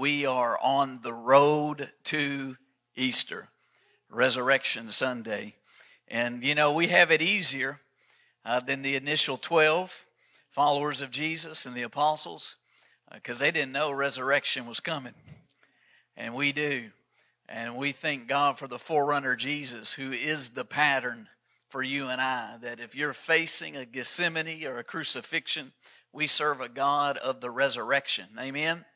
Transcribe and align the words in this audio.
We 0.00 0.24
are 0.24 0.58
on 0.62 1.00
the 1.02 1.12
road 1.12 1.90
to 2.04 2.56
Easter, 2.96 3.50
Resurrection 4.08 4.90
Sunday. 4.92 5.56
And, 6.08 6.42
you 6.42 6.54
know, 6.54 6.72
we 6.72 6.86
have 6.86 7.10
it 7.10 7.20
easier 7.20 7.80
uh, 8.42 8.60
than 8.60 8.80
the 8.80 8.96
initial 8.96 9.36
12 9.36 10.06
followers 10.48 11.02
of 11.02 11.10
Jesus 11.10 11.66
and 11.66 11.74
the 11.74 11.82
apostles 11.82 12.56
because 13.12 13.42
uh, 13.42 13.44
they 13.44 13.50
didn't 13.50 13.72
know 13.72 13.92
resurrection 13.92 14.64
was 14.64 14.80
coming. 14.80 15.12
And 16.16 16.34
we 16.34 16.52
do. 16.52 16.92
And 17.46 17.76
we 17.76 17.92
thank 17.92 18.26
God 18.26 18.56
for 18.56 18.68
the 18.68 18.78
forerunner 18.78 19.36
Jesus, 19.36 19.92
who 19.92 20.12
is 20.12 20.48
the 20.48 20.64
pattern 20.64 21.28
for 21.68 21.82
you 21.82 22.06
and 22.06 22.22
I. 22.22 22.56
That 22.62 22.80
if 22.80 22.96
you're 22.96 23.12
facing 23.12 23.76
a 23.76 23.84
Gethsemane 23.84 24.64
or 24.64 24.78
a 24.78 24.82
crucifixion, 24.82 25.72
we 26.10 26.26
serve 26.26 26.62
a 26.62 26.70
God 26.70 27.18
of 27.18 27.42
the 27.42 27.50
resurrection. 27.50 28.28
Amen. 28.38 28.86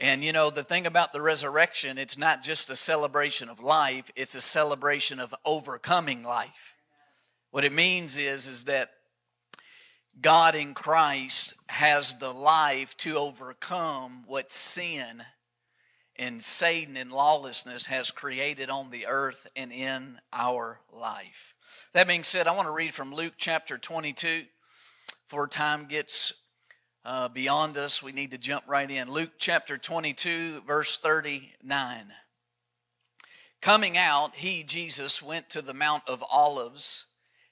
And 0.00 0.24
you 0.24 0.32
know, 0.32 0.48
the 0.48 0.64
thing 0.64 0.86
about 0.86 1.12
the 1.12 1.20
resurrection, 1.20 1.98
it's 1.98 2.16
not 2.16 2.42
just 2.42 2.70
a 2.70 2.76
celebration 2.76 3.50
of 3.50 3.60
life, 3.60 4.10
it's 4.16 4.34
a 4.34 4.40
celebration 4.40 5.20
of 5.20 5.34
overcoming 5.44 6.22
life. 6.22 6.74
What 7.50 7.66
it 7.66 7.72
means 7.72 8.16
is 8.16 8.46
is 8.46 8.64
that 8.64 8.90
God 10.20 10.54
in 10.54 10.72
Christ 10.72 11.54
has 11.68 12.14
the 12.14 12.32
life 12.32 12.96
to 12.98 13.16
overcome 13.16 14.24
what 14.26 14.50
sin 14.50 15.22
and 16.16 16.42
Satan 16.42 16.96
and 16.96 17.12
lawlessness 17.12 17.86
has 17.86 18.10
created 18.10 18.70
on 18.70 18.90
the 18.90 19.06
earth 19.06 19.46
and 19.54 19.72
in 19.72 20.18
our 20.32 20.80
life. 20.92 21.54
That 21.92 22.08
being 22.08 22.24
said, 22.24 22.46
I 22.46 22.54
want 22.54 22.68
to 22.68 22.74
read 22.74 22.94
from 22.94 23.14
Luke 23.14 23.34
chapter 23.36 23.78
22 23.78 24.44
before 25.26 25.46
time 25.46 25.86
gets 25.86 26.32
uh, 27.04 27.28
beyond 27.28 27.76
us, 27.76 28.02
we 28.02 28.12
need 28.12 28.30
to 28.32 28.38
jump 28.38 28.64
right 28.66 28.90
in. 28.90 29.10
Luke 29.10 29.32
chapter 29.38 29.78
22, 29.78 30.62
verse 30.66 30.98
39. 30.98 32.12
Coming 33.62 33.96
out, 33.96 34.36
he, 34.36 34.62
Jesus, 34.62 35.22
went 35.22 35.50
to 35.50 35.62
the 35.62 35.74
Mount 35.74 36.02
of 36.06 36.24
Olives 36.30 37.06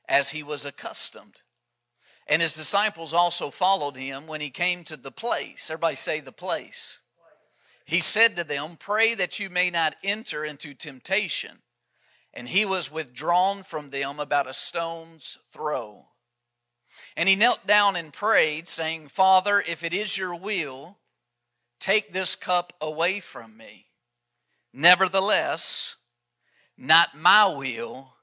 as 0.09 0.31
he 0.31 0.43
was 0.43 0.65
accustomed. 0.65 1.43
And 2.27 2.43
his 2.43 2.53
disciples 2.53 3.15
also 3.15 3.51
followed 3.51 3.97
him 3.97 4.27
when 4.27 4.41
he 4.41 4.51
came 4.51 4.85
to 4.85 4.97
the 4.97 5.11
place. 5.11 5.71
Everybody 5.71 5.97
say 5.97 6.21
the 6.21 6.33
place. 6.33 7.01
He 7.87 8.01
said 8.01 8.37
to 8.37 8.45
them, 8.45 8.77
Pray 8.79 9.15
that 9.15 9.41
you 9.41 9.49
may 9.49 9.71
not 9.71 9.97
enter 10.05 10.45
into 10.45 10.75
temptation. 10.75 11.59
And 12.35 12.49
he 12.49 12.67
was 12.67 12.93
withdrawn 12.93 13.63
from 13.63 13.89
them 13.89 14.21
about 14.21 14.49
a 14.49 14.53
stone's 14.53 15.39
throw. 15.51 16.09
And 17.19 17.29
he 17.29 17.35
knelt 17.35 17.67
down 17.67 17.97
and 17.97 18.13
prayed, 18.13 18.69
saying, 18.69 19.09
Father, 19.09 19.61
if 19.67 19.83
it 19.83 19.93
is 19.93 20.17
your 20.17 20.37
will, 20.37 20.99
take 21.81 22.13
this 22.13 22.37
cup 22.37 22.73
away 22.81 23.19
from 23.19 23.57
me. 23.57 23.87
Nevertheless, 24.73 25.97
not 26.77 27.19
my 27.19 27.45
will, 27.49 28.15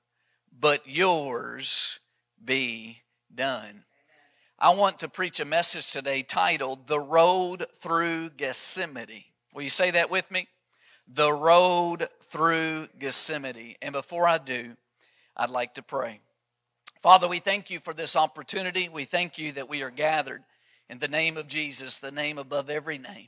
but 0.57 0.87
yours 0.87 1.99
be 2.41 3.01
done. 3.33 3.83
I 4.57 4.69
want 4.69 4.99
to 4.99 5.09
preach 5.09 5.41
a 5.41 5.45
message 5.45 5.91
today 5.91 6.23
titled 6.23 6.87
The 6.87 7.01
Road 7.01 7.65
Through 7.79 8.29
Gethsemane. 8.37 9.25
Will 9.53 9.63
you 9.63 9.69
say 9.69 9.91
that 9.91 10.09
with 10.09 10.31
me? 10.31 10.47
The 11.05 11.33
Road 11.33 12.07
Through 12.21 12.87
Gethsemane. 12.97 13.75
And 13.81 13.91
before 13.91 14.25
I 14.25 14.37
do, 14.37 14.77
I'd 15.35 15.49
like 15.49 15.73
to 15.73 15.83
pray. 15.83 16.21
Father, 17.05 17.27
we 17.27 17.37
thank 17.37 17.69
you 17.69 17.79
for 17.79 17.93
this 17.93 18.15
opportunity. 18.15 18.89
We 18.89 19.05
thank 19.05 19.37
you 19.37 19.51
that 19.51 19.69
we 19.69 19.83
are 19.83 19.91
gathered 19.91 20.41
in 20.89 20.97
the 20.97 21.07
name 21.07 21.37
of 21.37 21.47
Jesus, 21.47 21.99
the 21.99 22.09
name 22.09 22.39
above 22.39 22.67
every 22.67 22.97
name. 22.97 23.27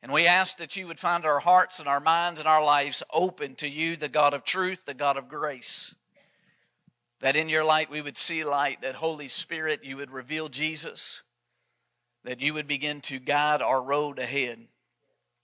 And 0.00 0.12
we 0.12 0.28
ask 0.28 0.58
that 0.58 0.76
you 0.76 0.86
would 0.86 1.00
find 1.00 1.26
our 1.26 1.40
hearts 1.40 1.80
and 1.80 1.88
our 1.88 1.98
minds 1.98 2.38
and 2.38 2.48
our 2.48 2.64
lives 2.64 3.02
open 3.12 3.56
to 3.56 3.68
you, 3.68 3.96
the 3.96 4.08
God 4.08 4.32
of 4.32 4.44
truth, 4.44 4.84
the 4.84 4.94
God 4.94 5.16
of 5.16 5.28
grace. 5.28 5.96
That 7.18 7.34
in 7.34 7.48
your 7.48 7.64
light 7.64 7.90
we 7.90 8.00
would 8.00 8.16
see 8.16 8.44
light, 8.44 8.82
that 8.82 8.94
Holy 8.94 9.26
Spirit, 9.26 9.80
you 9.82 9.96
would 9.96 10.12
reveal 10.12 10.48
Jesus, 10.48 11.24
that 12.22 12.40
you 12.40 12.54
would 12.54 12.68
begin 12.68 13.00
to 13.00 13.18
guide 13.18 13.60
our 13.60 13.82
road 13.82 14.20
ahead. 14.20 14.68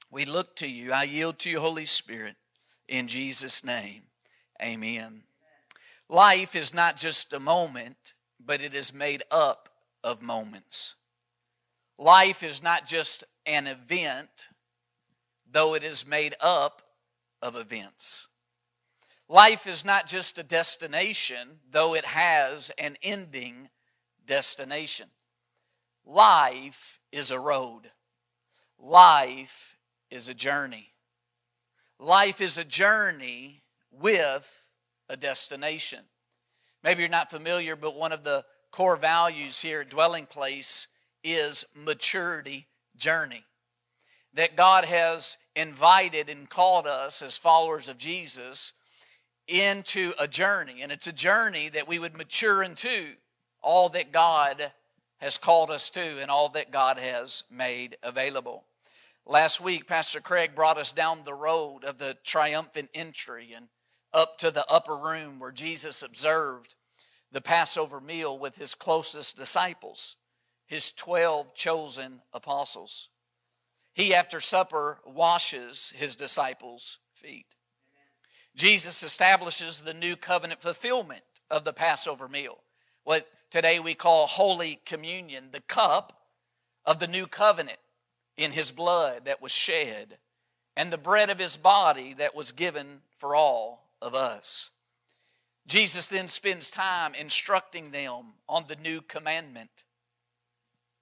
We 0.09 0.25
look 0.25 0.55
to 0.55 0.69
you. 0.69 0.93
I 0.93 1.03
yield 1.03 1.41
to 1.41 1.51
you, 1.51 1.59
Holy 1.59 1.87
Spirit, 1.87 2.37
in 2.87 3.09
Jesus' 3.09 3.65
name. 3.65 4.03
Amen. 4.63 5.25
Life 6.11 6.57
is 6.57 6.75
not 6.75 6.97
just 6.97 7.33
a 7.33 7.39
moment, 7.39 8.15
but 8.45 8.61
it 8.61 8.75
is 8.75 8.93
made 8.93 9.23
up 9.31 9.69
of 10.03 10.21
moments. 10.21 10.97
Life 11.99 12.43
is 12.43 12.61
not 12.61 12.85
just 12.85 13.23
an 13.47 13.69
event, 13.69 14.49
though 15.49 15.75
it 15.75 15.85
is 15.85 16.05
made 16.05 16.35
up 16.41 16.83
of 17.41 17.55
events. 17.55 18.27
Life 19.29 19.69
is 19.69 19.85
not 19.85 20.09
just 20.09 20.37
a 20.37 20.43
destination, 20.43 21.61
though 21.71 21.95
it 21.95 22.07
has 22.07 22.73
an 22.77 22.97
ending 23.05 23.69
destination. 24.27 25.11
Life 26.05 26.99
is 27.13 27.31
a 27.31 27.39
road. 27.39 27.93
Life 28.81 29.77
is 30.11 30.29
a 30.29 30.35
journey. 30.35 30.89
Life 32.01 32.41
is 32.41 32.59
a 32.59 32.65
journey 32.65 33.63
with 33.93 34.70
a 35.11 35.17
destination. 35.17 36.01
Maybe 36.83 37.03
you're 37.03 37.11
not 37.11 37.31
familiar, 37.31 37.77
but 37.77 37.97
one 37.97 38.13
of 38.13 38.25
the 38.25 38.45
core 38.71 38.97
values 38.97 39.61
here 39.61 39.83
at 39.83 39.91
Dwelling 39.91 40.27
Place 40.27 40.89
is 41.23 41.67
maturity 41.75 42.69
journey. 42.97 43.45
That 44.33 44.57
God 44.57 44.85
has 44.85 45.37
invited 45.57 46.31
and 46.31 46.49
called 46.49 46.87
us 46.87 47.21
as 47.21 47.37
followers 47.37 47.89
of 47.89 47.99
Jesus 47.99 48.73
into 49.49 50.13
a 50.19 50.29
journey. 50.29 50.81
And 50.83 50.93
it's 50.93 51.09
a 51.09 51.13
journey 51.13 51.69
that 51.71 51.89
we 51.89 51.99
would 51.99 52.17
mature 52.17 52.63
into 52.63 53.15
all 53.61 53.89
that 53.91 54.13
God 54.13 54.73
has 55.19 55.37
called 55.37 55.71
us 55.71 55.91
to 55.91 56.21
and 56.23 56.31
all 56.31 56.49
that 56.51 56.71
God 56.71 56.99
has 56.99 57.45
made 57.51 57.97
available. 58.03 58.65
Last 59.27 59.61
week, 59.61 59.87
Pastor 59.87 60.21
Craig 60.21 60.55
brought 60.55 60.79
us 60.79 60.93
down 60.93 61.25
the 61.25 61.35
road 61.35 61.85
of 61.85 61.99
the 61.99 62.17
triumphant 62.25 62.89
entry 62.95 63.53
and 63.55 63.67
up 64.13 64.39
to 64.39 64.51
the 64.51 64.67
upper 64.71 64.97
room 64.97 65.39
where 65.39 65.53
Jesus 65.53 66.03
observed 66.03 66.75
the 67.33 67.41
Passover 67.41 68.01
meal 68.01 68.39
with 68.39 68.57
his 68.57 68.75
closest 68.75 69.37
disciples, 69.37 70.17
his 70.67 70.93
12 70.93 71.55
chosen 71.55 72.23
apostles. 72.33 73.09
He, 73.93 74.15
after 74.15 74.41
supper, 74.41 74.99
washes 75.07 75.93
his 75.97 76.17
disciples' 76.17 76.99
feet. 77.15 77.47
Jesus 78.57 79.03
establishes 79.03 79.81
the 79.81 79.95
new 79.95 80.17
covenant 80.17 80.61
fulfillment 80.61 81.23
of 81.51 81.65
the 81.65 81.73
Passover 81.73 82.29
meal, 82.29 82.59
what 83.05 83.29
today 83.51 83.79
we 83.79 83.95
call 83.95 84.27
Holy 84.27 84.81
Communion, 84.85 85.51
the 85.53 85.61
cup 85.61 86.13
of 86.85 86.99
the 86.99 87.09
new 87.09 87.27
covenant 87.27 87.79
in 88.37 88.53
his 88.53 88.73
blood 88.73 89.25
that 89.27 89.43
was 89.43 89.53
shed, 89.53 90.19
and 90.77 90.93
the 90.93 90.99
bread 90.99 91.31
of 91.31 91.39
his 91.39 91.57
body 91.57 92.15
that 92.15 92.35
was 92.35 92.53
given 92.53 93.03
for 93.19 93.35
all 93.35 93.90
of 94.01 94.15
us. 94.15 94.71
Jesus 95.67 96.09
then 96.09 96.29
spends 96.29 96.71
time 96.71 97.15
instructing 97.15 97.91
them 97.91 98.35
on 98.49 98.65
the 98.67 98.77
new 98.77 99.01
commandment. 99.01 99.85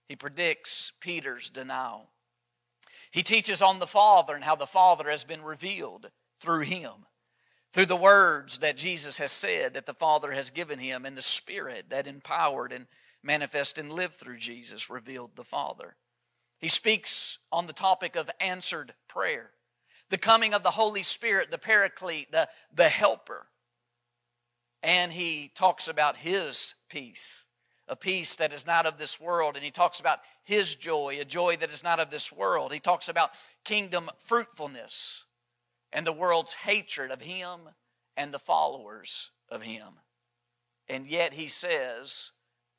He 0.09 0.17
predicts 0.17 0.93
Peter's 1.01 1.49
denial. 1.49 2.11
He 3.11 3.23
teaches 3.23 3.63
on 3.63 3.79
the 3.79 3.87
Father 3.87 4.35
and 4.35 4.45
how 4.45 4.57
the 4.57 4.67
Father 4.67 5.11
has 5.11 5.25
been 5.25 5.43
revealed 5.43 6.11
through 6.41 6.61
him, 6.61 7.07
through 7.73 7.87
the 7.87 7.97
words 7.97 8.59
that 8.59 8.77
Jesus 8.77 9.19
has 9.19 9.33
said 9.33 9.75
that 9.75 9.87
the 9.87 9.95
Father 9.95 10.33
has 10.33 10.51
given 10.51 10.79
him, 10.79 11.05
and 11.05 11.17
the 11.17 11.23
Spirit 11.23 11.87
that 11.91 12.07
empowered 12.07 12.73
and 12.73 12.87
manifested 13.23 13.85
and 13.85 13.93
lived 13.93 14.15
through 14.15 14.37
Jesus 14.37 14.91
revealed 14.91 15.33
the 15.35 15.45
Father. 15.45 15.97
He 16.59 16.69
speaks 16.69 17.39
on 17.53 17.67
the 17.67 17.73
topic 17.73 18.17
of 18.17 18.31
answered 18.41 18.95
prayer 19.09 19.53
the 20.11 20.19
coming 20.19 20.55
of 20.55 20.63
the 20.63 20.71
Holy 20.71 21.03
Spirit, 21.03 21.51
the 21.51 21.59
Paraclete, 21.59 22.33
the, 22.33 22.49
the 22.75 22.89
Helper. 22.89 23.47
And 24.83 25.13
he 25.13 25.51
talks 25.55 25.89
about 25.89 26.17
his 26.17 26.75
peace, 26.89 27.45
a 27.89 27.97
peace 27.97 28.37
that 28.37 28.53
is 28.53 28.67
not 28.67 28.87
of 28.87 28.99
this 28.99 29.21
world. 29.21 29.57
And 29.57 29.65
he 29.65 29.71
talks 29.71 30.01
about 30.01 30.21
his 30.45 30.75
joy, 30.77 31.19
a 31.21 31.25
joy 31.25 31.57
that 31.57 31.71
is 31.71 31.83
not 31.83 32.01
of 32.01 32.11
this 32.11 32.33
world. 32.33 32.73
He 32.73 32.81
talks 32.81 33.09
about 33.09 33.31
kingdom 33.65 34.11
fruitfulness 34.19 35.25
and 35.93 36.07
the 36.07 36.13
world's 36.13 36.53
hatred 36.53 37.11
of 37.11 37.21
him 37.21 37.61
and 38.17 38.33
the 38.33 38.39
followers 38.39 39.31
of 39.51 39.63
him. 39.63 39.95
And 40.89 41.07
yet 41.07 41.35
he 41.35 41.49
says, 41.49 42.33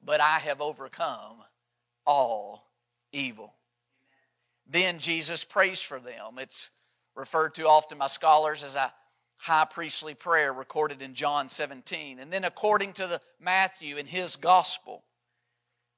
But 0.04 0.22
I 0.22 0.40
have 0.40 0.62
overcome 0.62 1.44
all 2.06 2.72
evil. 3.12 3.56
Then 4.68 5.00
Jesus 5.00 5.44
prays 5.44 5.82
for 5.82 6.00
them. 6.00 6.38
It's 6.38 6.72
referred 7.16 7.56
to 7.56 7.68
often 7.68 7.98
by 7.98 8.08
scholars 8.08 8.64
as 8.64 8.76
a 8.76 8.94
high 9.38 9.66
priestly 9.66 10.14
prayer 10.14 10.52
recorded 10.52 11.02
in 11.02 11.14
John 11.14 11.50
17. 11.50 12.20
And 12.20 12.32
then, 12.32 12.44
according 12.44 12.94
to 12.94 13.08
the 13.08 13.22
Matthew 13.40 13.98
in 13.98 14.06
his 14.06 14.36
gospel, 14.36 15.04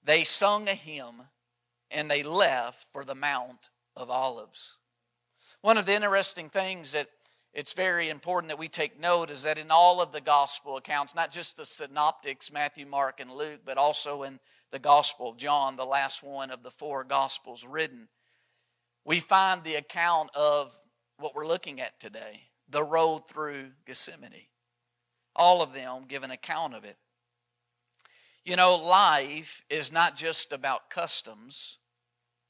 they 0.04 0.24
sung 0.24 0.68
a 0.68 0.76
hymn 0.76 1.24
and 1.90 2.10
they 2.10 2.24
left 2.24 2.88
for 2.92 3.04
the 3.04 3.16
Mount 3.16 3.70
of 3.96 4.10
Olives. 4.10 4.78
One 5.62 5.78
of 5.78 5.86
the 5.86 5.94
interesting 5.94 6.50
things 6.50 6.94
that 6.94 7.08
it's 7.54 7.74
very 7.74 8.10
important 8.10 8.50
that 8.50 8.60
we 8.60 8.70
take 8.70 9.00
note 9.00 9.30
is 9.30 9.44
that 9.44 9.58
in 9.58 9.72
all 9.72 10.02
of 10.02 10.14
the 10.14 10.22
gospel 10.22 10.78
accounts, 10.78 11.14
not 11.14 11.32
just 11.32 11.58
the 11.58 11.66
synoptics, 11.66 12.52
Matthew, 12.52 12.86
Mark, 12.86 13.20
and 13.20 13.30
Luke, 13.30 13.62
but 13.66 13.78
also 13.78 14.24
in 14.24 14.40
the 14.72 14.80
Gospel 14.80 15.32
of 15.32 15.38
John, 15.38 15.76
the 15.76 15.84
last 15.84 16.24
one 16.24 16.50
of 16.50 16.64
the 16.64 16.72
four 16.72 17.04
gospels 17.04 17.66
written, 17.66 18.08
we 19.04 19.20
find 19.20 19.64
the 19.64 19.76
account 19.76 20.30
of 20.34 20.74
what 21.22 21.36
we're 21.36 21.48
looking 21.48 21.80
at 21.80 22.00
today 22.00 22.48
the 22.72 22.84
road 22.84 23.28
through 23.28 23.72
Gethsemane. 23.86 24.48
All 25.36 25.62
of 25.62 25.74
them 25.74 26.06
give 26.08 26.24
an 26.24 26.32
account 26.32 26.74
of 26.74 26.84
it. 26.84 26.98
You 28.44 28.56
know, 28.56 28.76
life 28.76 29.64
is 29.70 29.92
not 29.92 30.16
just 30.16 30.52
about 30.52 30.90
customs, 30.90 31.78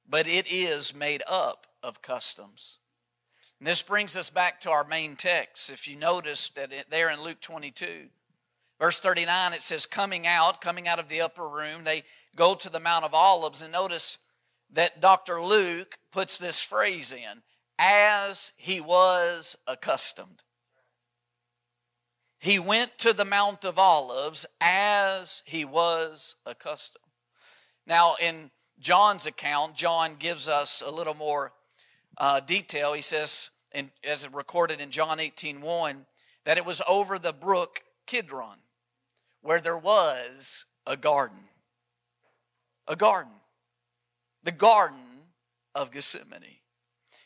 but 0.08 0.28
it 0.28 0.50
is 0.50 0.96
made 0.96 1.22
up 1.28 1.68
of 1.84 2.02
customs. 2.02 2.78
And 3.60 3.68
this 3.68 3.82
brings 3.82 4.16
us 4.16 4.30
back 4.30 4.62
to 4.62 4.72
our 4.72 4.84
main 4.84 5.16
text. 5.16 5.72
If 5.72 5.88
you 5.88 5.96
notice 5.96 6.50
that 6.50 6.72
it, 6.72 6.90
there 6.90 7.10
in 7.10 7.22
Luke 7.22 7.42
22, 7.42 8.08
verse 8.80 9.00
39, 9.00 9.54
it 9.54 9.62
says, 9.62 9.86
Coming 9.86 10.26
out, 10.26 10.62
coming 10.62 10.88
out 10.88 11.00
of 11.00 11.10
the 11.10 11.22
upper 11.22 11.48
room, 11.48 11.84
they 11.84 12.04
go 12.36 12.56
to 12.56 12.70
the 12.70 12.80
Mount 12.80 13.06
of 13.06 13.14
Olives. 13.14 13.62
And 13.62 13.72
notice 13.72 14.18
that 14.72 15.02
Dr. 15.02 15.42
Luke 15.42 15.98
puts 16.12 16.38
this 16.38 16.62
phrase 16.62 17.12
in 17.12 17.44
as 17.82 18.52
he 18.58 18.80
was 18.80 19.58
accustomed. 19.66 20.44
He 22.38 22.60
went 22.60 23.00
to 23.00 23.12
the 23.12 23.26
Mount 23.26 23.66
of 23.66 23.80
Olives 23.80 24.46
as 24.62 25.42
he 25.46 25.66
was 25.66 26.36
accustomed. 26.46 27.04
Now, 27.88 28.16
in 28.22 28.52
John's 28.80 29.26
account, 29.26 29.76
John 29.76 30.16
gives 30.18 30.48
us 30.48 30.84
a 30.86 30.92
little 30.92 31.16
more 31.16 31.54
uh, 32.20 32.40
detail. 32.40 32.94
He 32.94 33.02
says, 33.02 33.50
in, 33.74 33.90
as 34.04 34.28
recorded 34.32 34.80
in 34.80 34.92
John 34.92 35.20
18 35.20 35.62
1, 35.62 36.06
that 36.46 36.58
it 36.58 36.66
was 36.66 36.84
over 36.88 37.18
the 37.18 37.34
brook 37.34 37.82
Kidron, 38.06 38.58
where 39.42 39.60
there 39.60 39.78
was 39.78 40.66
a 40.86 40.96
garden. 40.96 41.46
A 42.88 42.96
garden. 42.96 43.34
The 44.44 44.52
garden 44.52 45.00
of 45.74 45.92
Gethsemane. 45.92 46.61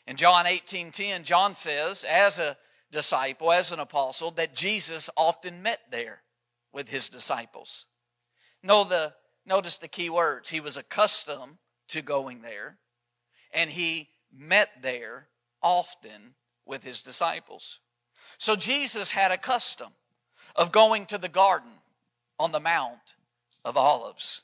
In 0.06 0.16
John 0.16 0.46
18:10, 0.46 1.24
John 1.24 1.54
says, 1.54 2.04
as 2.04 2.38
a 2.38 2.56
disciple, 2.90 3.52
as 3.52 3.72
an 3.72 3.80
apostle, 3.80 4.30
that 4.32 4.54
Jesus 4.54 5.10
often 5.16 5.62
met 5.62 5.80
there 5.90 6.22
with 6.72 6.88
his 6.88 7.08
disciples. 7.08 7.86
Know 8.62 8.84
the, 8.84 9.14
notice 9.44 9.78
the 9.78 9.88
key 9.88 10.10
words. 10.10 10.48
He 10.48 10.60
was 10.60 10.76
accustomed 10.76 11.58
to 11.88 12.02
going 12.02 12.42
there, 12.42 12.78
and 13.52 13.70
he 13.70 14.10
met 14.32 14.70
there 14.82 15.28
often 15.62 16.34
with 16.64 16.84
his 16.84 17.02
disciples. 17.02 17.80
So 18.38 18.56
Jesus 18.56 19.12
had 19.12 19.32
a 19.32 19.38
custom 19.38 19.92
of 20.54 20.72
going 20.72 21.06
to 21.06 21.18
the 21.18 21.28
garden 21.28 21.72
on 22.38 22.52
the 22.52 22.60
Mount 22.60 23.16
of 23.64 23.76
Olives. 23.76 24.42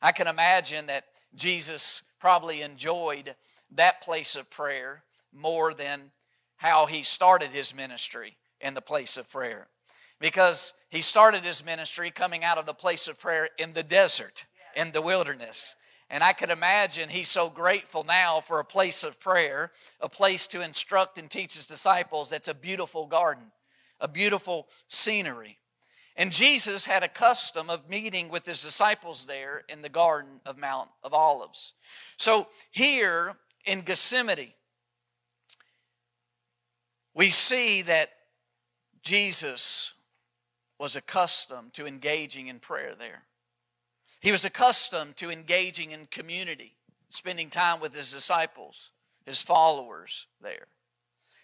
I 0.00 0.12
can 0.12 0.26
imagine 0.26 0.86
that 0.86 1.04
Jesus 1.34 2.02
probably 2.18 2.62
enjoyed 2.62 3.34
that 3.72 4.00
place 4.00 4.36
of 4.36 4.50
prayer 4.50 5.04
more 5.32 5.74
than 5.74 6.10
how 6.56 6.86
he 6.86 7.02
started 7.02 7.50
his 7.50 7.74
ministry 7.74 8.36
in 8.60 8.74
the 8.74 8.80
place 8.80 9.16
of 9.16 9.30
prayer. 9.30 9.68
Because 10.20 10.72
he 10.88 11.02
started 11.02 11.44
his 11.44 11.64
ministry 11.64 12.10
coming 12.10 12.44
out 12.44 12.58
of 12.58 12.66
the 12.66 12.74
place 12.74 13.08
of 13.08 13.18
prayer 13.18 13.48
in 13.58 13.72
the 13.72 13.82
desert, 13.82 14.46
in 14.76 14.92
the 14.92 15.02
wilderness. 15.02 15.76
And 16.08 16.22
I 16.22 16.32
could 16.32 16.50
imagine 16.50 17.08
he's 17.08 17.28
so 17.28 17.50
grateful 17.50 18.04
now 18.04 18.40
for 18.40 18.60
a 18.60 18.64
place 18.64 19.04
of 19.04 19.18
prayer, 19.18 19.72
a 20.00 20.08
place 20.08 20.46
to 20.48 20.60
instruct 20.60 21.18
and 21.18 21.30
teach 21.30 21.54
his 21.56 21.66
disciples 21.66 22.30
that's 22.30 22.48
a 22.48 22.54
beautiful 22.54 23.06
garden, 23.06 23.44
a 24.00 24.08
beautiful 24.08 24.68
scenery. 24.88 25.58
And 26.16 26.30
Jesus 26.30 26.86
had 26.86 27.02
a 27.02 27.08
custom 27.08 27.68
of 27.68 27.88
meeting 27.88 28.28
with 28.28 28.46
his 28.46 28.62
disciples 28.62 29.26
there 29.26 29.62
in 29.68 29.82
the 29.82 29.88
Garden 29.88 30.40
of 30.46 30.56
Mount 30.56 30.88
of 31.02 31.12
Olives. 31.12 31.72
So 32.16 32.46
here 32.70 33.36
in 33.64 33.80
Gethsemane, 33.82 34.52
we 37.14 37.30
see 37.30 37.82
that 37.82 38.10
Jesus 39.02 39.94
was 40.78 40.96
accustomed 40.96 41.72
to 41.74 41.86
engaging 41.86 42.48
in 42.48 42.58
prayer 42.58 42.94
there. 42.94 43.22
He 44.20 44.32
was 44.32 44.44
accustomed 44.44 45.16
to 45.18 45.30
engaging 45.30 45.92
in 45.92 46.06
community, 46.06 46.76
spending 47.10 47.50
time 47.50 47.80
with 47.80 47.94
his 47.94 48.10
disciples, 48.12 48.90
his 49.24 49.42
followers 49.42 50.26
there. 50.40 50.66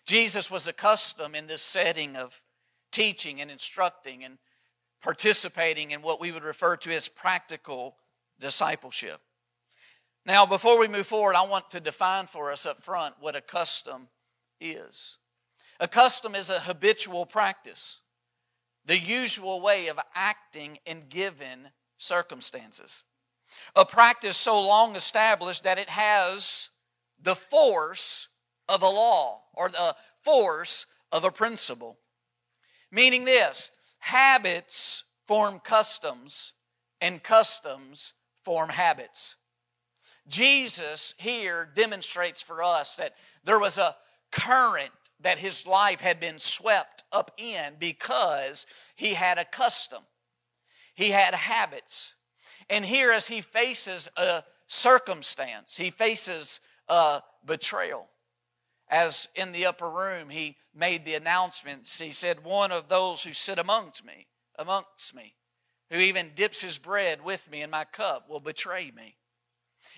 Jesus 0.06 0.50
was 0.50 0.66
accustomed 0.66 1.36
in 1.36 1.46
this 1.46 1.62
setting 1.62 2.16
of 2.16 2.42
teaching 2.90 3.40
and 3.40 3.50
instructing 3.50 4.24
and 4.24 4.38
participating 5.02 5.92
in 5.92 6.02
what 6.02 6.20
we 6.20 6.32
would 6.32 6.42
refer 6.42 6.76
to 6.78 6.92
as 6.92 7.08
practical 7.08 7.96
discipleship. 8.40 9.20
Now, 10.26 10.46
before 10.46 10.78
we 10.78 10.88
move 10.88 11.06
forward, 11.06 11.34
I 11.34 11.42
want 11.42 11.70
to 11.70 11.80
define 11.80 12.26
for 12.26 12.52
us 12.52 12.66
up 12.66 12.82
front 12.82 13.16
what 13.20 13.36
a 13.36 13.40
custom 13.40 14.08
is. 14.60 15.18
A 15.78 15.88
custom 15.88 16.34
is 16.34 16.50
a 16.50 16.60
habitual 16.60 17.24
practice, 17.24 18.00
the 18.84 18.98
usual 18.98 19.60
way 19.60 19.88
of 19.88 19.98
acting 20.14 20.78
in 20.84 21.08
given 21.08 21.70
circumstances. 21.96 23.04
A 23.74 23.84
practice 23.84 24.36
so 24.36 24.60
long 24.60 24.94
established 24.94 25.64
that 25.64 25.78
it 25.78 25.88
has 25.88 26.68
the 27.20 27.34
force 27.34 28.28
of 28.68 28.82
a 28.82 28.88
law 28.88 29.42
or 29.54 29.70
the 29.70 29.96
force 30.22 30.86
of 31.10 31.24
a 31.24 31.30
principle. 31.30 31.98
Meaning 32.92 33.24
this 33.24 33.72
habits 34.00 35.04
form 35.30 35.60
customs, 35.60 36.54
and 37.00 37.22
customs 37.22 38.14
form 38.42 38.68
habits. 38.68 39.36
Jesus 40.28 41.14
here 41.18 41.68
demonstrates 41.74 42.42
for 42.42 42.62
us 42.62 42.96
that 42.96 43.14
there 43.44 43.58
was 43.58 43.78
a 43.78 43.96
current 44.30 44.90
that 45.20 45.38
his 45.38 45.66
life 45.66 46.00
had 46.00 46.20
been 46.20 46.38
swept 46.38 47.04
up 47.12 47.30
in 47.36 47.74
because 47.78 48.66
he 48.96 49.14
had 49.14 49.38
a 49.38 49.44
custom, 49.44 50.02
he 50.94 51.10
had 51.10 51.34
habits. 51.34 52.14
And 52.68 52.84
here, 52.84 53.10
as 53.10 53.26
he 53.26 53.40
faces 53.40 54.08
a 54.16 54.44
circumstance, 54.68 55.76
he 55.76 55.90
faces 55.90 56.60
a 56.88 57.20
betrayal. 57.44 58.08
As 58.88 59.28
in 59.34 59.52
the 59.52 59.66
upper 59.66 59.90
room, 59.90 60.30
he 60.30 60.56
made 60.74 61.04
the 61.04 61.14
announcements. 61.14 62.00
He 62.00 62.12
said, 62.12 62.44
One 62.44 62.70
of 62.70 62.88
those 62.88 63.24
who 63.24 63.32
sit 63.32 63.58
amongst 63.58 64.04
me, 64.04 64.26
amongst 64.58 65.14
me, 65.14 65.34
who 65.90 65.98
even 65.98 66.32
dips 66.34 66.62
his 66.62 66.78
bread 66.78 67.24
with 67.24 67.50
me 67.50 67.62
in 67.62 67.70
my 67.70 67.84
cup, 67.84 68.28
will 68.28 68.40
betray 68.40 68.92
me. 68.94 69.16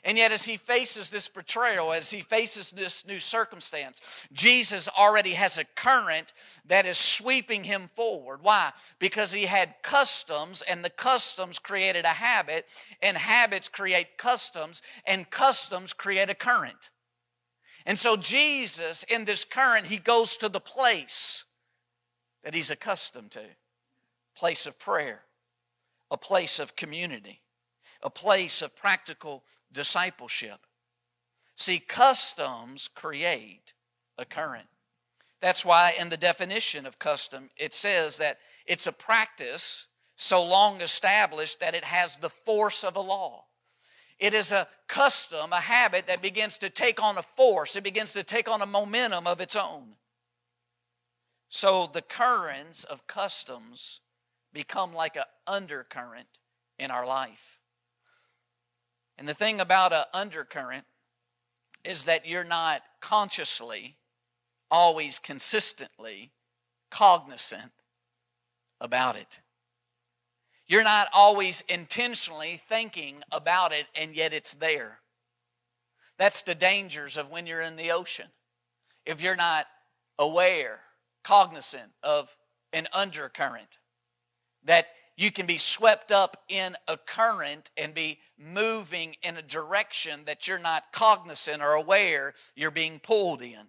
And 0.05 0.19
yet, 0.19 0.33
as 0.33 0.45
he 0.45 0.57
faces 0.57 1.11
this 1.11 1.29
betrayal, 1.29 1.93
as 1.93 2.11
he 2.11 2.23
faces 2.23 2.73
this 2.73 3.07
new 3.07 3.21
circumstance, 3.21 4.01
Jesus 4.33 4.89
already 4.89 5.35
has 5.35 5.59
a 5.59 5.65
current 5.65 6.33
that 6.67 6.87
is 6.87 6.99
sweeping 6.99 7.63
him 7.63 7.87
forward. 7.87 8.41
Why? 8.43 8.73
Because 8.99 9.33
he 9.33 9.47
had 9.47 9.77
customs, 9.83 10.63
and 10.63 10.85
the 10.85 10.91
customs 10.91 11.61
created 11.61 12.05
a 12.05 12.09
habit, 12.09 12.67
and 13.01 13.17
habits 13.17 13.69
create 13.69 14.19
customs, 14.19 14.83
and 15.07 15.31
customs 15.31 15.93
create 15.93 16.31
a 16.31 16.35
current. 16.35 16.91
And 17.87 17.97
so, 17.97 18.17
Jesus, 18.17 19.05
in 19.05 19.25
this 19.25 19.45
current, 19.45 19.87
he 19.87 19.99
goes 19.99 20.37
to 20.39 20.49
the 20.49 20.61
place 20.61 21.45
that 22.43 22.55
he's 22.55 22.71
accustomed 22.71 23.31
to 23.33 23.45
place 24.35 24.67
of 24.67 24.79
prayer, 24.79 25.23
a 26.11 26.17
place 26.17 26.59
of 26.59 26.75
community, 26.75 27.43
a 28.03 28.11
place 28.11 28.63
of 28.63 28.75
practical 28.75 29.45
discipleship. 29.73 30.67
See, 31.57 31.79
customs 31.79 32.89
create 32.89 33.73
a 34.19 34.25
current. 34.25 34.69
That's 35.41 35.65
why 35.65 35.95
in 35.99 36.09
the 36.09 36.17
definition 36.17 36.87
of 36.87 36.99
custom, 36.99 37.51
it 37.57 37.75
says 37.75 38.19
that 38.19 38.39
it's 38.67 38.87
a 38.87 38.93
practice 38.93 39.89
so 40.17 40.43
long 40.43 40.81
established 40.81 41.61
that 41.61 41.75
it 41.75 41.85
has 41.85 42.17
the 42.17 42.29
force 42.29 42.85
of 42.85 42.97
a 42.97 43.01
law. 43.01 43.45
It 44.19 44.35
is 44.35 44.53
a 44.53 44.69
custom, 44.87 45.53
a 45.53 45.61
habit 45.61 46.07
that 46.07 46.23
begins 46.23 46.59
to 46.59 46.71
take 46.71 47.03
on 47.03 47.19
a 47.19 47.23
force, 47.23 47.75
it 47.75 47.83
begins 47.83 48.13
to 48.13 48.23
take 48.23 48.49
on 48.49 48.63
a 48.63 48.67
momentum 48.67 49.27
of 49.27 49.41
its 49.41 49.57
own. 49.57 49.97
So 51.49 51.91
the 51.93 52.03
currents 52.03 52.85
of 52.85 53.07
customs 53.07 54.01
become 54.53 54.95
like 54.95 55.17
an 55.17 55.25
undercurrent 55.47 56.39
in 56.79 56.91
our 56.91 57.05
life. 57.05 57.59
And 59.19 59.29
the 59.29 59.35
thing 59.35 59.61
about 59.61 59.93
an 59.93 60.05
undercurrent 60.13 60.85
is 61.85 62.05
that 62.05 62.27
you're 62.27 62.45
not 62.45 62.83
consciously, 63.01 63.97
always 64.71 65.19
consistently 65.19 66.33
cognizant 66.91 67.73
about 68.81 69.17
it. 69.17 69.41
You're 70.67 70.85
not 70.85 71.09
always 71.13 71.63
intentionally 71.69 72.57
thinking 72.57 73.23
about 73.31 73.73
it, 73.73 73.87
and 73.95 74.15
yet 74.15 74.33
it's 74.33 74.55
there. 74.55 75.01
That's 76.19 76.43
the 76.43 76.55
dangers 76.55 77.17
of 77.17 77.31
when 77.31 77.47
you're 77.47 77.63
in 77.63 77.77
the 77.77 77.91
ocean. 77.91 78.29
If 79.05 79.23
you're 79.23 79.37
not 79.37 79.67
aware, 80.19 80.81
cognizant 81.25 81.93
of 82.03 82.37
an 82.73 82.87
undercurrent, 82.93 83.79
that 84.65 84.87
you 85.17 85.31
can 85.31 85.47
be 85.47 85.59
swept 85.59 86.11
up 86.11 86.37
in 86.49 86.77
a 86.89 86.97
current 86.97 87.71
and 87.77 87.95
be 87.95 88.19
moving 88.39 89.17
in 89.23 89.37
a 89.37 89.43
direction 89.43 90.23
that 90.27 90.49
you're 90.49 90.59
not 90.59 90.93
cognizant 90.93 91.63
or 91.63 91.73
aware 91.73 92.33
you're 92.57 92.71
being 92.71 92.99
pulled 92.99 93.43
in. 93.43 93.69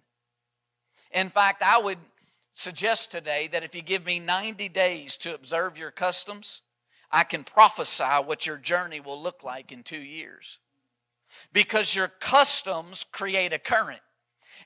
In 1.12 1.30
fact, 1.30 1.62
I 1.62 1.78
would 1.78 1.98
suggest 2.54 3.12
today 3.12 3.48
that 3.52 3.62
if 3.62 3.74
you 3.74 3.82
give 3.82 4.06
me 4.06 4.18
90 4.18 4.68
days 4.70 5.16
to 5.18 5.34
observe 5.34 5.76
your 5.76 5.90
customs, 5.90 6.62
I 7.10 7.24
can 7.24 7.44
prophesy 7.44 8.04
what 8.04 8.46
your 8.46 8.56
journey 8.56 9.00
will 9.00 9.22
look 9.22 9.44
like 9.44 9.70
in 9.70 9.82
two 9.82 10.00
years. 10.00 10.58
Because 11.52 11.94
your 11.94 12.08
customs 12.08 13.04
create 13.04 13.52
a 13.52 13.58
current, 13.58 14.00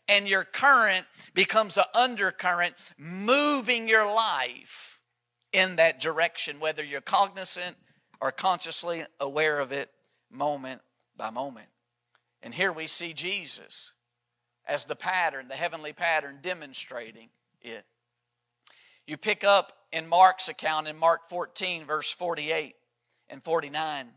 and 0.07 0.29
your 0.29 0.45
current 0.45 1.07
becomes 1.35 1.77
an 1.77 1.85
undercurrent, 1.95 2.75
moving 2.99 3.89
your 3.89 4.07
life 4.07 4.98
in 5.53 5.77
that 5.77 6.01
direction, 6.01 6.61
whether 6.61 6.85
you're 6.85 7.01
cognizant 7.01 7.77
or 8.21 8.33
consciously 8.33 9.05
aware 9.21 9.61
of 9.61 9.73
it 9.73 9.91
moment 10.31 10.81
by 11.17 11.31
moment. 11.31 11.69
And 12.43 12.55
here 12.55 12.73
we 12.73 12.87
see 12.87 13.13
Jesus 13.13 13.93
as 14.67 14.85
the 14.85 14.97
pattern, 14.97 15.49
the 15.49 15.55
heavenly 15.55 15.93
pattern, 15.93 16.39
demonstrating 16.43 17.31
it. 17.63 17.85
You 19.07 19.17
pick 19.17 19.43
up 19.43 19.73
in 19.91 20.07
Mark's 20.07 20.49
account 20.49 20.87
in 20.87 20.97
Mark 20.97 21.29
14, 21.29 21.87
verse 21.87 22.11
48 22.11 22.75
and 23.31 23.43
49, 23.43 24.09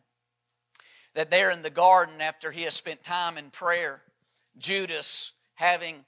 that 1.16 1.32
there 1.32 1.50
in 1.52 1.62
the 1.62 1.70
garden, 1.70 2.20
after 2.20 2.52
he 2.52 2.64
has 2.64 2.74
spent 2.74 3.02
time 3.02 3.38
in 3.38 3.50
prayer, 3.50 4.02
Judas, 4.58 5.32
having 5.56 6.04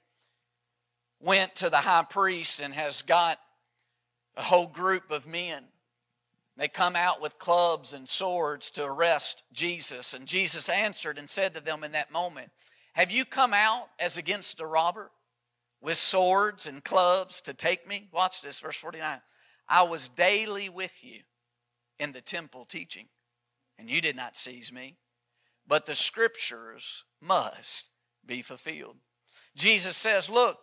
went 1.20 1.56
to 1.56 1.70
the 1.70 1.78
high 1.78 2.04
priest 2.08 2.60
and 2.60 2.74
has 2.74 3.02
got 3.02 3.38
a 4.36 4.42
whole 4.42 4.66
group 4.66 5.10
of 5.10 5.26
men. 5.26 5.64
They 6.56 6.68
come 6.68 6.94
out 6.94 7.20
with 7.20 7.38
clubs 7.38 7.92
and 7.92 8.08
swords 8.08 8.70
to 8.72 8.84
arrest 8.84 9.42
Jesus. 9.52 10.14
And 10.14 10.26
Jesus 10.26 10.68
answered 10.68 11.18
and 11.18 11.28
said 11.28 11.54
to 11.54 11.60
them 11.60 11.82
in 11.82 11.92
that 11.92 12.12
moment, 12.12 12.50
Have 12.92 13.10
you 13.10 13.24
come 13.24 13.52
out 13.52 13.88
as 13.98 14.16
against 14.16 14.60
a 14.60 14.66
robber 14.66 15.10
with 15.80 15.96
swords 15.96 16.66
and 16.66 16.84
clubs 16.84 17.40
to 17.42 17.54
take 17.54 17.88
me? 17.88 18.08
Watch 18.12 18.40
this, 18.40 18.60
verse 18.60 18.76
49. 18.76 19.20
I 19.68 19.82
was 19.82 20.08
daily 20.08 20.68
with 20.68 21.02
you 21.02 21.20
in 21.98 22.12
the 22.12 22.20
temple 22.20 22.64
teaching, 22.64 23.06
and 23.78 23.90
you 23.90 24.00
did 24.00 24.14
not 24.14 24.36
seize 24.36 24.72
me. 24.72 24.96
But 25.66 25.86
the 25.86 25.94
scriptures 25.94 27.04
must 27.20 27.88
be 28.24 28.42
fulfilled. 28.42 28.96
Jesus 29.56 29.96
says, 29.96 30.28
Look, 30.28 30.58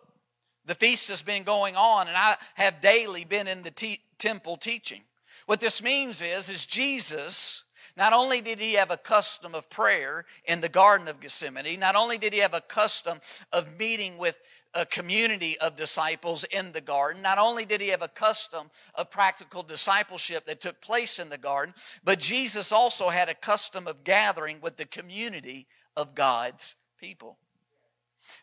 the 0.66 0.74
feast 0.74 1.08
has 1.08 1.22
been 1.22 1.42
going 1.42 1.76
on, 1.76 2.08
and 2.08 2.16
I 2.16 2.36
have 2.54 2.80
daily 2.80 3.24
been 3.24 3.48
in 3.48 3.62
the 3.62 3.70
te- 3.70 4.00
temple 4.18 4.56
teaching. 4.56 5.02
What 5.46 5.60
this 5.60 5.82
means 5.82 6.22
is, 6.22 6.48
is 6.48 6.64
Jesus, 6.64 7.64
not 7.96 8.12
only 8.12 8.40
did 8.40 8.60
he 8.60 8.74
have 8.74 8.90
a 8.90 8.96
custom 8.96 9.54
of 9.54 9.68
prayer 9.68 10.24
in 10.44 10.60
the 10.60 10.68
Garden 10.68 11.08
of 11.08 11.20
Gethsemane, 11.20 11.80
not 11.80 11.96
only 11.96 12.16
did 12.16 12.32
he 12.32 12.38
have 12.38 12.54
a 12.54 12.60
custom 12.60 13.18
of 13.52 13.78
meeting 13.78 14.18
with 14.18 14.38
a 14.74 14.86
community 14.86 15.58
of 15.58 15.76
disciples 15.76 16.44
in 16.44 16.72
the 16.72 16.80
garden. 16.80 17.22
Not 17.22 17.38
only 17.38 17.66
did 17.66 17.80
he 17.80 17.88
have 17.88 18.02
a 18.02 18.08
custom 18.08 18.70
of 18.94 19.10
practical 19.10 19.62
discipleship 19.62 20.46
that 20.46 20.60
took 20.60 20.80
place 20.80 21.18
in 21.18 21.28
the 21.28 21.38
garden, 21.38 21.74
but 22.04 22.18
Jesus 22.18 22.72
also 22.72 23.10
had 23.10 23.28
a 23.28 23.34
custom 23.34 23.86
of 23.86 24.04
gathering 24.04 24.60
with 24.60 24.76
the 24.76 24.86
community 24.86 25.66
of 25.96 26.14
God's 26.14 26.76
people. 26.98 27.38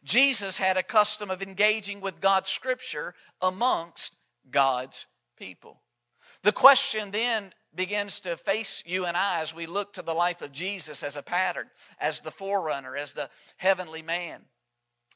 Jesus 0.04 0.58
had 0.58 0.78
a 0.78 0.84
custom 0.84 1.30
of 1.30 1.42
engaging 1.42 2.02
with 2.02 2.22
God's 2.22 2.50
scripture 2.50 3.14
amongst 3.42 4.16
God's 4.50 5.08
people. 5.38 5.82
The 6.44 6.52
question 6.52 7.12
then 7.12 7.54
begins 7.76 8.20
to 8.22 8.38
face 8.38 8.84
you 8.86 9.06
and 9.06 9.16
I 9.16 9.42
as 9.42 9.54
we 9.54 9.66
look 9.66 9.94
to 9.94 10.02
the 10.02 10.14
life 10.14 10.42
of 10.42 10.52
Jesus 10.52 11.04
as 11.04 11.18
a 11.18 11.24
pattern, 11.24 11.70
as 12.00 12.20
the 12.20 12.32
forerunner, 12.32 12.96
as 12.96 13.14
the 13.14 13.30
heavenly 13.58 14.02
man 14.02 14.46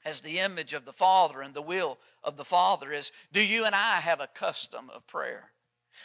as 0.06 0.22
the 0.22 0.40
image 0.40 0.74
of 0.74 0.86
the 0.86 0.94
Father 0.94 1.42
and 1.42 1.54
the 1.54 1.62
will 1.62 2.00
of 2.24 2.38
the 2.38 2.46
Father 2.46 2.92
is 2.92 3.12
do 3.32 3.42
you 3.42 3.66
and 3.66 3.76
I 3.76 3.98
have 3.98 4.20
a 4.20 4.28
custom 4.28 4.90
of 4.94 5.08
prayer? 5.08 5.52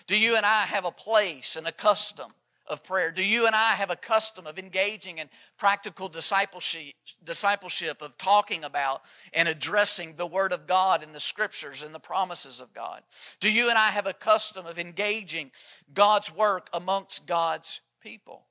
Do 0.07 0.17
you 0.17 0.37
and 0.37 0.45
I 0.45 0.63
have 0.63 0.85
a 0.85 0.93
place 0.93 1.57
and 1.57 1.67
a 1.67 1.73
custom 1.73 2.33
of 2.69 2.85
prayer? 2.85 3.11
Do 3.11 3.23
you 3.23 3.47
and 3.47 3.55
I 3.55 3.73
have 3.73 3.91
a 3.91 3.97
custom 3.97 4.47
of 4.47 4.59
engaging 4.59 5.19
in 5.19 5.29
practical 5.59 6.09
discipleship, 6.09 6.95
discipleship 7.25 8.03
of 8.03 8.17
talking 8.19 8.65
about 8.65 9.03
and 9.33 9.49
addressing 9.49 10.15
the 10.15 10.27
Word 10.27 10.53
of 10.53 10.67
God 10.67 11.03
and 11.03 11.15
the 11.15 11.21
Scriptures 11.21 11.83
and 11.83 11.95
the 11.95 12.01
promises 12.01 12.61
of 12.61 12.73
God? 12.73 13.03
Do 13.41 13.51
you 13.51 13.69
and 13.69 13.79
I 13.79 13.89
have 13.89 14.07
a 14.07 14.13
custom 14.13 14.67
of 14.67 14.79
engaging 14.79 15.51
God's 15.93 16.35
work 16.35 16.69
amongst 16.73 17.27
God's 17.27 17.81
people? 18.01 18.47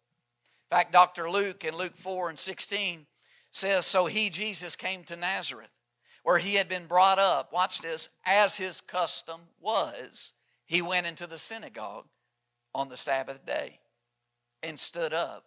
In 0.69 0.77
fact, 0.77 0.91
Dr. 0.91 1.29
Luke 1.29 1.63
in 1.63 1.75
Luke 1.75 1.95
4 1.95 2.29
and 2.29 2.39
16 2.39 3.05
says, 3.51 3.86
So 3.86 4.05
he, 4.05 4.29
Jesus, 4.29 4.75
came 4.75 5.03
to 5.05 5.15
Nazareth, 5.15 5.69
where 6.24 6.39
he 6.39 6.55
had 6.55 6.67
been 6.67 6.88
brought 6.88 7.19
up. 7.19 7.53
Watch 7.53 7.79
this, 7.79 8.09
as 8.25 8.57
his 8.57 8.81
custom 8.81 9.41
was, 9.62 10.33
he 10.65 10.81
went 10.81 11.07
into 11.07 11.25
the 11.25 11.38
synagogue 11.38 12.05
on 12.75 12.89
the 12.89 12.97
Sabbath 12.97 13.45
day 13.45 13.79
and 14.63 14.79
stood 14.79 15.13
up 15.13 15.45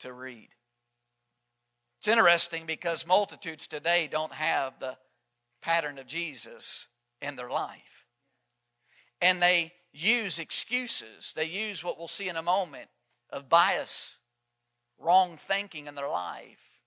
to 0.00 0.12
read. 0.12 0.48
It's 1.98 2.08
interesting 2.08 2.66
because 2.66 3.06
multitudes 3.06 3.66
today 3.66 4.08
don't 4.10 4.32
have 4.32 4.78
the 4.78 4.96
pattern 5.62 5.98
of 5.98 6.06
Jesus 6.06 6.88
in 7.22 7.36
their 7.36 7.48
life. 7.48 8.04
And 9.22 9.42
they 9.42 9.72
use 9.92 10.38
excuses. 10.38 11.32
They 11.34 11.46
use 11.46 11.82
what 11.82 11.98
we'll 11.98 12.08
see 12.08 12.28
in 12.28 12.36
a 12.36 12.42
moment 12.42 12.90
of 13.30 13.48
bias, 13.48 14.18
wrong 14.98 15.36
thinking 15.36 15.86
in 15.86 15.94
their 15.94 16.08
life 16.08 16.80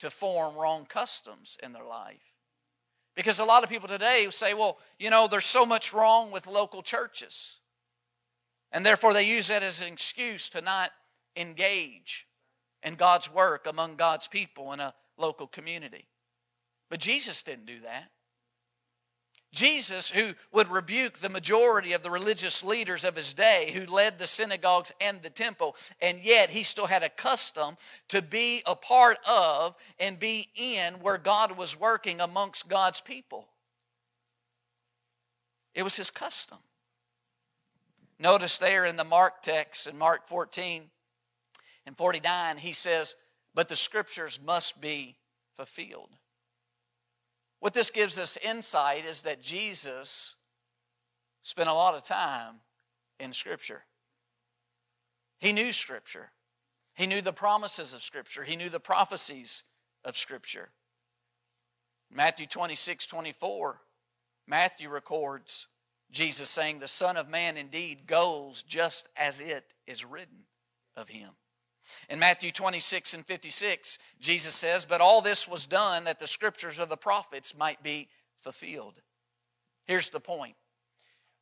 to 0.00 0.10
form 0.10 0.56
wrong 0.56 0.84
customs 0.86 1.56
in 1.62 1.72
their 1.72 1.84
life. 1.84 2.34
Because 3.16 3.40
a 3.40 3.44
lot 3.44 3.64
of 3.64 3.70
people 3.70 3.88
today 3.88 4.26
say, 4.30 4.54
well, 4.54 4.78
you 4.98 5.10
know, 5.10 5.26
there's 5.26 5.46
so 5.46 5.66
much 5.66 5.92
wrong 5.92 6.30
with 6.30 6.46
local 6.46 6.82
churches. 6.82 7.58
And 8.72 8.84
therefore, 8.84 9.12
they 9.12 9.24
use 9.24 9.48
that 9.48 9.62
as 9.62 9.80
an 9.80 9.92
excuse 9.92 10.48
to 10.50 10.60
not 10.60 10.90
engage 11.36 12.26
in 12.82 12.94
God's 12.94 13.32
work 13.32 13.66
among 13.66 13.96
God's 13.96 14.28
people 14.28 14.72
in 14.72 14.80
a 14.80 14.94
local 15.16 15.46
community. 15.46 16.08
But 16.90 17.00
Jesus 17.00 17.42
didn't 17.42 17.66
do 17.66 17.80
that. 17.80 18.10
Jesus, 19.50 20.10
who 20.10 20.34
would 20.52 20.68
rebuke 20.68 21.18
the 21.18 21.30
majority 21.30 21.94
of 21.94 22.02
the 22.02 22.10
religious 22.10 22.62
leaders 22.62 23.02
of 23.02 23.16
his 23.16 23.32
day, 23.32 23.72
who 23.72 23.86
led 23.86 24.18
the 24.18 24.26
synagogues 24.26 24.92
and 25.00 25.22
the 25.22 25.30
temple, 25.30 25.74
and 26.02 26.22
yet 26.22 26.50
he 26.50 26.62
still 26.62 26.86
had 26.86 27.02
a 27.02 27.08
custom 27.08 27.78
to 28.08 28.20
be 28.20 28.62
a 28.66 28.76
part 28.76 29.18
of 29.26 29.74
and 29.98 30.18
be 30.18 30.50
in 30.54 30.94
where 30.94 31.16
God 31.16 31.56
was 31.56 31.80
working 31.80 32.20
amongst 32.20 32.68
God's 32.68 33.00
people. 33.00 33.48
It 35.74 35.82
was 35.82 35.96
his 35.96 36.10
custom. 36.10 36.58
Notice 38.18 38.58
there 38.58 38.84
in 38.84 38.96
the 38.96 39.04
Mark 39.04 39.42
text, 39.42 39.86
in 39.86 39.96
Mark 39.96 40.26
14 40.26 40.90
and 41.86 41.96
49, 41.96 42.58
he 42.58 42.72
says, 42.72 43.16
But 43.54 43.68
the 43.68 43.76
scriptures 43.76 44.40
must 44.44 44.80
be 44.80 45.16
fulfilled. 45.56 46.10
What 47.60 47.74
this 47.74 47.90
gives 47.90 48.18
us 48.18 48.36
insight 48.36 49.04
is 49.04 49.22
that 49.22 49.42
Jesus 49.42 50.36
spent 51.42 51.68
a 51.68 51.74
lot 51.74 51.94
of 51.94 52.04
time 52.04 52.56
in 53.18 53.32
Scripture. 53.32 53.84
He 55.38 55.52
knew 55.52 55.72
Scripture, 55.72 56.30
he 56.94 57.06
knew 57.06 57.20
the 57.20 57.32
promises 57.32 57.94
of 57.94 58.02
Scripture, 58.02 58.44
he 58.44 58.56
knew 58.56 58.68
the 58.68 58.80
prophecies 58.80 59.64
of 60.04 60.16
Scripture. 60.16 60.70
Matthew 62.10 62.46
26 62.46 63.06
24, 63.06 63.80
Matthew 64.46 64.88
records 64.88 65.66
Jesus 66.10 66.48
saying, 66.48 66.78
The 66.78 66.88
Son 66.88 67.16
of 67.16 67.28
Man 67.28 67.56
indeed 67.56 68.06
goes 68.06 68.62
just 68.62 69.08
as 69.16 69.40
it 69.40 69.74
is 69.86 70.04
written 70.04 70.44
of 70.96 71.08
him. 71.08 71.30
In 72.08 72.18
Matthew 72.18 72.50
26 72.50 73.14
and 73.14 73.26
56, 73.26 73.98
Jesus 74.20 74.54
says, 74.54 74.84
But 74.84 75.00
all 75.00 75.22
this 75.22 75.48
was 75.48 75.66
done 75.66 76.04
that 76.04 76.18
the 76.18 76.26
scriptures 76.26 76.78
of 76.78 76.88
the 76.88 76.96
prophets 76.96 77.56
might 77.56 77.82
be 77.82 78.08
fulfilled. 78.40 79.00
Here's 79.84 80.10
the 80.10 80.20
point. 80.20 80.56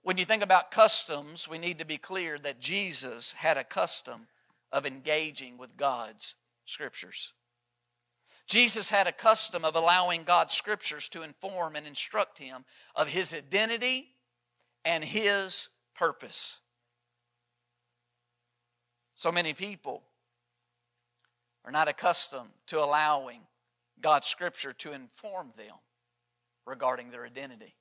When 0.02 0.18
you 0.18 0.25
think 0.25 0.42
about 0.44 0.70
customs, 0.70 1.49
we 1.49 1.58
need 1.58 1.78
to 1.78 1.85
be 1.85 1.99
clear 1.99 2.38
that 2.38 2.61
Jesus 2.61 3.32
had 3.32 3.56
a 3.56 3.64
custom 3.64 4.28
of 4.70 4.87
engaging 4.87 5.58
with 5.58 5.76
God's 5.76 6.37
scriptures. 6.64 7.32
Jesus 8.46 8.90
had 8.90 9.08
a 9.08 9.12
custom 9.12 9.64
of 9.64 9.75
allowing 9.75 10.23
God's 10.23 10.54
scriptures 10.54 11.08
to 11.08 11.23
inform 11.23 11.75
and 11.75 11.87
instruct 11.87 12.38
him 12.38 12.64
of 12.94 13.08
his 13.08 13.35
identity 13.35 14.11
and 14.86 15.04
his 15.04 15.68
purpose. 15.96 16.60
So 19.16 19.32
many 19.32 19.52
people 19.52 20.04
are 21.64 21.72
not 21.72 21.88
accustomed 21.88 22.50
to 22.68 22.78
allowing 22.78 23.40
God's 24.00 24.28
scripture 24.28 24.72
to 24.72 24.92
inform 24.92 25.52
them 25.56 25.74
regarding 26.64 27.10
their 27.10 27.26
identity. 27.26 27.74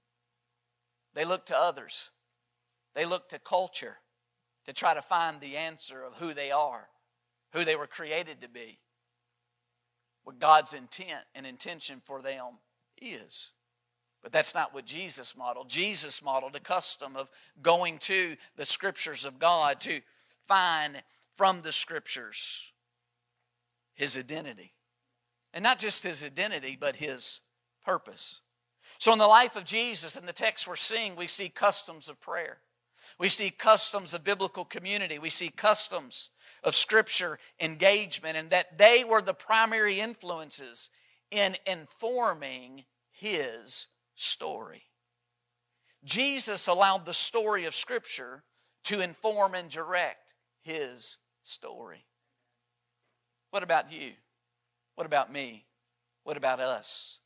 They 1.14 1.26
look 1.26 1.46
to 1.46 1.58
others, 1.58 2.10
they 2.96 3.06
look 3.06 3.30
to 3.30 3.40
culture 3.40 3.98
to 4.66 4.74
try 4.74 4.96
to 4.96 5.02
find 5.02 5.40
the 5.40 5.58
answer 5.58 6.04
of 6.04 6.16
who 6.16 6.34
they 6.34 6.50
are, 6.50 6.88
who 7.54 7.64
they 7.64 7.76
were 7.76 7.86
created 7.86 8.42
to 8.42 8.50
be, 8.50 8.80
what 10.24 10.40
God's 10.40 10.74
intent 10.74 11.22
and 11.36 11.46
intention 11.46 12.02
for 12.04 12.24
them 12.24 12.58
is. 13.00 13.52
But 14.26 14.32
that's 14.32 14.56
not 14.56 14.74
what 14.74 14.86
Jesus 14.86 15.38
modeled. 15.38 15.70
Jesus 15.70 16.24
modeled 16.24 16.56
a 16.56 16.60
custom 16.60 17.16
of 17.16 17.30
going 17.62 18.00
to 18.00 18.36
the 18.56 18.66
scriptures 18.66 19.24
of 19.24 19.38
God 19.38 19.80
to 19.82 20.02
find 20.42 21.04
from 21.36 21.62
the 21.62 21.72
scriptures 21.72 22.74
his 23.94 24.18
identity. 24.18 24.74
And 25.54 25.62
not 25.62 25.78
just 25.78 26.02
his 26.02 26.26
identity, 26.26 26.76
but 26.76 26.96
his 26.96 27.42
purpose. 27.86 28.42
So, 28.98 29.14
in 29.14 29.20
the 29.20 29.28
life 29.28 29.56
of 29.56 29.64
Jesus, 29.64 30.18
in 30.18 30.26
the 30.26 30.34
text 30.34 30.68
we're 30.68 30.76
seeing, 30.76 31.16
we 31.16 31.28
see 31.28 31.48
customs 31.48 32.10
of 32.10 32.20
prayer. 32.20 32.58
We 33.20 33.30
see 33.30 33.52
customs 33.52 34.16
of 34.16 34.24
biblical 34.24 34.66
community. 34.66 35.20
We 35.20 35.30
see 35.30 35.50
customs 35.50 36.32
of 36.64 36.74
scripture 36.74 37.38
engagement, 37.60 38.38
and 38.38 38.50
that 38.50 38.80
they 38.80 39.04
were 39.04 39.22
the 39.22 39.36
primary 39.36 40.00
influences 40.00 40.90
in 41.30 41.58
informing 41.68 42.86
his 43.12 43.88
story. 44.16 44.84
Jesus 46.04 46.68
allowed 46.68 47.06
the 47.06 47.14
story 47.14 47.66
of 47.66 47.76
Scripture 47.76 48.44
to 48.86 49.02
inform 49.02 49.56
and 49.56 49.70
direct 49.70 50.36
his 50.62 51.18
story. 51.42 52.06
What 53.52 53.64
about 53.64 53.92
you? 53.92 54.12
What 54.96 55.08
about 55.08 55.32
me? 55.32 55.66
What 56.24 56.38
about 56.38 56.60
us? 56.60 57.20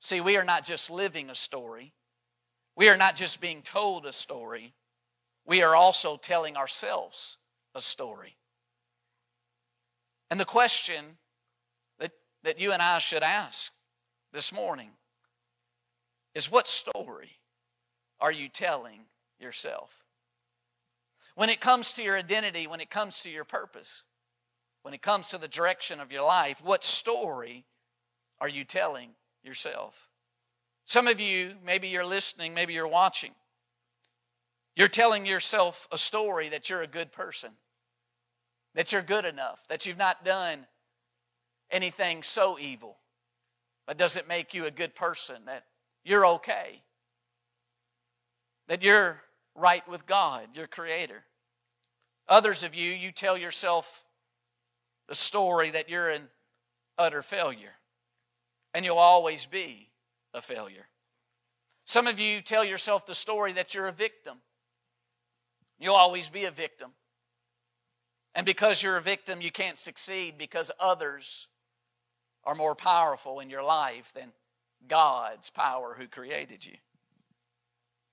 See, 0.00 0.20
we 0.20 0.36
are 0.36 0.44
not 0.44 0.64
just 0.64 0.90
living 0.90 1.30
a 1.30 1.34
story, 1.34 1.92
we 2.76 2.88
are 2.88 2.96
not 2.96 3.14
just 3.14 3.40
being 3.40 3.62
told 3.62 4.06
a 4.06 4.12
story, 4.12 4.74
we 5.46 5.62
are 5.62 5.76
also 5.76 6.16
telling 6.16 6.56
ourselves 6.56 7.38
a 7.74 7.82
story. 7.82 8.36
And 10.30 10.40
the 10.40 10.44
question 10.44 11.04
that, 11.98 12.12
that 12.42 12.58
you 12.58 12.72
and 12.72 12.80
I 12.80 12.98
should 12.98 13.22
ask 13.22 13.70
this 14.32 14.52
morning 14.52 14.90
is 16.34 16.50
what 16.50 16.68
story 16.68 17.38
are 18.20 18.32
you 18.32 18.48
telling 18.48 19.06
yourself? 19.38 20.04
When 21.34 21.50
it 21.50 21.60
comes 21.60 21.92
to 21.94 22.02
your 22.02 22.16
identity, 22.16 22.66
when 22.66 22.80
it 22.80 22.90
comes 22.90 23.20
to 23.20 23.30
your 23.30 23.44
purpose, 23.44 24.04
when 24.82 24.94
it 24.94 25.02
comes 25.02 25.28
to 25.28 25.38
the 25.38 25.48
direction 25.48 26.00
of 26.00 26.12
your 26.12 26.22
life, 26.22 26.60
what 26.62 26.84
story 26.84 27.64
are 28.40 28.48
you 28.48 28.64
telling 28.64 29.10
yourself? 29.42 30.08
Some 30.84 31.06
of 31.06 31.20
you, 31.20 31.54
maybe 31.64 31.88
you're 31.88 32.04
listening, 32.04 32.54
maybe 32.54 32.74
you're 32.74 32.88
watching. 32.88 33.32
You're 34.74 34.88
telling 34.88 35.26
yourself 35.26 35.86
a 35.92 35.98
story 35.98 36.48
that 36.48 36.68
you're 36.68 36.82
a 36.82 36.86
good 36.86 37.12
person, 37.12 37.52
that 38.74 38.92
you're 38.92 39.02
good 39.02 39.24
enough, 39.24 39.62
that 39.68 39.86
you've 39.86 39.98
not 39.98 40.24
done 40.24 40.66
anything 41.70 42.22
so 42.22 42.58
evil. 42.58 42.98
But 43.86 43.98
does 43.98 44.16
it 44.16 44.28
make 44.28 44.54
you 44.54 44.66
a 44.66 44.70
good 44.70 44.94
person? 44.94 45.36
That 45.46 45.64
you're 46.04 46.26
okay. 46.26 46.82
That 48.68 48.82
you're 48.82 49.22
right 49.54 49.86
with 49.88 50.06
God, 50.06 50.48
your 50.54 50.66
Creator. 50.66 51.24
Others 52.28 52.62
of 52.64 52.74
you, 52.74 52.90
you 52.90 53.12
tell 53.12 53.36
yourself 53.36 54.04
the 55.08 55.14
story 55.14 55.70
that 55.70 55.90
you're 55.90 56.08
an 56.08 56.28
utter 56.98 57.22
failure 57.22 57.74
and 58.74 58.84
you'll 58.84 58.98
always 58.98 59.46
be 59.46 59.90
a 60.32 60.40
failure. 60.40 60.86
Some 61.84 62.06
of 62.06 62.18
you 62.18 62.40
tell 62.40 62.64
yourself 62.64 63.06
the 63.06 63.14
story 63.14 63.52
that 63.54 63.74
you're 63.74 63.88
a 63.88 63.92
victim. 63.92 64.38
You'll 65.78 65.94
always 65.94 66.28
be 66.28 66.44
a 66.44 66.50
victim. 66.50 66.92
And 68.34 68.46
because 68.46 68.82
you're 68.82 68.96
a 68.96 69.02
victim, 69.02 69.42
you 69.42 69.50
can't 69.50 69.78
succeed 69.78 70.38
because 70.38 70.70
others 70.80 71.48
are 72.44 72.54
more 72.54 72.74
powerful 72.74 73.40
in 73.40 73.50
your 73.50 73.62
life 73.62 74.12
than 74.14 74.32
God's 74.88 75.50
power 75.50 75.96
who 75.98 76.06
created 76.06 76.64
you. 76.64 76.76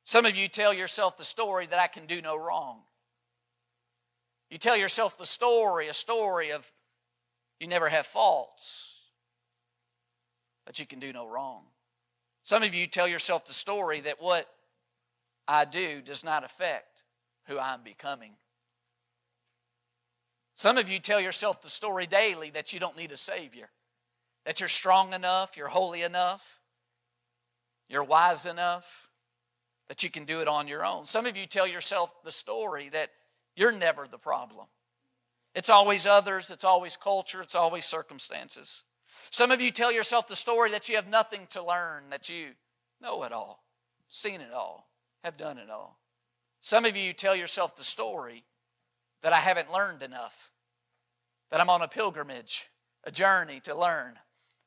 Some 0.03 0.25
of 0.25 0.35
you 0.35 0.47
tell 0.47 0.73
yourself 0.73 1.17
the 1.17 1.23
story 1.23 1.67
that 1.67 1.79
I 1.79 1.87
can 1.87 2.05
do 2.05 2.21
no 2.21 2.35
wrong. 2.35 2.79
You 4.49 4.57
tell 4.57 4.77
yourself 4.77 5.17
the 5.17 5.25
story, 5.25 5.87
a 5.87 5.93
story 5.93 6.51
of 6.51 6.71
you 7.59 7.67
never 7.67 7.89
have 7.89 8.07
faults, 8.07 8.97
but 10.65 10.79
you 10.79 10.87
can 10.87 10.99
do 10.99 11.13
no 11.13 11.27
wrong. 11.27 11.63
Some 12.43 12.63
of 12.63 12.73
you 12.73 12.87
tell 12.87 13.07
yourself 13.07 13.45
the 13.45 13.53
story 13.53 14.01
that 14.01 14.21
what 14.21 14.47
I 15.47 15.65
do 15.65 16.01
does 16.01 16.23
not 16.23 16.43
affect 16.43 17.03
who 17.45 17.59
I'm 17.59 17.83
becoming. 17.83 18.33
Some 20.55 20.77
of 20.77 20.89
you 20.89 20.99
tell 20.99 21.21
yourself 21.21 21.61
the 21.61 21.69
story 21.69 22.07
daily 22.07 22.49
that 22.49 22.73
you 22.73 22.79
don't 22.79 22.97
need 22.97 23.11
a 23.11 23.17
Savior, 23.17 23.69
that 24.45 24.59
you're 24.59 24.69
strong 24.69 25.13
enough, 25.13 25.55
you're 25.55 25.67
holy 25.67 26.01
enough, 26.01 26.58
you're 27.89 28.03
wise 28.03 28.45
enough 28.45 29.09
that 29.87 30.03
you 30.03 30.11
can 30.11 30.23
do 30.23 30.39
it 30.39 30.47
on 30.47 30.67
your 30.67 30.85
own. 30.85 31.05
Some 31.05 31.25
of 31.25 31.35
you 31.35 31.47
tell 31.47 31.67
yourself 31.67 32.13
the 32.23 32.31
story 32.31 32.89
that 32.89 33.09
you're 33.55 33.71
never 33.71 34.07
the 34.07 34.19
problem. 34.19 34.67
It's 35.55 35.69
always 35.69 36.05
others, 36.05 36.51
it's 36.51 36.63
always 36.63 36.95
culture, 36.95 37.41
it's 37.41 37.55
always 37.55 37.85
circumstances. 37.85 38.83
Some 39.31 39.51
of 39.51 39.59
you 39.59 39.71
tell 39.71 39.91
yourself 39.91 40.27
the 40.27 40.35
story 40.35 40.71
that 40.71 40.87
you 40.87 40.95
have 40.95 41.07
nothing 41.07 41.47
to 41.49 41.65
learn, 41.65 42.03
that 42.11 42.29
you 42.29 42.49
know 43.01 43.23
it 43.23 43.33
all, 43.33 43.63
seen 44.07 44.41
it 44.41 44.53
all, 44.53 44.91
have 45.23 45.37
done 45.37 45.57
it 45.57 45.69
all. 45.69 45.99
Some 46.61 46.85
of 46.85 46.95
you 46.95 47.13
tell 47.13 47.35
yourself 47.35 47.75
the 47.75 47.83
story 47.83 48.45
that 49.23 49.33
I 49.33 49.37
haven't 49.37 49.73
learned 49.73 50.03
enough, 50.03 50.51
that 51.49 51.59
I'm 51.59 51.69
on 51.69 51.81
a 51.81 51.87
pilgrimage, 51.87 52.69
a 53.03 53.11
journey 53.11 53.59
to 53.61 53.75
learn 53.75 54.19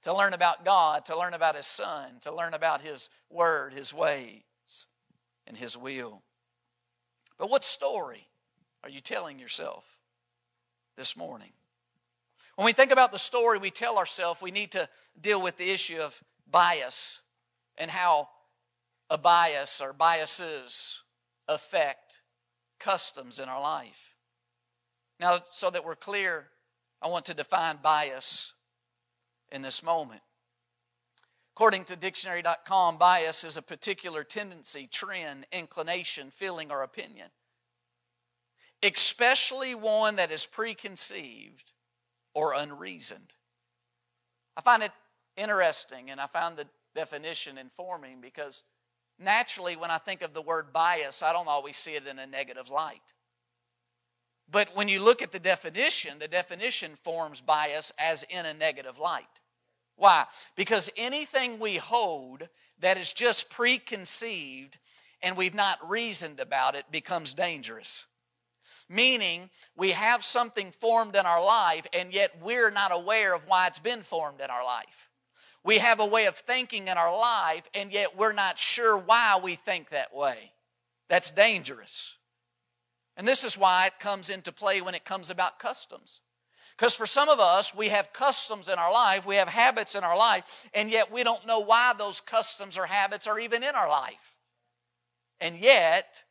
to 0.02 0.14
learn 0.14 0.34
about 0.34 0.64
God, 0.64 1.04
to 1.06 1.18
learn 1.18 1.34
about 1.34 1.56
His 1.56 1.66
Son, 1.66 2.18
to 2.22 2.34
learn 2.34 2.54
about 2.54 2.80
His 2.80 3.08
Word, 3.30 3.72
His 3.72 3.94
ways, 3.94 4.42
and 5.46 5.56
His 5.56 5.76
will. 5.76 6.22
But 7.38 7.50
what 7.50 7.64
story 7.64 8.28
are 8.84 8.90
you 8.90 9.00
telling 9.00 9.38
yourself 9.38 9.98
this 10.96 11.16
morning? 11.16 11.52
When 12.56 12.66
we 12.66 12.72
think 12.72 12.92
about 12.92 13.12
the 13.12 13.18
story 13.18 13.58
we 13.58 13.70
tell 13.70 13.96
ourselves, 13.96 14.42
we 14.42 14.50
need 14.50 14.72
to 14.72 14.88
deal 15.20 15.40
with 15.40 15.56
the 15.56 15.70
issue 15.70 15.98
of 15.98 16.22
bias 16.50 17.22
and 17.78 17.90
how 17.90 18.28
a 19.08 19.16
bias 19.16 19.80
or 19.80 19.92
biases 19.92 21.02
affect 21.48 22.20
customs 22.78 23.40
in 23.40 23.48
our 23.48 23.60
life. 23.60 24.16
Now, 25.18 25.40
so 25.52 25.70
that 25.70 25.84
we're 25.84 25.96
clear, 25.96 26.48
I 27.00 27.08
want 27.08 27.24
to 27.26 27.34
define 27.34 27.78
bias 27.82 28.54
in 29.52 29.62
this 29.62 29.82
moment. 29.82 30.22
According 31.54 31.84
to 31.84 31.96
dictionary.com, 31.96 32.96
bias 32.96 33.44
is 33.44 33.56
a 33.58 33.62
particular 33.62 34.24
tendency, 34.24 34.88
trend, 34.90 35.46
inclination, 35.52 36.30
feeling, 36.30 36.72
or 36.72 36.82
opinion, 36.82 37.28
especially 38.82 39.74
one 39.74 40.16
that 40.16 40.30
is 40.30 40.46
preconceived 40.46 41.72
or 42.34 42.54
unreasoned. 42.54 43.34
I 44.56 44.62
find 44.62 44.82
it 44.82 44.92
interesting 45.36 46.10
and 46.10 46.20
I 46.20 46.26
found 46.26 46.56
the 46.56 46.66
definition 46.94 47.58
informing 47.58 48.20
because 48.22 48.64
naturally, 49.18 49.76
when 49.76 49.90
I 49.90 49.98
think 49.98 50.22
of 50.22 50.32
the 50.32 50.42
word 50.42 50.72
bias, 50.72 51.22
I 51.22 51.34
don't 51.34 51.48
always 51.48 51.76
see 51.76 51.92
it 51.92 52.06
in 52.06 52.18
a 52.18 52.26
negative 52.26 52.70
light. 52.70 53.12
But 54.50 54.74
when 54.74 54.88
you 54.88 55.00
look 55.00 55.22
at 55.22 55.32
the 55.32 55.38
definition, 55.38 56.18
the 56.18 56.28
definition 56.28 56.94
forms 56.96 57.40
bias 57.42 57.92
as 57.98 58.22
in 58.24 58.46
a 58.46 58.54
negative 58.54 58.98
light. 58.98 59.41
Why? 59.96 60.26
Because 60.56 60.90
anything 60.96 61.58
we 61.58 61.76
hold 61.76 62.48
that 62.80 62.98
is 62.98 63.12
just 63.12 63.50
preconceived 63.50 64.78
and 65.22 65.36
we've 65.36 65.54
not 65.54 65.78
reasoned 65.88 66.40
about 66.40 66.74
it 66.74 66.90
becomes 66.90 67.34
dangerous. 67.34 68.06
Meaning, 68.88 69.48
we 69.76 69.92
have 69.92 70.24
something 70.24 70.70
formed 70.70 71.14
in 71.14 71.24
our 71.24 71.42
life, 71.42 71.86
and 71.94 72.12
yet 72.12 72.32
we're 72.42 72.70
not 72.70 72.92
aware 72.92 73.34
of 73.34 73.46
why 73.46 73.66
it's 73.66 73.78
been 73.78 74.02
formed 74.02 74.40
in 74.40 74.50
our 74.50 74.64
life. 74.64 75.08
We 75.64 75.78
have 75.78 76.00
a 76.00 76.06
way 76.06 76.26
of 76.26 76.34
thinking 76.34 76.88
in 76.88 76.98
our 76.98 77.16
life, 77.16 77.68
and 77.72 77.92
yet 77.92 78.16
we're 78.16 78.32
not 78.32 78.58
sure 78.58 78.98
why 78.98 79.38
we 79.42 79.54
think 79.54 79.90
that 79.90 80.14
way. 80.14 80.52
That's 81.08 81.30
dangerous. 81.30 82.16
And 83.16 83.28
this 83.28 83.44
is 83.44 83.58
why 83.58 83.86
it 83.86 84.00
comes 84.00 84.28
into 84.30 84.50
play 84.50 84.80
when 84.80 84.94
it 84.94 85.04
comes 85.04 85.30
about 85.30 85.58
customs. 85.58 86.21
Because 86.82 86.96
for 86.96 87.06
some 87.06 87.28
of 87.28 87.38
us, 87.38 87.72
we 87.72 87.90
have 87.90 88.12
customs 88.12 88.68
in 88.68 88.76
our 88.76 88.92
life, 88.92 89.24
we 89.24 89.36
have 89.36 89.46
habits 89.46 89.94
in 89.94 90.02
our 90.02 90.16
life, 90.16 90.68
and 90.74 90.90
yet 90.90 91.12
we 91.12 91.22
don't 91.22 91.46
know 91.46 91.60
why 91.60 91.92
those 91.96 92.20
customs 92.20 92.76
or 92.76 92.86
habits 92.86 93.28
are 93.28 93.38
even 93.38 93.62
in 93.62 93.76
our 93.76 93.88
life. 93.88 94.34
And 95.40 95.56
yet, 95.56 96.24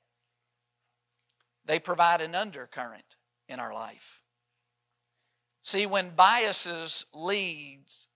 they 1.64 1.80
provide 1.80 2.20
an 2.20 2.36
undercurrent 2.36 3.16
in 3.48 3.62
our 3.62 3.74
life. 3.74 4.24
See, 5.62 5.86
when 5.86 6.16
biases 6.18 7.06
leads 7.14 8.10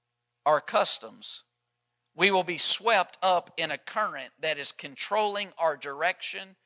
our 0.45 0.59
customs, 0.59 1.45
we 2.17 2.31
will 2.31 2.43
be 2.43 2.57
swept 2.57 3.17
up 3.23 3.49
in 3.55 3.71
a 3.71 3.77
current 3.77 4.31
that 4.41 4.57
is 4.57 4.73
controlling 4.73 5.53
our 5.57 5.77
direction, 5.77 6.57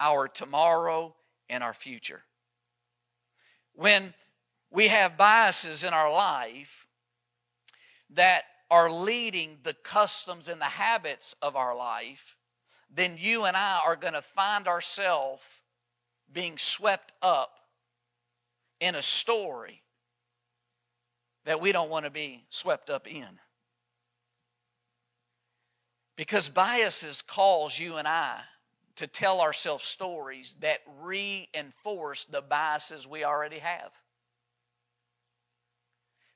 our 0.00 0.26
tomorrow, 0.26 1.16
and 1.50 1.62
our 1.62 1.74
future. 1.74 2.22
When 3.74 4.14
we 4.70 4.88
have 4.88 5.16
biases 5.16 5.84
in 5.84 5.92
our 5.92 6.12
life 6.12 6.86
that 8.10 8.44
are 8.70 8.90
leading 8.90 9.58
the 9.62 9.74
customs 9.74 10.48
and 10.48 10.60
the 10.60 10.66
habits 10.66 11.34
of 11.40 11.56
our 11.56 11.74
life, 11.74 12.36
then 12.90 13.16
you 13.18 13.44
and 13.44 13.56
I 13.56 13.80
are 13.86 13.96
going 13.96 14.14
to 14.14 14.22
find 14.22 14.68
ourselves 14.68 15.62
being 16.30 16.58
swept 16.58 17.12
up 17.22 17.58
in 18.80 18.94
a 18.94 19.02
story 19.02 19.82
that 21.44 21.60
we 21.60 21.72
don't 21.72 21.90
want 21.90 22.04
to 22.04 22.10
be 22.10 22.44
swept 22.50 22.90
up 22.90 23.06
in. 23.06 23.38
Because 26.16 26.48
biases 26.48 27.22
cause 27.22 27.78
you 27.78 27.96
and 27.96 28.06
I 28.06 28.40
to 28.96 29.06
tell 29.06 29.40
ourselves 29.40 29.84
stories 29.84 30.56
that 30.60 30.80
reinforce 31.00 32.24
the 32.24 32.42
biases 32.42 33.06
we 33.06 33.24
already 33.24 33.60
have. 33.60 33.92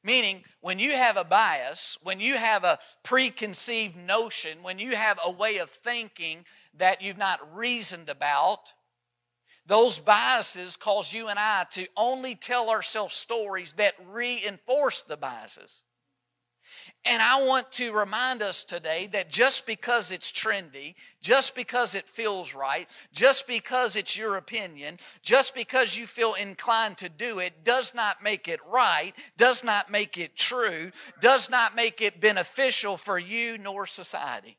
Meaning, 0.05 0.45
when 0.61 0.79
you 0.79 0.93
have 0.93 1.17
a 1.17 1.25
bias, 1.25 1.97
when 2.03 2.19
you 2.19 2.37
have 2.37 2.65
a 2.65 2.79
preconceived 3.05 3.97
notion, 3.97 4.63
when 4.63 4.79
you 4.79 4.97
have 4.97 5.19
a 5.25 5.31
way 5.31 5.59
of 5.59 5.71
thinking 5.71 6.45
that 6.75 7.03
you've 7.03 7.19
not 7.19 7.55
reasoned 7.55 8.09
about, 8.09 8.73
those 9.65 10.01
biases 10.01 10.77
cause 10.77 11.13
you 11.13 11.29
and 11.29 11.39
I 11.39 11.67
to 11.71 11.87
only 11.97 12.35
tell 12.35 12.69
ourselves 12.69 13.15
stories 13.15 13.75
that 13.75 13.95
reinforce 14.05 15.03
the 15.03 15.17
biases. 15.17 15.85
And 17.05 17.21
I 17.21 17.43
want 17.43 17.73
to 17.73 17.93
remind 17.93 18.43
us 18.43 18.63
today 18.63 19.09
that 19.09 19.29
just 19.29 19.67
because 19.67 20.13
it's 20.13 20.31
trendy, 20.31 20.95
just 21.21 21.57
because 21.57 21.97
it 21.97 22.09
feels 22.09 22.55
right, 22.55 22.89
just 23.13 23.49
because 23.49 23.97
it's 23.97 24.17
your 24.17 24.37
opinion, 24.37 24.99
just 25.21 25.53
because 25.53 25.99
you 25.99 26.07
feel 26.07 26.35
inclined 26.35 26.99
to 26.99 27.09
do 27.09 27.41
it, 27.41 27.65
does 27.65 27.93
not 27.93 28.23
make 28.23 28.47
it 28.47 28.61
right, 28.71 29.15
does 29.37 29.65
not 29.65 29.91
make 29.91 30.17
it 30.17 30.37
true, 30.37 30.93
does 31.21 31.51
not 31.51 31.75
make 31.75 32.01
it 32.01 32.21
beneficial 32.21 32.97
for 32.97 33.19
you 33.19 33.59
nor 33.59 33.85
society. 33.85 34.57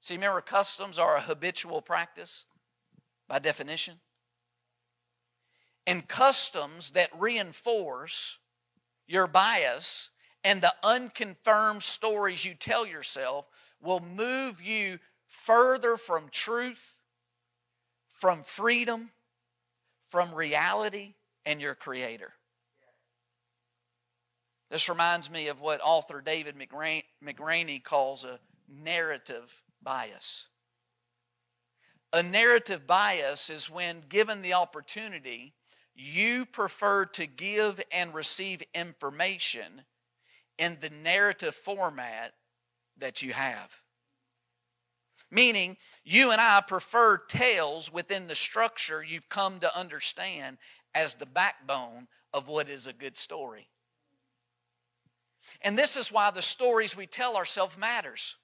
See, 0.00 0.14
remember, 0.14 0.40
customs 0.40 1.00
are 1.00 1.16
a 1.16 1.20
habitual 1.20 1.82
practice 1.82 2.44
by 3.26 3.40
definition. 3.40 3.98
And 5.86 6.08
customs 6.08 6.92
that 6.92 7.10
reinforce 7.16 8.38
your 9.06 9.26
bias 9.26 10.10
and 10.42 10.60
the 10.60 10.74
unconfirmed 10.82 11.82
stories 11.82 12.44
you 12.44 12.54
tell 12.54 12.86
yourself 12.86 13.46
will 13.80 14.00
move 14.00 14.60
you 14.60 14.98
further 15.28 15.96
from 15.96 16.28
truth, 16.30 17.00
from 18.08 18.42
freedom, 18.42 19.10
from 20.00 20.34
reality, 20.34 21.14
and 21.44 21.60
your 21.60 21.74
Creator. 21.74 22.32
This 24.70 24.88
reminds 24.88 25.30
me 25.30 25.46
of 25.46 25.60
what 25.60 25.80
author 25.82 26.20
David 26.20 26.56
McRaney 26.58 27.84
calls 27.84 28.24
a 28.24 28.40
narrative 28.68 29.62
bias. 29.80 30.46
A 32.12 32.22
narrative 32.22 32.86
bias 32.86 33.50
is 33.50 33.70
when 33.70 34.02
given 34.08 34.42
the 34.42 34.54
opportunity, 34.54 35.54
you 35.96 36.44
prefer 36.44 37.06
to 37.06 37.26
give 37.26 37.80
and 37.90 38.14
receive 38.14 38.62
information 38.74 39.82
in 40.58 40.78
the 40.80 40.90
narrative 40.90 41.54
format 41.54 42.32
that 42.98 43.22
you 43.22 43.32
have. 43.32 43.82
Meaning, 45.30 45.76
you 46.04 46.30
and 46.30 46.40
I 46.40 46.60
prefer 46.60 47.16
tales 47.16 47.92
within 47.92 48.28
the 48.28 48.34
structure 48.34 49.02
you've 49.02 49.28
come 49.28 49.58
to 49.60 49.78
understand 49.78 50.58
as 50.94 51.14
the 51.14 51.26
backbone 51.26 52.06
of 52.32 52.46
what 52.46 52.68
is 52.68 52.86
a 52.86 52.92
good 52.92 53.16
story. 53.16 53.68
And 55.62 55.78
this 55.78 55.96
is 55.96 56.12
why 56.12 56.30
the 56.30 56.42
stories 56.42 56.96
we 56.96 57.06
tell 57.06 57.36
ourselves 57.36 57.76
matters. 57.76 58.36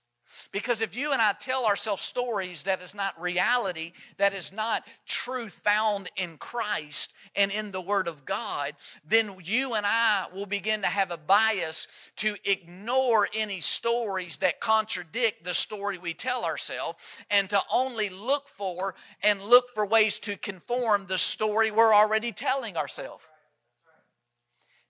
Because 0.51 0.83
if 0.83 0.97
you 0.97 1.13
and 1.13 1.21
I 1.21 1.33
tell 1.39 1.67
ourselves 1.67 2.03
stories 2.03 2.63
that 2.65 2.83
is 2.83 2.95
not 2.95 3.21
reality, 3.21 3.93
that 4.17 4.33
is 4.33 4.53
not 4.53 4.85
truth 5.07 5.61
found 5.65 6.11
in 6.17 6.37
Christ 6.37 7.15
and 7.35 7.51
in 7.51 7.71
the 7.71 7.81
Word 7.81 8.09
of 8.09 8.25
God, 8.25 8.75
then 9.07 9.37
you 9.45 9.75
and 9.75 9.87
I 9.87 10.27
will 10.35 10.47
begin 10.47 10.83
to 10.83 10.89
have 10.89 11.11
a 11.11 11.17
bias 11.17 11.87
to 12.17 12.37
ignore 12.45 13.29
any 13.35 13.61
stories 13.61 14.39
that 14.39 14.61
contradict 14.61 15.45
the 15.45 15.55
story 15.55 15.99
we 15.99 16.15
tell 16.15 16.45
ourselves 16.45 17.17
and 17.31 17.49
to 17.51 17.61
only 17.73 18.09
look 18.09 18.49
for 18.49 18.95
and 19.23 19.43
look 19.43 19.69
for 19.69 19.87
ways 19.87 20.19
to 20.21 20.37
conform 20.37 21.07
the 21.07 21.19
story 21.19 21.71
we're 21.71 21.95
already 21.95 22.33
telling 22.33 22.77
ourselves. 22.77 23.25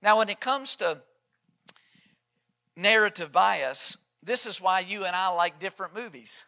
Now, 0.03 0.19
when 0.19 0.29
it 0.29 0.41
comes 0.41 0.75
to 0.77 1.03
narrative 2.77 3.31
bias, 3.31 3.97
this 4.23 4.47
is 4.47 4.61
why 4.61 4.81
you 4.81 5.05
and 5.05 5.17
I 5.17 5.29
like 5.29 5.59
different 5.59 5.95
movies. 5.95 6.45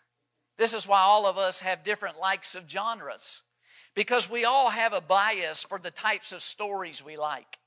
This 0.59 0.75
is 0.75 0.87
why 0.87 1.01
all 1.01 1.27
of 1.27 1.37
us 1.37 1.61
have 1.61 1.83
different 1.83 2.19
likes 2.21 2.55
of 2.55 2.69
genres. 2.69 3.43
Because 3.95 4.31
we 4.31 4.45
all 4.45 4.71
have 4.71 4.93
a 4.93 5.01
bias 5.01 5.65
for 5.65 5.79
the 5.79 5.91
types 5.91 6.33
of 6.33 6.43
stories 6.43 7.05
we 7.05 7.17
like. 7.17 7.59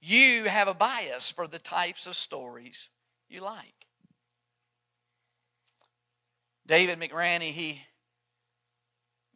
You 0.00 0.44
have 0.44 0.68
a 0.68 0.74
bias 0.74 1.30
for 1.30 1.46
the 1.46 1.58
types 1.58 2.06
of 2.06 2.14
stories 2.14 2.90
you 3.28 3.40
like. 3.40 3.74
David 6.66 7.00
McRaney, 7.00 7.50
he 7.50 7.80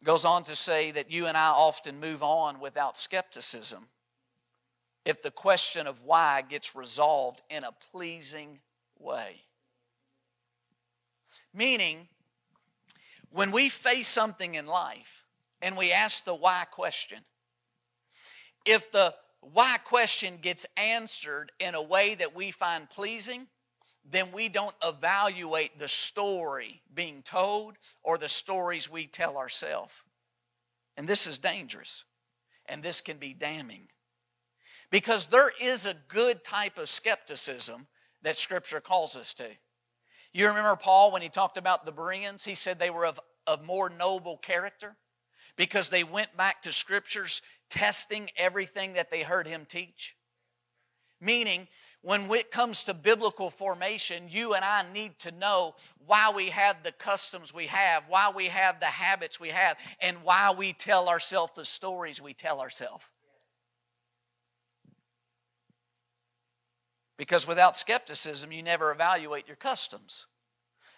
goes 0.03 0.23
on 0.23 0.43
to 0.43 0.55
say 0.55 0.91
that 0.91 1.11
you 1.11 1.27
and 1.27 1.35
I 1.35 1.49
often 1.49 1.99
move 1.99 2.21
on 2.21 2.59
without 2.59 2.97
skepticism 2.97 3.87
if 5.05 5.21
the 5.21 5.31
question 5.31 5.87
of 5.87 6.01
why 6.01 6.43
gets 6.47 6.75
resolved 6.75 7.41
in 7.49 7.63
a 7.63 7.75
pleasing 7.91 8.59
way. 9.03 9.41
Meaning, 11.53 12.07
when 13.29 13.51
we 13.51 13.69
face 13.69 14.07
something 14.07 14.55
in 14.55 14.65
life 14.65 15.25
and 15.61 15.77
we 15.77 15.91
ask 15.91 16.23
the 16.23 16.35
why 16.35 16.65
question, 16.71 17.19
if 18.65 18.91
the 18.91 19.13
why 19.41 19.77
question 19.83 20.37
gets 20.41 20.65
answered 20.77 21.51
in 21.59 21.75
a 21.75 21.81
way 21.81 22.15
that 22.15 22.35
we 22.35 22.51
find 22.51 22.89
pleasing, 22.89 23.47
then 24.09 24.31
we 24.31 24.49
don't 24.49 24.75
evaluate 24.83 25.79
the 25.79 25.87
story 25.87 26.81
being 26.93 27.21
told 27.21 27.75
or 28.03 28.17
the 28.17 28.29
stories 28.29 28.91
we 28.91 29.07
tell 29.07 29.37
ourselves. 29.37 30.01
And 30.97 31.07
this 31.07 31.25
is 31.25 31.39
dangerous, 31.39 32.05
and 32.67 32.83
this 32.83 33.01
can 33.01 33.17
be 33.17 33.33
damning. 33.33 33.87
Because 34.91 35.25
there 35.25 35.49
is 35.59 35.85
a 35.85 35.95
good 36.07 36.43
type 36.43 36.77
of 36.77 36.89
skepticism 36.89 37.87
that 38.23 38.37
Scripture 38.37 38.79
calls 38.79 39.15
us 39.15 39.33
to. 39.35 39.47
You 40.33 40.47
remember 40.47 40.75
Paul 40.75 41.11
when 41.11 41.21
he 41.21 41.29
talked 41.29 41.57
about 41.57 41.85
the 41.85 41.91
Bereans? 41.91 42.43
He 42.43 42.55
said 42.55 42.79
they 42.79 42.89
were 42.89 43.05
of, 43.05 43.19
of 43.45 43.63
more 43.63 43.89
noble 43.89 44.37
character 44.37 44.95
because 45.55 45.89
they 45.89 46.03
went 46.03 46.35
back 46.35 46.61
to 46.63 46.71
Scriptures 46.71 47.41
testing 47.69 48.29
everything 48.37 48.93
that 48.93 49.11
they 49.11 49.21
heard 49.21 49.47
him 49.47 49.65
teach. 49.67 50.15
Meaning, 51.21 51.67
when 52.01 52.29
it 52.31 52.51
comes 52.51 52.83
to 52.83 52.93
biblical 52.93 53.49
formation, 53.49 54.27
you 54.29 54.55
and 54.55 54.65
I 54.65 54.83
need 54.91 55.19
to 55.19 55.31
know 55.31 55.75
why 56.05 56.33
we 56.35 56.49
have 56.49 56.83
the 56.83 56.91
customs 56.91 57.53
we 57.53 57.67
have, 57.67 58.03
why 58.09 58.31
we 58.35 58.47
have 58.47 58.81
the 58.81 58.87
habits 58.87 59.39
we 59.39 59.49
have, 59.49 59.77
and 60.01 60.17
why 60.21 60.51
we 60.51 60.73
tell 60.73 61.07
ourselves 61.07 61.53
the 61.55 61.63
stories 61.63 62.21
we 62.21 62.33
tell 62.33 62.59
ourselves. 62.59 63.05
Because 67.17 67.47
without 67.47 67.77
skepticism, 67.77 68.51
you 68.51 68.63
never 68.63 68.91
evaluate 68.91 69.47
your 69.47 69.55
customs. 69.55 70.27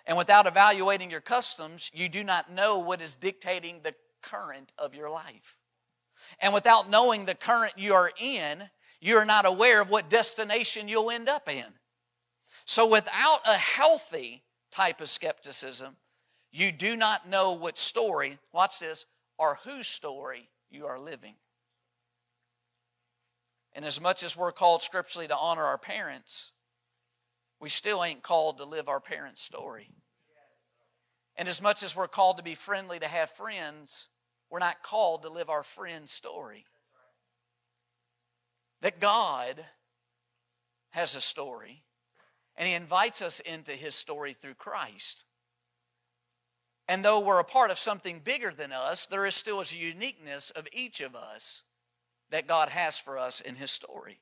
And 0.05 0.17
without 0.17 0.47
evaluating 0.47 1.11
your 1.11 1.21
customs, 1.21 1.91
you 1.93 2.09
do 2.09 2.23
not 2.23 2.51
know 2.51 2.79
what 2.79 3.01
is 3.01 3.15
dictating 3.15 3.81
the 3.81 3.95
current 4.21 4.71
of 4.77 4.93
your 4.93 5.09
life. 5.09 5.57
And 6.39 6.53
without 6.53 6.89
knowing 6.89 7.25
the 7.25 7.35
current 7.35 7.73
you 7.77 7.93
are 7.93 8.11
in, 8.19 8.69
you 9.01 9.17
are 9.17 9.25
not 9.25 9.45
aware 9.45 9.81
of 9.81 9.89
what 9.89 10.09
destination 10.09 10.87
you'll 10.87 11.11
end 11.11 11.27
up 11.27 11.49
in. 11.49 11.65
So, 12.65 12.87
without 12.87 13.41
a 13.45 13.55
healthy 13.55 14.43
type 14.71 15.01
of 15.01 15.09
skepticism, 15.09 15.97
you 16.51 16.71
do 16.71 16.95
not 16.95 17.27
know 17.27 17.53
what 17.53 17.77
story, 17.77 18.39
watch 18.53 18.79
this, 18.79 19.05
or 19.37 19.59
whose 19.63 19.87
story 19.87 20.49
you 20.69 20.85
are 20.85 20.99
living. 20.99 21.35
And 23.75 23.83
as 23.83 23.99
much 23.99 24.23
as 24.23 24.37
we're 24.37 24.53
called 24.53 24.81
scripturally 24.81 25.27
to 25.27 25.37
honor 25.37 25.63
our 25.63 25.77
parents, 25.77 26.53
we 27.59 27.67
still 27.67 28.03
ain't 28.03 28.23
called 28.23 28.57
to 28.57 28.65
live 28.65 28.87
our 28.87 29.01
parents' 29.01 29.41
story. 29.41 29.91
And 31.35 31.49
as 31.49 31.61
much 31.61 31.83
as 31.83 31.93
we're 31.93 32.07
called 32.07 32.37
to 32.37 32.43
be 32.43 32.55
friendly, 32.55 32.99
to 32.99 33.07
have 33.07 33.29
friends, 33.29 34.07
we're 34.49 34.59
not 34.59 34.81
called 34.81 35.23
to 35.23 35.29
live 35.29 35.49
our 35.49 35.63
friend's 35.63 36.13
story. 36.13 36.65
That 38.81 39.01
God 39.01 39.65
has 40.91 41.15
a 41.15 41.21
story, 41.21 41.83
and 42.55 42.69
He 42.69 42.73
invites 42.73 43.21
us 43.21 43.41
into 43.41 43.73
His 43.73 43.95
story 43.95 44.31
through 44.31 44.53
Christ. 44.53 45.25
And 46.87 47.03
though 47.03 47.19
we're 47.19 47.39
a 47.39 47.43
part 47.43 47.71
of 47.71 47.79
something 47.79 48.21
bigger 48.21 48.51
than 48.51 48.71
us, 48.71 49.05
there 49.05 49.25
is 49.25 49.35
still 49.35 49.59
a 49.59 49.65
uniqueness 49.65 50.49
of 50.51 50.67
each 50.71 51.01
of 51.01 51.13
us 51.13 51.63
that 52.31 52.47
God 52.47 52.69
has 52.69 52.97
for 52.97 53.17
us 53.17 53.41
in 53.41 53.55
His 53.55 53.71
story. 53.71 54.19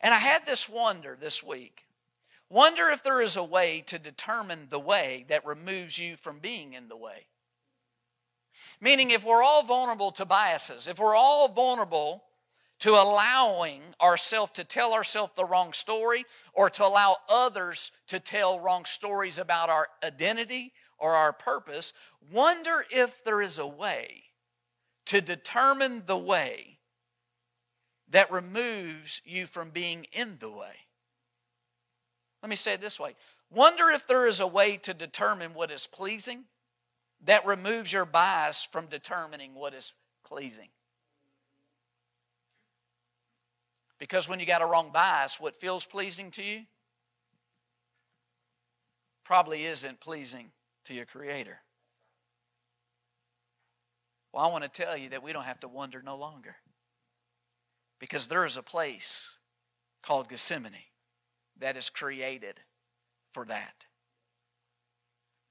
And 0.00 0.12
I 0.12 0.18
had 0.18 0.46
this 0.46 0.68
wonder 0.68 1.16
this 1.18 1.42
week. 1.42 1.86
Wonder 2.50 2.88
if 2.88 3.02
there 3.02 3.20
is 3.20 3.36
a 3.36 3.44
way 3.44 3.82
to 3.86 3.98
determine 3.98 4.66
the 4.68 4.78
way 4.78 5.24
that 5.28 5.46
removes 5.46 5.98
you 5.98 6.16
from 6.16 6.38
being 6.38 6.74
in 6.74 6.88
the 6.88 6.96
way. 6.96 7.26
Meaning, 8.80 9.10
if 9.10 9.24
we're 9.24 9.42
all 9.42 9.62
vulnerable 9.62 10.12
to 10.12 10.24
biases, 10.24 10.86
if 10.86 10.98
we're 10.98 11.16
all 11.16 11.48
vulnerable 11.48 12.22
to 12.80 12.90
allowing 12.90 13.80
ourselves 14.00 14.52
to 14.52 14.64
tell 14.64 14.92
ourselves 14.92 15.32
the 15.36 15.44
wrong 15.44 15.72
story 15.72 16.24
or 16.52 16.68
to 16.68 16.84
allow 16.84 17.16
others 17.28 17.92
to 18.08 18.20
tell 18.20 18.60
wrong 18.60 18.84
stories 18.84 19.38
about 19.38 19.70
our 19.70 19.88
identity 20.04 20.72
or 20.98 21.12
our 21.14 21.32
purpose, 21.32 21.94
wonder 22.30 22.84
if 22.90 23.24
there 23.24 23.40
is 23.40 23.58
a 23.58 23.66
way 23.66 24.24
to 25.06 25.20
determine 25.20 26.02
the 26.06 26.18
way 26.18 26.73
that 28.14 28.30
removes 28.30 29.20
you 29.24 29.44
from 29.44 29.70
being 29.70 30.06
in 30.12 30.36
the 30.38 30.48
way. 30.48 30.86
Let 32.44 32.48
me 32.48 32.54
say 32.54 32.74
it 32.74 32.80
this 32.80 33.00
way 33.00 33.16
Wonder 33.50 33.90
if 33.90 34.06
there 34.06 34.28
is 34.28 34.38
a 34.38 34.46
way 34.46 34.76
to 34.78 34.94
determine 34.94 35.52
what 35.52 35.72
is 35.72 35.88
pleasing 35.88 36.44
that 37.24 37.44
removes 37.44 37.92
your 37.92 38.04
bias 38.04 38.68
from 38.70 38.86
determining 38.86 39.54
what 39.54 39.74
is 39.74 39.94
pleasing. 40.24 40.68
Because 43.98 44.28
when 44.28 44.38
you 44.38 44.46
got 44.46 44.62
a 44.62 44.66
wrong 44.66 44.90
bias, 44.92 45.40
what 45.40 45.56
feels 45.56 45.84
pleasing 45.84 46.30
to 46.32 46.44
you 46.44 46.60
probably 49.24 49.64
isn't 49.64 49.98
pleasing 49.98 50.52
to 50.84 50.94
your 50.94 51.06
Creator. 51.06 51.58
Well, 54.32 54.44
I 54.44 54.52
want 54.52 54.62
to 54.62 54.70
tell 54.70 54.96
you 54.96 55.08
that 55.08 55.22
we 55.22 55.32
don't 55.32 55.44
have 55.44 55.60
to 55.60 55.68
wonder 55.68 56.00
no 56.00 56.16
longer. 56.16 56.54
Because 57.98 58.26
there 58.26 58.44
is 58.44 58.56
a 58.56 58.62
place 58.62 59.38
called 60.02 60.28
Gethsemane 60.28 60.72
that 61.58 61.76
is 61.76 61.90
created 61.90 62.60
for 63.32 63.44
that. 63.46 63.86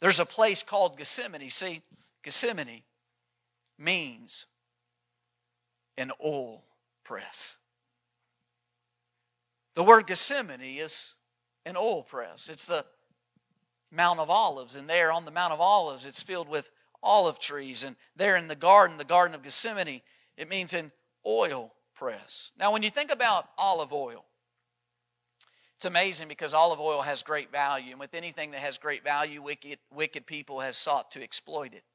There's 0.01 0.19
a 0.19 0.25
place 0.25 0.63
called 0.63 0.97
Gethsemane. 0.97 1.49
See, 1.49 1.82
Gethsemane 2.23 2.84
means 3.77 4.45
an 5.97 6.12
oil 6.23 6.63
press. 7.03 7.58
The 9.75 9.84
word 9.84 10.08
Gethsemane 10.08 10.62
is 10.62 11.13
an 11.65 11.75
oil 11.77 12.03
press. 12.03 12.49
It's 12.49 12.65
the 12.65 12.86
Mount 13.91 14.19
of 14.19 14.29
Olives, 14.29 14.75
and 14.75 14.89
there 14.89 15.12
on 15.12 15.25
the 15.25 15.32
Mount 15.32 15.53
of 15.53 15.62
Olives, 15.62 16.06
it's 16.06 16.23
filled 16.23 16.49
with 16.49 16.71
olive 17.03 17.39
trees. 17.39 17.84
And 17.84 17.95
there 18.15 18.36
in 18.36 18.47
the 18.47 18.56
garden, 18.56 18.97
the 18.97 19.03
Garden 19.03 19.36
of 19.36 19.43
Gethsemane, 19.43 20.01
it 20.36 20.49
means 20.49 20.73
an 20.73 20.91
oil 21.25 21.73
press. 22.03 22.51
Now, 22.59 22.73
when 22.73 22.83
you 22.83 22.89
think 22.89 23.13
about 23.13 23.47
olive 23.57 23.93
oil, 23.93 24.25
it's 25.77 25.85
amazing 25.85 26.27
because 26.27 26.53
olive 26.53 26.81
oil 26.81 27.01
has 27.01 27.23
great 27.23 27.49
value, 27.49 27.91
and 27.91 27.99
with 27.99 28.13
anything 28.13 28.51
that 28.51 28.59
has 28.59 28.77
great 28.77 29.05
value, 29.05 29.41
wicked, 29.41 29.79
wicked 29.89 30.25
people 30.25 30.59
have 30.59 30.75
sought 30.75 31.11
to 31.11 31.23
exploit 31.23 31.73
it. 31.73 31.85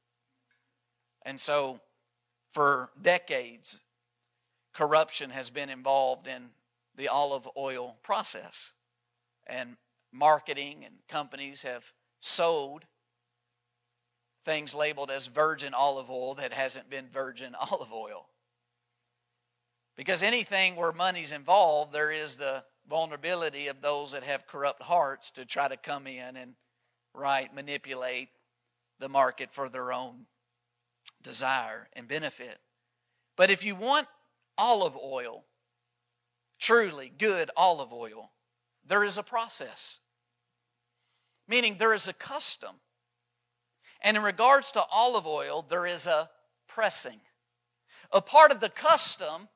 And 1.23 1.39
so, 1.39 1.79
for 2.47 2.89
decades, 2.99 3.83
corruption 4.73 5.29
has 5.29 5.51
been 5.51 5.69
involved 5.69 6.27
in 6.27 6.49
the 6.95 7.07
olive 7.07 7.47
oil 7.55 7.97
process. 8.01 8.73
And 9.45 9.77
marketing 10.11 10.85
and 10.85 10.95
companies 11.07 11.61
have 11.61 11.93
sold 12.19 12.85
things 14.43 14.73
labeled 14.73 15.11
as 15.11 15.27
virgin 15.27 15.75
olive 15.75 16.09
oil 16.09 16.33
that 16.33 16.51
hasn't 16.51 16.89
been 16.89 17.05
virgin 17.13 17.53
olive 17.71 17.93
oil. 17.93 18.25
Because 19.99 20.23
anything 20.23 20.77
where 20.77 20.93
money's 20.93 21.33
involved, 21.33 21.91
there 21.91 22.09
is 22.09 22.37
the 22.37 22.63
vulnerability 22.89 23.67
of 23.67 23.81
those 23.81 24.13
that 24.13 24.23
have 24.23 24.47
corrupt 24.47 24.81
hearts 24.81 25.29
to 25.31 25.43
try 25.43 25.67
to 25.67 25.75
come 25.75 26.07
in 26.07 26.37
and 26.37 26.53
right 27.13 27.53
manipulate 27.53 28.29
the 28.99 29.09
market 29.09 29.51
for 29.51 29.67
their 29.67 29.91
own 29.91 30.25
desire 31.21 31.89
and 31.91 32.07
benefit. 32.07 32.59
But 33.35 33.49
if 33.49 33.65
you 33.65 33.75
want 33.75 34.07
olive 34.57 34.95
oil, 34.95 35.43
truly 36.59 37.11
good 37.17 37.51
olive 37.57 37.91
oil, 37.91 38.31
there 38.87 39.03
is 39.03 39.17
a 39.17 39.21
process. 39.21 39.99
Meaning 41.45 41.75
there 41.77 41.93
is 41.93 42.07
a 42.07 42.13
custom. 42.13 42.75
And 44.01 44.15
in 44.15 44.23
regards 44.23 44.71
to 44.71 44.83
olive 44.89 45.27
oil, 45.27 45.61
there 45.61 45.85
is 45.85 46.07
a 46.07 46.29
pressing. 46.69 47.19
A 48.13 48.21
part 48.21 48.53
of 48.53 48.61
the 48.61 48.69
custom 48.69 49.49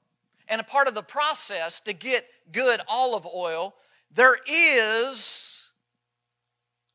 and 0.53 0.61
a 0.61 0.63
part 0.63 0.87
of 0.87 0.93
the 0.93 1.01
process 1.01 1.79
to 1.79 1.93
get 1.93 2.27
good 2.51 2.79
olive 2.87 3.25
oil, 3.25 3.73
there 4.11 4.37
is 4.47 5.71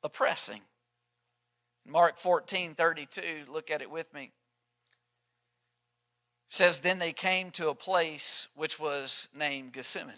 a 0.05 0.09
pressing. 0.09 0.61
Mark 1.85 2.19
14 2.19 2.77
32, 2.77 3.47
look 3.49 3.69
at 3.73 3.83
it 3.83 3.91
with 3.91 4.15
me. 4.15 4.31
Says, 6.47 6.79
Then 6.79 7.01
they 7.01 7.13
came 7.13 7.51
to 7.51 7.69
a 7.69 7.75
place 7.75 8.47
which 8.55 8.79
was 8.79 9.27
named 9.35 9.73
Gethsemane. 9.73 10.15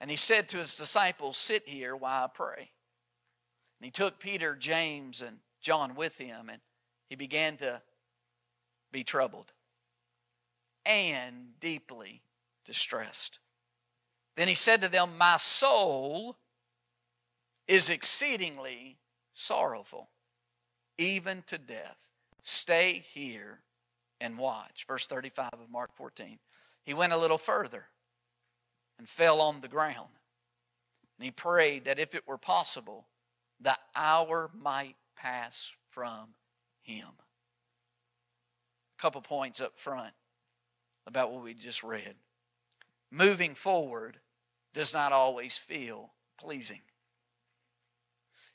And 0.00 0.10
he 0.10 0.16
said 0.16 0.48
to 0.48 0.58
his 0.58 0.76
disciples, 0.76 1.36
Sit 1.36 1.68
here 1.68 1.94
while 1.94 2.24
I 2.24 2.26
pray. 2.26 2.72
And 3.78 3.84
he 3.84 3.92
took 3.92 4.18
Peter, 4.18 4.56
James, 4.56 5.22
and 5.22 5.36
John 5.60 5.94
with 5.94 6.18
him, 6.18 6.48
and 6.48 6.60
he 7.08 7.14
began 7.14 7.56
to 7.58 7.82
be 8.90 9.04
troubled 9.04 9.52
and 10.90 11.60
deeply 11.60 12.20
distressed. 12.64 13.38
Then 14.36 14.48
he 14.48 14.56
said 14.56 14.80
to 14.80 14.88
them, 14.88 15.16
My 15.16 15.36
soul 15.36 16.36
is 17.68 17.88
exceedingly 17.88 18.98
sorrowful, 19.32 20.10
even 20.98 21.44
to 21.46 21.58
death. 21.58 22.10
Stay 22.42 23.04
here 23.12 23.60
and 24.20 24.36
watch. 24.36 24.84
Verse 24.88 25.06
35 25.06 25.50
of 25.52 25.70
Mark 25.70 25.94
14. 25.94 26.40
He 26.82 26.92
went 26.92 27.12
a 27.12 27.18
little 27.18 27.38
further 27.38 27.84
and 28.98 29.08
fell 29.08 29.40
on 29.40 29.60
the 29.60 29.68
ground. 29.68 30.18
And 31.18 31.24
he 31.24 31.30
prayed 31.30 31.84
that 31.84 32.00
if 32.00 32.16
it 32.16 32.26
were 32.26 32.38
possible, 32.38 33.06
the 33.60 33.78
hour 33.94 34.50
might 34.58 34.96
pass 35.16 35.72
from 35.86 36.30
him. 36.82 37.06
A 38.98 39.02
couple 39.02 39.20
points 39.20 39.60
up 39.60 39.78
front 39.78 40.14
about 41.10 41.32
what 41.32 41.42
we 41.42 41.54
just 41.54 41.82
read. 41.82 42.14
Moving 43.10 43.56
forward 43.56 44.18
does 44.72 44.94
not 44.94 45.10
always 45.12 45.58
feel 45.58 46.12
pleasing. 46.38 46.82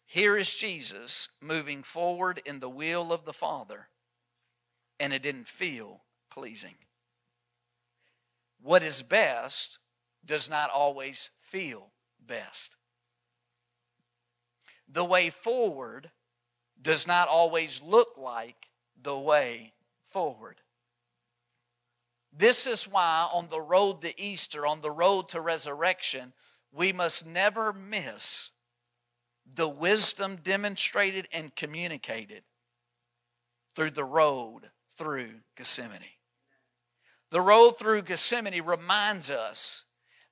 Here 0.05 0.37
is 0.37 0.55
Jesus 0.55 1.27
moving 1.41 1.83
forward 1.83 2.41
in 2.45 2.61
the 2.61 2.69
will 2.69 3.11
of 3.11 3.25
the 3.25 3.33
Father, 3.33 3.89
and 4.99 5.11
it 5.11 5.21
didn't 5.21 5.47
feel 5.47 6.03
pleasing. 6.31 6.75
What 8.61 8.83
is 8.83 9.01
best 9.01 9.79
does 10.25 10.49
not 10.49 10.69
always 10.69 11.31
feel 11.37 11.91
best. 12.25 12.77
The 14.87 15.03
way 15.03 15.29
forward 15.29 16.11
does 16.81 17.05
not 17.05 17.27
always 17.27 17.81
look 17.81 18.17
like 18.17 18.69
the 19.01 19.17
way 19.17 19.73
forward. 20.09 20.61
This 22.37 22.67
is 22.67 22.83
why 22.83 23.27
on 23.31 23.47
the 23.47 23.61
road 23.61 24.01
to 24.01 24.19
Easter, 24.19 24.67
on 24.67 24.81
the 24.81 24.91
road 24.91 25.29
to 25.29 25.39
resurrection, 25.39 26.33
we 26.71 26.91
must 26.91 27.25
never 27.25 27.71
miss 27.71 28.51
the 29.53 29.69
wisdom 29.69 30.37
demonstrated 30.37 31.27
and 31.31 31.55
communicated 31.55 32.43
through 33.75 33.91
the 33.91 34.03
road 34.03 34.71
through 34.97 35.41
Gethsemane. 35.55 36.01
The 37.31 37.41
road 37.41 37.77
through 37.77 38.01
Gethsemane 38.01 38.61
reminds 38.63 39.31
us 39.31 39.85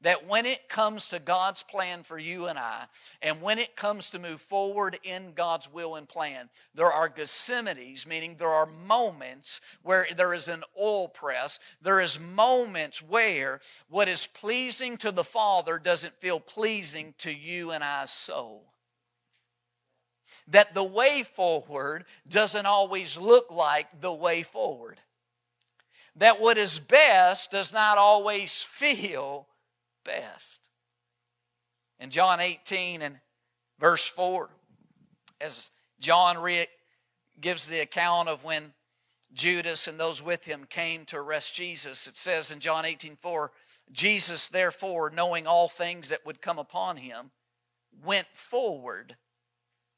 that 0.03 0.27
when 0.27 0.45
it 0.45 0.67
comes 0.67 1.07
to 1.07 1.19
God's 1.19 1.63
plan 1.63 2.03
for 2.03 2.19
you 2.19 2.47
and 2.47 2.59
I, 2.59 2.85
and 3.21 3.41
when 3.41 3.57
it 3.57 3.75
comes 3.75 4.09
to 4.11 4.19
move 4.19 4.41
forward 4.41 4.99
in 5.03 5.31
God's 5.33 5.71
will 5.71 5.95
and 5.95 6.07
plan, 6.07 6.49
there 6.75 6.91
are 6.91 7.09
Gethsemanes, 7.09 8.05
meaning 8.05 8.35
there 8.37 8.49
are 8.49 8.65
moments 8.65 9.61
where 9.81 10.05
there 10.15 10.33
is 10.33 10.49
an 10.49 10.63
oil 10.79 11.07
press. 11.07 11.57
There 11.81 12.01
is 12.01 12.19
moments 12.19 13.01
where 13.01 13.61
what 13.89 14.09
is 14.09 14.27
pleasing 14.27 14.97
to 14.97 15.11
the 15.11 15.23
Father 15.23 15.79
doesn't 15.79 16.17
feel 16.17 16.39
pleasing 16.39 17.13
to 17.19 17.33
you 17.33 17.71
and 17.71 17.83
I's 17.83 18.11
soul 18.11 18.65
that 20.47 20.73
the 20.73 20.83
way 20.83 21.23
forward 21.23 22.03
doesn't 22.27 22.65
always 22.65 23.17
look 23.17 23.49
like 23.49 24.01
the 24.01 24.11
way 24.11 24.43
forward. 24.43 24.99
That 26.17 26.41
what 26.41 26.57
is 26.57 26.79
best 26.79 27.51
does 27.51 27.71
not 27.71 27.97
always 27.97 28.61
feel 28.61 29.47
best. 30.03 30.69
In 31.99 32.09
John 32.09 32.39
18 32.39 33.01
and 33.01 33.19
verse 33.79 34.05
4, 34.07 34.49
as 35.39 35.71
John 35.99 36.37
re- 36.37 36.67
gives 37.39 37.67
the 37.67 37.79
account 37.79 38.29
of 38.29 38.43
when 38.43 38.73
Judas 39.33 39.87
and 39.87 39.99
those 39.99 40.21
with 40.21 40.45
him 40.45 40.65
came 40.69 41.05
to 41.05 41.17
arrest 41.17 41.55
Jesus, 41.55 42.07
it 42.07 42.15
says 42.15 42.51
in 42.51 42.59
John 42.59 42.85
18 42.85 43.15
4, 43.15 43.51
Jesus, 43.91 44.49
therefore, 44.49 45.09
knowing 45.09 45.45
all 45.45 45.67
things 45.67 46.09
that 46.09 46.25
would 46.25 46.41
come 46.41 46.57
upon 46.57 46.97
him, 46.97 47.31
went 48.03 48.27
forward 48.33 49.17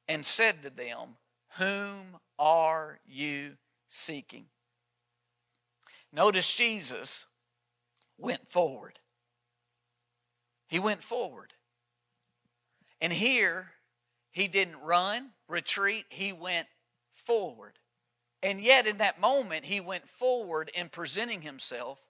and 0.07 0.25
said 0.25 0.63
to 0.63 0.69
them, 0.69 1.17
Whom 1.57 2.17
are 2.37 2.99
you 3.05 3.53
seeking? 3.87 4.45
Notice 6.11 6.53
Jesus 6.53 7.25
went 8.17 8.49
forward. 8.49 8.99
He 10.67 10.79
went 10.79 11.03
forward. 11.03 11.53
And 13.01 13.13
here, 13.13 13.71
he 14.31 14.47
didn't 14.47 14.81
run, 14.81 15.31
retreat, 15.47 16.05
he 16.09 16.33
went 16.33 16.67
forward. 17.13 17.79
And 18.41 18.61
yet, 18.61 18.85
in 18.85 18.97
that 18.97 19.19
moment, 19.19 19.65
he 19.65 19.79
went 19.79 20.07
forward 20.07 20.69
in 20.73 20.89
presenting 20.89 21.41
himself 21.41 22.05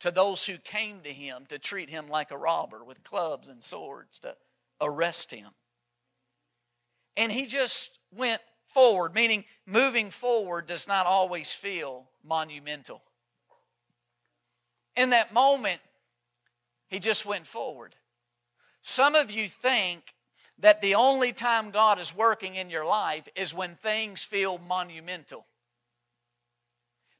to 0.00 0.10
those 0.10 0.46
who 0.46 0.56
came 0.58 1.02
to 1.02 1.12
him 1.12 1.44
to 1.48 1.58
treat 1.58 1.90
him 1.90 2.08
like 2.08 2.30
a 2.30 2.38
robber 2.38 2.82
with 2.82 3.04
clubs 3.04 3.48
and 3.48 3.62
swords 3.62 4.18
to 4.20 4.34
arrest 4.80 5.30
him. 5.30 5.50
And 7.16 7.30
he 7.30 7.46
just 7.46 7.98
went 8.10 8.40
forward, 8.66 9.14
meaning 9.14 9.44
moving 9.66 10.10
forward 10.10 10.66
does 10.66 10.88
not 10.88 11.06
always 11.06 11.52
feel 11.52 12.08
monumental. 12.24 13.02
In 14.96 15.10
that 15.10 15.32
moment, 15.32 15.80
he 16.90 16.98
just 16.98 17.24
went 17.24 17.46
forward. 17.46 17.94
Some 18.82 19.14
of 19.14 19.30
you 19.30 19.48
think 19.48 20.14
that 20.58 20.80
the 20.80 20.96
only 20.96 21.32
time 21.32 21.70
God 21.70 21.98
is 21.98 22.14
working 22.14 22.56
in 22.56 22.68
your 22.68 22.84
life 22.84 23.28
is 23.34 23.54
when 23.54 23.76
things 23.76 24.24
feel 24.24 24.58
monumental. 24.58 25.46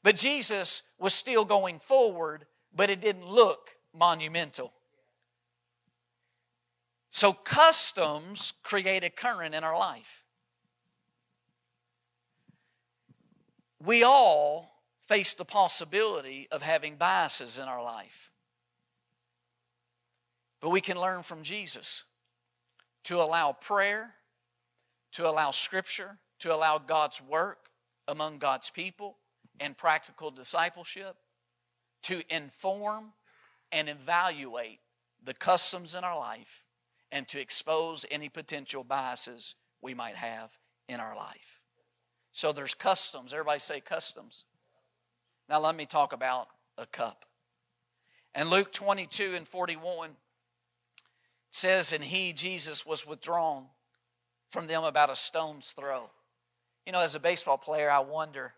But 0.03 0.17
Jesus 0.17 0.83
was 0.99 1.13
still 1.13 1.45
going 1.45 1.79
forward, 1.79 2.45
but 2.75 2.89
it 2.89 3.01
didn't 3.01 3.27
look 3.27 3.71
monumental. 3.97 4.73
So, 7.09 7.33
customs 7.33 8.53
create 8.63 9.03
a 9.03 9.09
current 9.09 9.53
in 9.53 9.63
our 9.63 9.77
life. 9.77 10.23
We 13.83 14.03
all 14.03 14.71
face 15.01 15.33
the 15.33 15.45
possibility 15.45 16.47
of 16.51 16.61
having 16.61 16.95
biases 16.95 17.59
in 17.59 17.67
our 17.67 17.83
life. 17.83 18.30
But 20.61 20.69
we 20.69 20.81
can 20.81 20.99
learn 20.99 21.23
from 21.23 21.41
Jesus 21.41 22.03
to 23.05 23.17
allow 23.21 23.51
prayer, 23.51 24.13
to 25.13 25.27
allow 25.27 25.51
scripture, 25.51 26.19
to 26.39 26.53
allow 26.53 26.77
God's 26.77 27.21
work 27.21 27.69
among 28.07 28.37
God's 28.37 28.69
people 28.69 29.17
and 29.59 29.77
practical 29.77 30.31
discipleship, 30.31 31.15
to 32.03 32.23
inform 32.33 33.13
and 33.71 33.89
evaluate 33.89 34.79
the 35.23 35.33
customs 35.33 35.95
in 35.95 36.03
our 36.03 36.17
life 36.17 36.63
and 37.11 37.27
to 37.27 37.39
expose 37.39 38.05
any 38.09 38.29
potential 38.29 38.83
biases 38.83 39.55
we 39.81 39.93
might 39.93 40.15
have 40.15 40.57
in 40.87 40.99
our 40.99 41.15
life. 41.15 41.61
So 42.31 42.51
there's 42.51 42.73
customs. 42.73 43.33
Everybody 43.33 43.59
say 43.59 43.81
customs. 43.81 44.45
Now 45.49 45.59
let 45.59 45.75
me 45.75 45.85
talk 45.85 46.13
about 46.13 46.47
a 46.77 46.85
cup. 46.85 47.25
And 48.33 48.49
Luke 48.49 48.71
22 48.71 49.33
and 49.35 49.47
41 49.47 50.11
says, 51.51 51.93
And 51.93 52.03
he, 52.03 52.33
Jesus, 52.33 52.85
was 52.85 53.05
withdrawn 53.05 53.65
from 54.49 54.67
them 54.67 54.83
about 54.83 55.09
a 55.09 55.15
stone's 55.15 55.71
throw. 55.71 56.09
You 56.85 56.93
know, 56.93 56.99
as 56.99 57.15
a 57.15 57.19
baseball 57.19 57.57
player, 57.57 57.91
I 57.91 57.99
wonder 57.99 58.53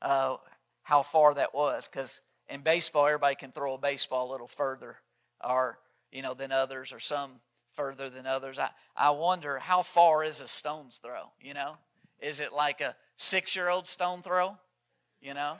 uh, 0.00 0.36
how 0.82 1.02
far 1.02 1.34
that 1.34 1.54
was 1.54 1.88
because 1.88 2.22
in 2.48 2.60
baseball, 2.60 3.06
everybody 3.06 3.34
can 3.34 3.52
throw 3.52 3.74
a 3.74 3.78
baseball 3.78 4.30
a 4.30 4.32
little 4.32 4.48
further 4.48 4.96
or, 5.42 5.78
you 6.12 6.22
know, 6.22 6.34
than 6.34 6.52
others, 6.52 6.92
or 6.92 6.98
some 6.98 7.32
further 7.72 8.10
than 8.10 8.26
others. 8.26 8.58
I, 8.58 8.70
I 8.96 9.10
wonder 9.10 9.58
how 9.58 9.82
far 9.82 10.24
is 10.24 10.40
a 10.40 10.48
stone's 10.48 10.98
throw, 10.98 11.30
you 11.40 11.54
know? 11.54 11.76
Is 12.20 12.40
it 12.40 12.52
like 12.52 12.80
a 12.80 12.94
six 13.16 13.56
year 13.56 13.68
old 13.68 13.88
stone 13.88 14.22
throw, 14.22 14.56
you 15.20 15.34
know? 15.34 15.56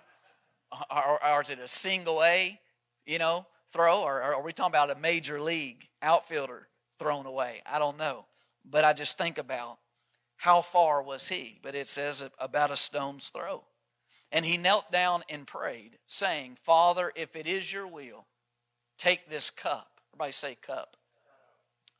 Or, 0.90 1.24
or, 1.24 1.42
is 1.42 1.50
it 1.50 1.58
a 1.58 1.66
single 1.66 2.22
A, 2.22 2.58
you 3.04 3.18
know, 3.18 3.46
throw? 3.68 4.02
Or, 4.02 4.18
or 4.18 4.36
are 4.36 4.42
we 4.42 4.52
talking 4.52 4.70
about 4.70 4.90
a 4.90 5.00
major 5.00 5.40
league 5.40 5.88
outfielder 6.02 6.68
thrown 6.98 7.26
away? 7.26 7.62
I 7.66 7.78
don't 7.78 7.98
know. 7.98 8.26
But 8.64 8.84
I 8.84 8.92
just 8.92 9.18
think 9.18 9.38
about 9.38 9.78
how 10.36 10.62
far 10.62 11.02
was 11.02 11.28
he? 11.28 11.58
But 11.62 11.74
it 11.74 11.88
says 11.88 12.22
about 12.38 12.70
a 12.70 12.76
stone's 12.76 13.28
throw. 13.28 13.64
And 14.32 14.44
he 14.44 14.56
knelt 14.56 14.92
down 14.92 15.24
and 15.28 15.46
prayed, 15.46 15.98
saying, 16.06 16.58
Father, 16.62 17.12
if 17.16 17.34
it 17.34 17.46
is 17.46 17.72
your 17.72 17.86
will, 17.86 18.26
take 18.96 19.28
this 19.28 19.50
cup. 19.50 20.00
Everybody 20.12 20.32
say 20.32 20.54
cup 20.54 20.96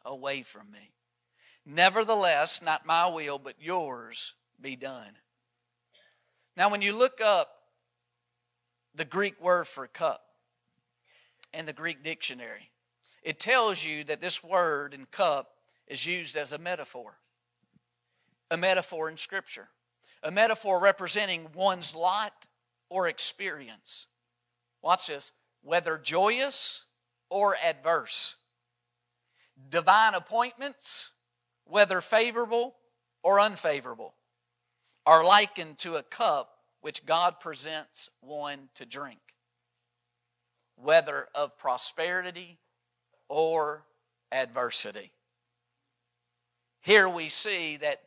away 0.04 0.42
from 0.42 0.70
me. 0.70 0.92
Nevertheless, 1.66 2.62
not 2.62 2.86
my 2.86 3.08
will, 3.08 3.38
but 3.38 3.54
yours 3.60 4.34
be 4.60 4.76
done. 4.76 5.12
Now, 6.56 6.70
when 6.70 6.82
you 6.82 6.92
look 6.92 7.20
up 7.20 7.48
the 8.94 9.04
Greek 9.04 9.40
word 9.42 9.66
for 9.66 9.86
cup 9.86 10.22
in 11.52 11.66
the 11.66 11.72
Greek 11.72 12.02
dictionary, 12.02 12.70
it 13.22 13.38
tells 13.38 13.84
you 13.84 14.04
that 14.04 14.20
this 14.20 14.42
word 14.42 14.94
and 14.94 15.10
cup 15.10 15.52
is 15.86 16.06
used 16.06 16.36
as 16.36 16.52
a 16.52 16.58
metaphor, 16.58 17.18
a 18.50 18.56
metaphor 18.56 19.10
in 19.10 19.16
Scripture, 19.16 19.68
a 20.22 20.30
metaphor 20.30 20.80
representing 20.80 21.48
one's 21.54 21.94
lot 21.94 22.48
or 22.88 23.08
experience. 23.08 24.06
Watch 24.82 25.08
this 25.08 25.32
whether 25.62 25.98
joyous 25.98 26.86
or 27.28 27.54
adverse 27.62 28.36
divine 29.68 30.14
appointments, 30.14 31.12
whether 31.64 32.00
favorable 32.00 32.76
or 33.22 33.38
unfavorable, 33.38 34.14
are 35.04 35.24
likened 35.24 35.76
to 35.78 35.96
a 35.96 36.02
cup 36.02 36.56
which 36.80 37.04
God 37.04 37.40
presents 37.40 38.08
one 38.20 38.70
to 38.74 38.86
drink, 38.86 39.20
whether 40.76 41.28
of 41.34 41.58
prosperity 41.58 42.58
or 43.30 43.84
adversity. 44.32 45.12
Here 46.82 47.08
we 47.08 47.28
see 47.28 47.76
that 47.78 48.02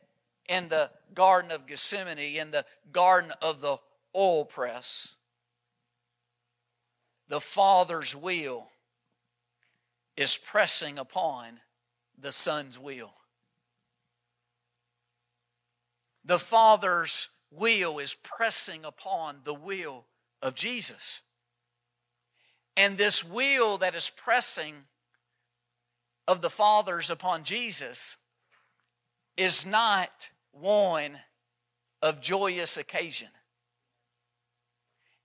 in 0.48 0.68
the 0.68 0.90
Garden 1.14 1.50
of 1.50 1.66
Gethsemane, 1.66 2.36
in 2.36 2.50
the 2.50 2.66
Garden 2.92 3.32
of 3.40 3.60
the 3.60 3.78
oil 4.14 4.44
press, 4.44 5.16
the 7.28 7.40
Father's 7.40 8.14
will 8.14 8.68
is 10.16 10.36
pressing 10.36 10.98
upon 10.98 11.58
the 12.18 12.30
Son's 12.30 12.78
will. 12.78 13.14
The 16.26 16.38
Father's 16.38 17.30
will 17.50 17.98
is 17.98 18.14
pressing 18.22 18.84
upon 18.84 19.38
the 19.44 19.54
will 19.54 20.04
of 20.42 20.54
Jesus. 20.54 21.22
And 22.76 22.98
this 22.98 23.24
will 23.24 23.78
that 23.78 23.94
is 23.94 24.10
pressing 24.10 24.74
of 26.26 26.40
the 26.40 26.50
Father's 26.50 27.10
upon 27.10 27.44
Jesus 27.44 28.16
is 29.36 29.66
not 29.66 30.30
one 30.52 31.18
of 32.02 32.20
joyous 32.20 32.76
occasion. 32.76 33.28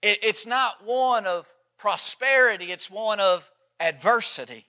it's 0.01 0.45
not 0.45 0.85
one 0.85 1.25
of 1.25 1.53
prosperity, 1.77 2.71
it's 2.71 2.89
one 2.89 3.19
of 3.19 3.51
adversity. 3.79 4.65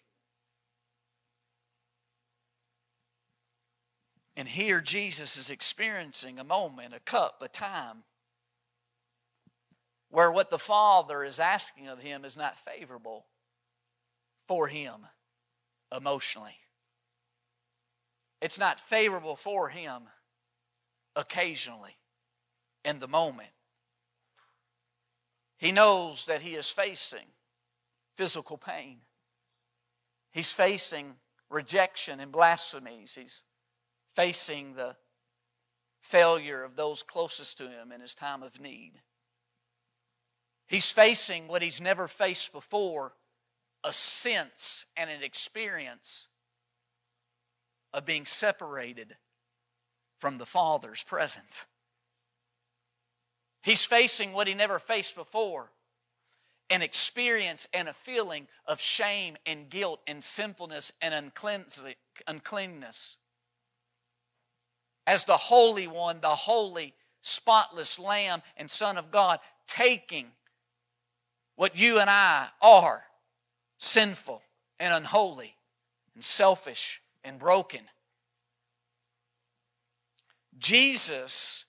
And 4.36 4.48
here 4.48 4.80
Jesus 4.80 5.36
is 5.36 5.50
experiencing 5.50 6.38
a 6.38 6.44
moment, 6.44 6.94
a 6.94 7.00
cup, 7.00 7.42
a 7.42 7.48
time 7.48 8.04
where 10.08 10.32
what 10.32 10.50
the 10.50 10.58
Father 10.58 11.24
is 11.24 11.38
asking 11.38 11.86
of 11.86 12.00
him 12.00 12.24
is 12.24 12.36
not 12.36 12.58
favorable 12.58 13.26
for 14.48 14.66
him 14.66 15.06
emotionally. 15.94 16.56
It's 18.40 18.58
not 18.58 18.80
favorable 18.80 19.36
for 19.36 19.68
him 19.68 20.02
occasionally 21.16 21.96
in 22.84 22.98
the 22.98 23.08
moment. 23.08 23.50
He 25.58 25.72
knows 25.72 26.26
that 26.26 26.40
he 26.40 26.54
is 26.54 26.70
facing 26.70 27.26
physical 28.14 28.56
pain. 28.56 28.98
He's 30.32 30.52
facing 30.52 31.16
rejection 31.50 32.20
and 32.20 32.32
blasphemies. 32.32 33.14
He's 33.14 33.44
facing 34.14 34.74
the 34.74 34.96
failure 36.00 36.64
of 36.64 36.76
those 36.76 37.02
closest 37.02 37.58
to 37.58 37.68
him 37.68 37.92
in 37.92 38.00
his 38.00 38.14
time 38.14 38.42
of 38.42 38.58
need. 38.60 38.92
He's 40.66 40.90
facing 40.90 41.46
what 41.46 41.62
he's 41.62 41.80
never 41.80 42.08
faced 42.08 42.52
before 42.52 43.12
a 43.84 43.92
sense 43.92 44.86
and 44.96 45.10
an 45.10 45.22
experience 45.22 46.28
of 47.92 48.04
being 48.04 48.24
separated 48.24 49.16
from 50.18 50.38
the 50.38 50.46
Father's 50.46 51.02
presence. 51.02 51.66
He's 53.62 53.84
facing 53.84 54.32
what 54.32 54.48
he 54.48 54.54
never 54.54 54.78
faced 54.78 55.16
before 55.16 55.70
an 56.70 56.82
experience 56.82 57.66
and 57.74 57.88
a 57.88 57.92
feeling 57.92 58.46
of 58.64 58.80
shame 58.80 59.36
and 59.44 59.68
guilt 59.68 60.00
and 60.06 60.22
sinfulness 60.22 60.92
and 61.02 61.32
uncleanness. 62.28 63.16
As 65.06 65.24
the 65.24 65.36
Holy 65.36 65.88
One, 65.88 66.20
the 66.20 66.28
holy, 66.28 66.94
spotless 67.22 67.98
Lamb 67.98 68.42
and 68.56 68.70
Son 68.70 68.96
of 68.96 69.10
God, 69.10 69.40
taking 69.66 70.26
what 71.56 71.76
you 71.76 71.98
and 71.98 72.08
I 72.08 72.48
are 72.62 73.02
sinful 73.80 74.42
and 74.78 74.94
unholy 74.94 75.56
and 76.14 76.22
selfish 76.22 77.02
and 77.24 77.38
broken. 77.38 77.80
Jesus 80.58 81.64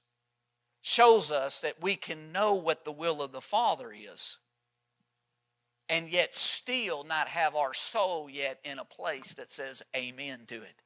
shows 0.81 1.31
us 1.31 1.61
that 1.61 1.81
we 1.81 1.95
can 1.95 2.31
know 2.31 2.53
what 2.53 2.83
the 2.83 2.91
will 2.91 3.21
of 3.21 3.31
the 3.31 3.41
Father 3.41 3.91
is 3.93 4.39
and 5.87 6.09
yet 6.09 6.35
still 6.35 7.03
not 7.03 7.27
have 7.29 7.55
our 7.55 7.73
soul 7.73 8.29
yet 8.29 8.59
in 8.63 8.77
a 8.77 8.85
place 8.85 9.33
that 9.33 9.49
says 9.49 9.81
amen 9.95 10.41
to 10.47 10.55
it. 10.55 10.81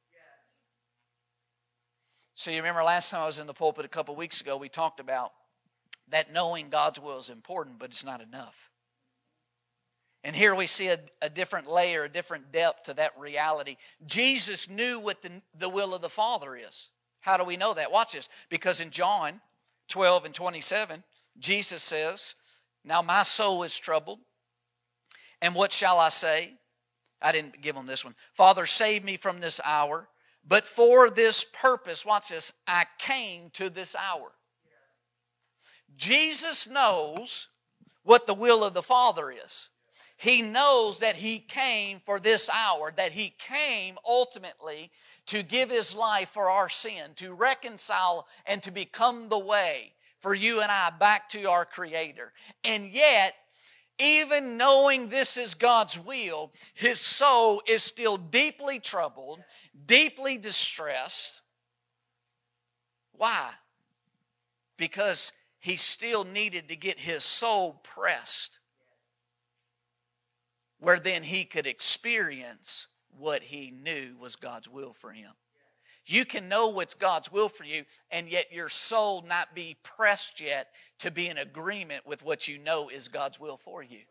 So, 2.38 2.50
you 2.50 2.58
remember 2.58 2.82
last 2.82 3.10
time 3.10 3.22
I 3.22 3.26
was 3.26 3.38
in 3.38 3.46
the 3.46 3.54
pulpit 3.54 3.86
a 3.86 3.88
couple 3.88 4.14
weeks 4.14 4.42
ago, 4.42 4.58
we 4.58 4.68
talked 4.68 5.00
about 5.00 5.32
that 6.08 6.32
knowing 6.32 6.68
God's 6.68 7.00
will 7.00 7.18
is 7.18 7.30
important, 7.30 7.78
but 7.78 7.88
it's 7.88 8.04
not 8.04 8.20
enough. 8.20 8.70
And 10.26 10.34
here 10.34 10.56
we 10.56 10.66
see 10.66 10.88
a, 10.88 10.98
a, 11.22 11.30
different 11.30 11.70
layer, 11.70 12.02
a 12.02 12.08
different 12.08 12.50
depth 12.50 12.86
to 12.86 12.94
that 12.94 13.12
reality. 13.16 13.76
Jesus 14.08 14.68
knew 14.68 14.98
what 14.98 15.22
the, 15.22 15.40
the 15.56 15.68
will 15.68 15.94
of 15.94 16.02
the 16.02 16.08
Father 16.08 16.56
is. 16.56 16.88
How 17.20 17.36
do 17.36 17.44
we 17.44 17.56
know 17.56 17.74
that? 17.74 17.92
Watch 17.92 18.14
this. 18.14 18.28
Because 18.48 18.80
in 18.80 18.90
John 18.90 19.40
12 19.86 20.24
and 20.24 20.34
27, 20.34 21.04
Jesus 21.38 21.80
says, 21.80 22.34
Now 22.84 23.02
my 23.02 23.22
soul 23.22 23.62
is 23.62 23.78
troubled. 23.78 24.18
And 25.40 25.54
what 25.54 25.72
shall 25.72 26.00
I 26.00 26.08
say? 26.08 26.54
I 27.22 27.30
didn't 27.30 27.62
give 27.62 27.76
him 27.76 27.86
this 27.86 28.04
one. 28.04 28.16
Father, 28.34 28.66
save 28.66 29.04
me 29.04 29.16
from 29.16 29.38
this 29.38 29.60
hour. 29.64 30.08
But 30.44 30.64
for 30.64 31.08
this 31.08 31.44
purpose, 31.44 32.04
watch 32.04 32.30
this, 32.30 32.52
I 32.66 32.86
came 32.98 33.50
to 33.50 33.70
this 33.70 33.94
hour. 33.94 34.32
Jesus 35.96 36.68
knows 36.68 37.46
what 38.02 38.26
the 38.26 38.34
will 38.34 38.64
of 38.64 38.74
the 38.74 38.82
Father 38.82 39.30
is. 39.30 39.68
He 40.16 40.42
knows 40.42 41.00
that 41.00 41.16
He 41.16 41.38
came 41.38 42.00
for 42.00 42.18
this 42.18 42.48
hour, 42.48 42.92
that 42.96 43.12
He 43.12 43.34
came 43.38 43.98
ultimately 44.04 44.90
to 45.26 45.42
give 45.42 45.70
His 45.70 45.94
life 45.94 46.30
for 46.30 46.50
our 46.50 46.68
sin, 46.68 47.12
to 47.16 47.34
reconcile 47.34 48.26
and 48.46 48.62
to 48.62 48.70
become 48.70 49.28
the 49.28 49.38
way 49.38 49.92
for 50.20 50.34
you 50.34 50.60
and 50.60 50.72
I 50.72 50.90
back 50.90 51.28
to 51.30 51.44
our 51.44 51.64
Creator. 51.64 52.32
And 52.64 52.90
yet, 52.90 53.34
even 53.98 54.56
knowing 54.56 55.08
this 55.08 55.36
is 55.36 55.54
God's 55.54 55.98
will, 55.98 56.52
his 56.74 57.00
soul 57.00 57.62
is 57.66 57.82
still 57.82 58.16
deeply 58.16 58.78
troubled, 58.78 59.42
deeply 59.86 60.36
distressed. 60.36 61.42
Why? 63.12 63.50
Because 64.76 65.32
he 65.60 65.76
still 65.76 66.24
needed 66.24 66.68
to 66.68 66.76
get 66.76 66.98
his 66.98 67.24
soul 67.24 67.80
pressed, 67.82 68.60
where 70.86 71.00
then 71.00 71.24
he 71.24 71.44
could 71.44 71.66
experience 71.66 72.86
what 73.18 73.42
he 73.42 73.72
knew 73.72 74.14
was 74.20 74.36
God's 74.36 74.68
will 74.68 74.92
for 74.92 75.10
him. 75.10 75.32
You 76.04 76.24
can 76.24 76.48
know 76.48 76.68
what's 76.68 76.94
God's 76.94 77.32
will 77.32 77.48
for 77.48 77.64
you, 77.64 77.82
and 78.08 78.28
yet 78.28 78.52
your 78.52 78.68
soul 78.68 79.24
not 79.26 79.52
be 79.52 79.78
pressed 79.82 80.40
yet 80.40 80.68
to 81.00 81.10
be 81.10 81.28
in 81.28 81.38
agreement 81.38 82.06
with 82.06 82.22
what 82.22 82.46
you 82.46 82.58
know 82.58 82.88
is 82.88 83.08
God's 83.08 83.40
will 83.40 83.56
for 83.56 83.82
you. 83.82 84.02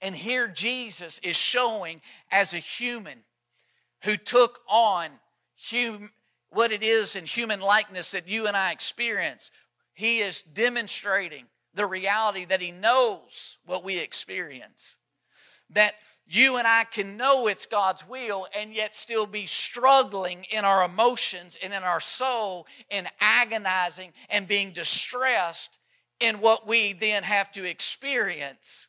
And 0.00 0.14
here 0.14 0.46
Jesus 0.46 1.18
is 1.24 1.34
showing 1.34 2.02
as 2.30 2.54
a 2.54 2.58
human 2.58 3.18
who 4.04 4.16
took 4.16 4.60
on 4.68 5.10
hum, 5.72 6.12
what 6.50 6.70
it 6.70 6.84
is 6.84 7.16
in 7.16 7.24
human 7.24 7.60
likeness 7.60 8.12
that 8.12 8.28
you 8.28 8.46
and 8.46 8.56
I 8.56 8.70
experience. 8.70 9.50
He 9.92 10.20
is 10.20 10.40
demonstrating 10.40 11.46
the 11.74 11.86
reality 11.86 12.44
that 12.44 12.60
he 12.60 12.70
knows 12.70 13.58
what 13.66 13.82
we 13.82 13.98
experience. 13.98 14.98
That 15.70 15.94
you 16.26 16.58
and 16.58 16.66
I 16.66 16.84
can 16.84 17.16
know 17.16 17.46
it's 17.46 17.66
God's 17.66 18.06
will 18.06 18.46
and 18.54 18.74
yet 18.74 18.94
still 18.94 19.26
be 19.26 19.46
struggling 19.46 20.44
in 20.50 20.64
our 20.64 20.84
emotions 20.84 21.58
and 21.62 21.72
in 21.72 21.82
our 21.82 22.00
soul 22.00 22.66
and 22.90 23.08
agonizing 23.20 24.12
and 24.28 24.46
being 24.46 24.72
distressed 24.72 25.78
in 26.20 26.40
what 26.40 26.66
we 26.66 26.92
then 26.92 27.22
have 27.22 27.50
to 27.52 27.64
experience 27.64 28.88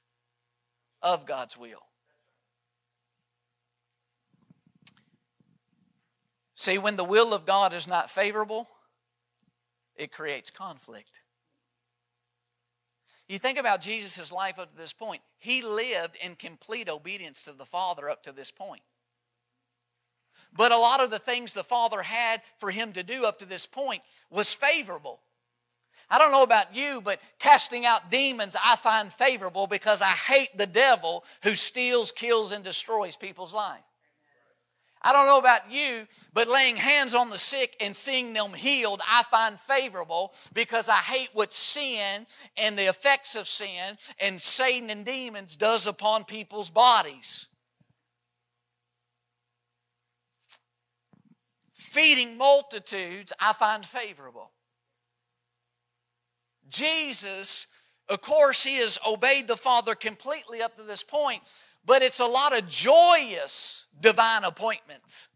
of 1.02 1.26
God's 1.26 1.58
will. 1.58 1.84
See, 6.56 6.78
when 6.78 6.98
the 6.98 7.06
will 7.06 7.34
of 7.34 7.46
God 7.46 7.74
is 7.74 7.88
not 7.88 8.10
favorable, 8.10 8.68
it 9.96 10.12
creates 10.12 10.52
conflict. 10.52 11.22
You 13.30 13.38
think 13.38 13.60
about 13.60 13.80
Jesus' 13.80 14.32
life 14.32 14.58
up 14.58 14.72
to 14.72 14.78
this 14.78 14.92
point. 14.92 15.22
He 15.38 15.62
lived 15.62 16.18
in 16.22 16.36
complete 16.36 16.90
obedience 16.90 17.44
to 17.44 17.54
the 17.54 17.66
Father 17.66 18.10
up 18.10 18.24
to 18.24 18.32
this 18.32 18.50
point. 18.50 18.82
But 20.52 20.72
a 20.72 20.78
lot 20.78 21.00
of 21.00 21.12
the 21.12 21.20
things 21.20 21.54
the 21.54 21.64
Father 21.64 22.02
had 22.02 22.42
for 22.58 22.72
him 22.72 22.92
to 22.94 23.04
do 23.04 23.26
up 23.26 23.38
to 23.40 23.46
this 23.46 23.68
point 23.68 24.02
was 24.32 24.56
favorable. 24.56 25.22
I 26.10 26.18
don't 26.18 26.32
know 26.32 26.42
about 26.42 26.76
you, 26.76 27.02
but 27.02 27.22
casting 27.38 27.86
out 27.86 28.10
demons 28.10 28.56
I 28.66 28.76
find 28.76 29.14
favorable 29.14 29.68
because 29.68 30.02
I 30.02 30.08
hate 30.08 30.58
the 30.58 30.66
devil 30.66 31.24
who 31.44 31.54
steals, 31.54 32.12
kills, 32.12 32.52
and 32.52 32.64
destroys 32.64 33.16
people's 33.16 33.54
life. 33.54 33.84
I 35.02 35.14
don't 35.14 35.28
know 35.28 35.38
about 35.38 35.72
you, 35.72 36.08
but 36.34 36.50
laying 36.50 36.76
hands 36.76 37.16
on 37.16 37.30
the 37.30 37.38
sick 37.38 37.78
and 37.80 37.96
seeing 37.96 38.34
them 38.34 38.54
healed, 38.54 39.02
I 39.08 39.24
find 39.24 39.58
favorable 39.58 40.34
because 40.54 40.90
I 40.90 40.98
hate 40.98 41.30
what 41.34 41.54
sin 41.54 42.26
and 42.58 42.78
the 42.78 42.90
effects 42.90 43.36
of 43.36 43.48
sin 43.48 43.98
and 44.20 44.42
Satan 44.42 44.90
and 44.90 45.06
demons 45.06 45.56
does 45.56 45.88
upon 45.88 46.26
people's 46.26 46.70
bodies. 46.70 47.48
Feeding 51.74 52.38
multitudes, 52.38 53.32
I 53.40 53.54
find 53.54 53.86
favorable. 53.86 54.52
Jesus, 56.68 57.68
of 58.10 58.22
course, 58.22 58.64
he 58.64 58.76
has 58.76 59.00
obeyed 59.08 59.48
the 59.48 59.58
Father 59.58 59.96
completely 59.96 60.62
up 60.62 60.76
to 60.76 60.84
this 60.84 61.04
point, 61.04 61.42
but 61.86 62.02
it's 62.02 62.20
a 62.20 62.26
lot 62.26 62.58
of 62.58 62.68
joyous 62.68 63.88
divine 64.00 64.44
appointments. 64.44 65.28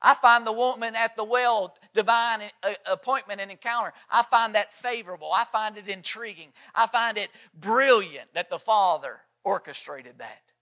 I 0.00 0.14
find 0.14 0.46
the 0.46 0.52
woman 0.52 0.96
at 0.96 1.16
the 1.16 1.24
well, 1.24 1.76
divine 1.94 2.40
uh, 2.62 2.72
appointment 2.86 3.40
and 3.40 3.50
encounter, 3.50 3.92
I 4.10 4.22
find 4.24 4.54
that 4.56 4.74
favorable. 4.74 5.30
I 5.32 5.44
find 5.44 5.76
it 5.76 5.88
intriguing. 5.88 6.52
I 6.74 6.88
find 6.88 7.16
it 7.16 7.30
brilliant 7.54 8.34
that 8.34 8.50
the 8.50 8.58
Father 8.58 9.20
orchestrated 9.44 10.18
that. 10.18 10.52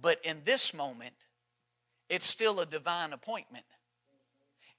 But 0.00 0.24
in 0.24 0.42
this 0.44 0.74
moment, 0.74 1.14
it's 2.08 2.26
still 2.26 2.58
a 2.58 2.66
divine 2.66 3.12
appointment. 3.12 3.64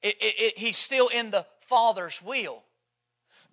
It, 0.02 0.16
it, 0.20 0.36
it, 0.40 0.58
he's 0.58 0.78
still 0.78 1.08
in 1.08 1.32
the 1.32 1.46
Father's 1.62 2.22
will. 2.22 2.64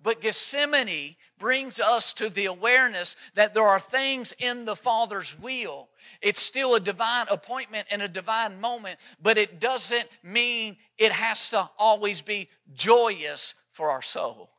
But 0.03 0.21
Gethsemane 0.21 1.17
brings 1.39 1.81
us 1.81 2.13
to 2.15 2.29
the 2.29 2.47
awareness 2.47 3.17
that 3.35 3.53
there 3.53 3.65
are 3.65 3.81
things 3.81 4.33
in 4.39 4.65
the 4.65 4.77
Father's 4.77 5.39
will. 5.39 5.89
It's 6.23 6.41
still 6.41 6.75
a 6.75 6.81
divine 6.81 7.27
appointment 7.31 7.89
and 7.91 8.03
a 8.03 8.09
divine 8.09 8.61
moment, 8.61 9.01
but 9.21 9.39
it 9.39 9.61
doesn't 9.61 10.09
mean 10.23 10.77
it 10.99 11.13
has 11.13 11.49
to 11.51 11.69
always 11.79 12.23
be 12.23 12.49
joyous 12.75 13.55
for 13.71 13.91
our 13.91 14.03
soul. 14.03 14.51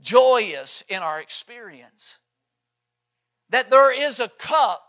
Joyous 0.00 0.84
in 0.88 1.02
our 1.02 1.20
experience. 1.20 2.18
That 3.50 3.70
there 3.70 3.92
is 3.92 4.20
a 4.20 4.28
cup 4.28 4.84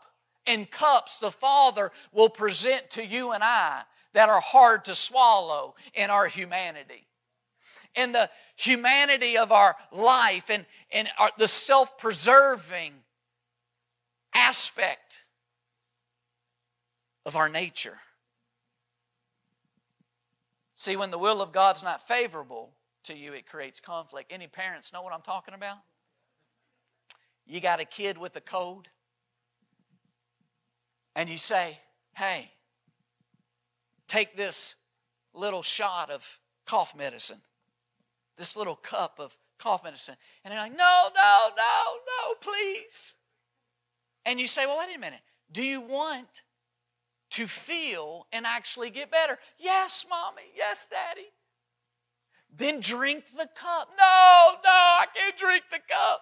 and 0.46 0.70
cups 0.70 1.20
the 1.20 1.32
Father 1.32 1.92
will 2.12 2.30
present 2.30 2.90
to 2.92 3.06
you 3.06 3.32
and 3.32 3.44
I 3.44 3.82
that 4.14 4.30
are 4.30 4.42
hard 4.42 4.86
to 4.86 4.96
swallow 4.96 5.76
in 5.94 6.10
our 6.10 6.28
humanity. 6.28 7.09
In 7.96 8.12
the 8.12 8.30
humanity 8.56 9.38
of 9.38 9.52
our 9.52 9.76
life 9.92 10.50
and, 10.50 10.66
and 10.92 11.10
our, 11.18 11.32
the 11.38 11.48
self 11.48 11.98
preserving 11.98 12.94
aspect 14.34 15.22
of 17.26 17.36
our 17.36 17.50
nature. 17.50 17.98
See, 20.76 20.96
when 20.96 21.12
the 21.12 21.18
will 21.18 21.42
of 21.42 21.52
God's 21.52 21.84
not 21.84 22.08
favorable 22.08 22.72
to 23.04 23.16
you, 23.16 23.34
it 23.34 23.46
creates 23.46 23.80
conflict. 23.80 24.32
Any 24.32 24.48
parents 24.48 24.94
know 24.94 25.02
what 25.02 25.14
I'm 25.14 25.22
talking 25.22 25.54
about? 25.54 25.78
You 27.46 27.60
got 27.60 27.80
a 27.80 27.86
kid 27.86 28.18
with 28.18 28.36
a 28.36 28.42
code, 28.42 28.88
and 31.16 31.28
you 31.28 31.38
say, 31.38 31.80
hey, 32.16 32.52
take 34.08 34.36
this 34.36 34.76
little 35.34 35.64
shot 35.64 36.10
of 36.10 36.40
cough 36.66 36.96
medicine, 36.96 37.42
this 38.40 38.56
little 38.56 38.76
cup 38.76 39.20
of 39.20 39.38
cough 39.60 39.84
medicine. 39.84 40.16
And 40.44 40.52
they're 40.52 40.60
like, 40.60 40.72
no, 40.72 41.10
no, 41.14 41.50
no, 41.56 41.84
no, 42.08 42.36
please. 42.42 43.14
And 44.26 44.40
you 44.40 44.48
say, 44.48 44.66
well, 44.66 44.80
wait 44.80 44.96
a 44.96 45.00
minute. 45.00 45.20
Do 45.52 45.62
you 45.62 45.82
want 45.82 46.44
to 47.32 47.46
feel 47.46 48.28
and 48.32 48.46
actually 48.46 48.90
get 48.90 49.12
better? 49.12 49.38
Yes, 49.60 50.06
mommy. 50.10 50.44
Yes, 50.56 50.88
daddy. 50.90 51.28
Then 52.56 52.80
drink 52.80 53.26
the 53.38 53.48
cup. 53.56 53.90
No, 53.98 54.54
no, 54.64 54.70
I 54.70 55.06
can't 55.14 55.38
drink 55.38 55.64
the 55.70 55.80
cup. 55.88 56.22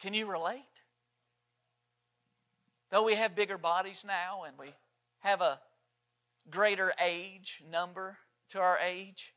Can 0.00 0.12
you 0.12 0.26
relate? 0.26 0.60
Though 2.90 3.04
we 3.04 3.14
have 3.14 3.34
bigger 3.34 3.56
bodies 3.56 4.04
now 4.06 4.42
and 4.46 4.58
we 4.58 4.74
have 5.20 5.40
a 5.40 5.60
greater 6.50 6.92
age 7.02 7.62
number 7.70 8.18
to 8.50 8.60
our 8.60 8.78
age, 8.78 9.34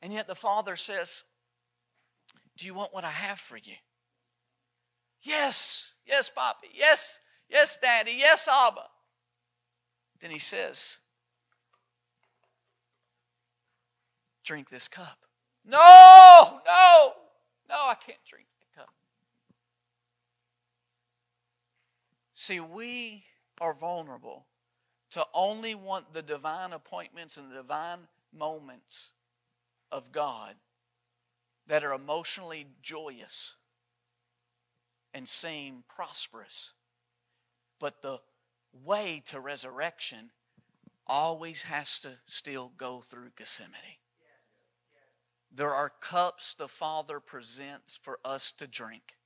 and 0.00 0.12
yet 0.12 0.26
the 0.26 0.34
Father 0.34 0.76
says, 0.76 1.22
Do 2.56 2.66
you 2.66 2.74
want 2.74 2.92
what 2.92 3.04
I 3.04 3.10
have 3.10 3.38
for 3.38 3.56
you? 3.56 3.74
Yes, 5.22 5.92
yes, 6.04 6.28
Poppy. 6.28 6.68
Yes, 6.74 7.20
yes, 7.48 7.78
Daddy. 7.80 8.14
Yes, 8.16 8.48
Abba. 8.48 8.86
Then 10.20 10.32
he 10.32 10.38
says, 10.38 10.98
Drink 14.44 14.68
this 14.68 14.88
cup. 14.88 15.18
No, 15.64 16.60
no, 16.66 17.12
no, 17.68 17.74
I 17.74 17.94
can't 17.94 18.18
drink 18.26 18.48
the 18.58 18.80
cup. 18.80 18.90
See, 22.34 22.58
we 22.58 23.24
are 23.60 23.72
vulnerable 23.72 24.46
to 25.12 25.26
only 25.34 25.74
want 25.74 26.12
the 26.12 26.22
divine 26.22 26.72
appointments 26.72 27.36
and 27.36 27.50
the 27.50 27.56
divine 27.56 28.00
moments 28.36 29.12
of 29.90 30.10
God 30.10 30.54
that 31.66 31.84
are 31.84 31.92
emotionally 31.92 32.66
joyous 32.80 33.56
and 35.12 35.28
seem 35.28 35.84
prosperous. 35.86 36.72
But 37.78 38.00
the 38.00 38.20
way 38.84 39.22
to 39.26 39.38
resurrection 39.38 40.30
always 41.06 41.62
has 41.62 41.98
to 41.98 42.12
still 42.26 42.72
go 42.78 43.00
through 43.00 43.32
Gethsemane. 43.36 43.98
There 45.54 45.74
are 45.74 45.90
cups 45.90 46.54
the 46.54 46.68
Father 46.68 47.20
presents 47.20 47.98
for 48.02 48.18
us 48.24 48.50
to 48.52 48.66
drink 48.66 49.16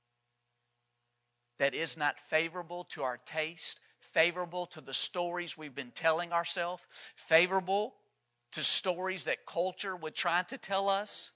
that 1.57 1.73
is 1.73 1.95
not 1.95 2.19
favorable 2.19 2.83
to 2.83 3.03
our 3.03 3.17
taste, 3.17 3.79
favorable 4.17 4.65
to 4.65 4.81
the 4.81 4.95
stories 4.95 5.59
we've 5.59 5.75
been 5.75 5.91
telling 5.91 6.33
ourselves, 6.33 6.81
favorable 7.15 7.93
to 8.51 8.63
stories 8.63 9.25
that 9.25 9.45
culture 9.45 9.95
would 9.95 10.15
try 10.15 10.41
to 10.41 10.57
tell 10.57 10.89
us. 10.89 11.31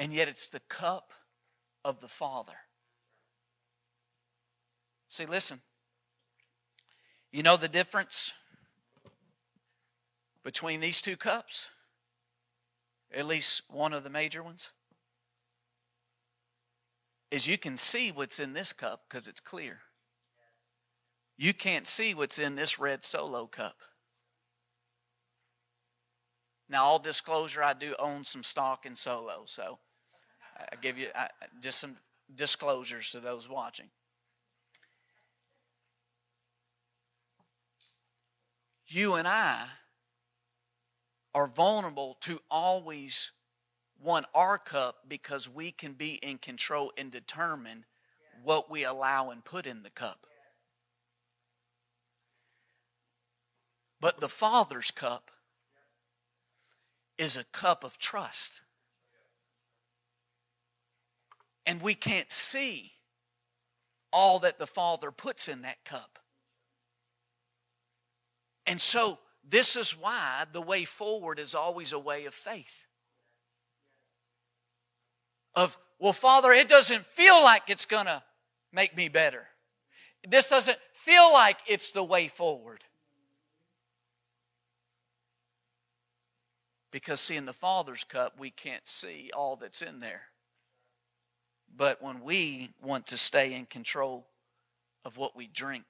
And 0.00 0.12
yet 0.12 0.26
it's 0.26 0.48
the 0.48 0.58
cup 0.68 1.12
of 1.84 2.00
the 2.00 2.08
Father. 2.08 2.54
See, 5.06 5.26
listen. 5.26 5.60
You 7.30 7.44
know 7.44 7.56
the 7.56 7.68
difference 7.68 8.34
between 10.42 10.80
these 10.80 11.00
two 11.00 11.16
cups? 11.16 11.70
At 13.14 13.26
least 13.26 13.62
one 13.68 13.92
of 13.92 14.02
the 14.02 14.10
major 14.10 14.42
ones? 14.42 14.72
Is 17.30 17.46
you 17.46 17.58
can 17.58 17.76
see 17.76 18.10
what's 18.10 18.40
in 18.40 18.54
this 18.54 18.72
cup 18.72 19.02
because 19.08 19.28
it's 19.28 19.38
clear. 19.38 19.82
You 21.40 21.54
can't 21.54 21.86
see 21.86 22.12
what's 22.12 22.38
in 22.38 22.54
this 22.54 22.78
red 22.78 23.02
solo 23.02 23.46
cup. 23.46 23.76
Now, 26.68 26.84
all 26.84 26.98
disclosure, 26.98 27.62
I 27.62 27.72
do 27.72 27.94
own 27.98 28.24
some 28.24 28.42
stock 28.42 28.84
in 28.84 28.94
solo, 28.94 29.44
so 29.46 29.78
I 30.58 30.76
give 30.82 30.98
you 30.98 31.08
I, 31.14 31.28
just 31.62 31.80
some 31.80 31.96
disclosures 32.34 33.10
to 33.12 33.20
those 33.20 33.48
watching. 33.48 33.86
You 38.86 39.14
and 39.14 39.26
I 39.26 39.64
are 41.34 41.46
vulnerable 41.46 42.18
to 42.20 42.38
always 42.50 43.32
want 43.98 44.26
our 44.34 44.58
cup 44.58 45.04
because 45.08 45.48
we 45.48 45.72
can 45.72 45.94
be 45.94 46.16
in 46.16 46.36
control 46.36 46.92
and 46.98 47.10
determine 47.10 47.86
what 48.44 48.70
we 48.70 48.84
allow 48.84 49.30
and 49.30 49.42
put 49.42 49.64
in 49.64 49.82
the 49.82 49.90
cup. 49.90 50.26
But 54.00 54.20
the 54.20 54.28
Father's 54.28 54.90
cup 54.90 55.30
is 57.18 57.36
a 57.36 57.44
cup 57.44 57.84
of 57.84 57.98
trust. 57.98 58.62
And 61.66 61.82
we 61.82 61.94
can't 61.94 62.32
see 62.32 62.92
all 64.12 64.38
that 64.40 64.58
the 64.58 64.66
Father 64.66 65.10
puts 65.10 65.48
in 65.48 65.62
that 65.62 65.84
cup. 65.84 66.18
And 68.66 68.80
so, 68.80 69.18
this 69.48 69.76
is 69.76 69.98
why 69.98 70.44
the 70.52 70.62
way 70.62 70.84
forward 70.84 71.38
is 71.38 71.54
always 71.54 71.92
a 71.92 71.98
way 71.98 72.24
of 72.24 72.34
faith. 72.34 72.86
Of, 75.54 75.76
well, 75.98 76.12
Father, 76.12 76.52
it 76.52 76.68
doesn't 76.68 77.04
feel 77.04 77.42
like 77.42 77.64
it's 77.68 77.86
going 77.86 78.06
to 78.06 78.22
make 78.72 78.96
me 78.96 79.08
better. 79.08 79.46
This 80.26 80.48
doesn't 80.50 80.78
feel 80.92 81.32
like 81.32 81.58
it's 81.66 81.92
the 81.92 82.04
way 82.04 82.28
forward. 82.28 82.84
Because, 86.90 87.20
see, 87.20 87.36
in 87.36 87.46
the 87.46 87.52
Father's 87.52 88.04
cup, 88.04 88.38
we 88.38 88.50
can't 88.50 88.86
see 88.86 89.30
all 89.34 89.56
that's 89.56 89.82
in 89.82 90.00
there. 90.00 90.22
But 91.74 92.02
when 92.02 92.20
we 92.22 92.70
want 92.82 93.06
to 93.08 93.18
stay 93.18 93.54
in 93.54 93.66
control 93.66 94.26
of 95.04 95.16
what 95.16 95.36
we 95.36 95.46
drink, 95.46 95.84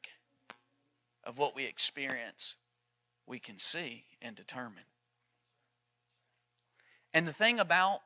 of 1.24 1.38
what 1.38 1.56
we 1.56 1.64
experience, 1.64 2.56
we 3.26 3.38
can 3.38 3.58
see 3.58 4.04
and 4.20 4.36
determine. 4.36 4.84
And 7.14 7.26
the 7.26 7.32
thing 7.32 7.58
about 7.60 8.00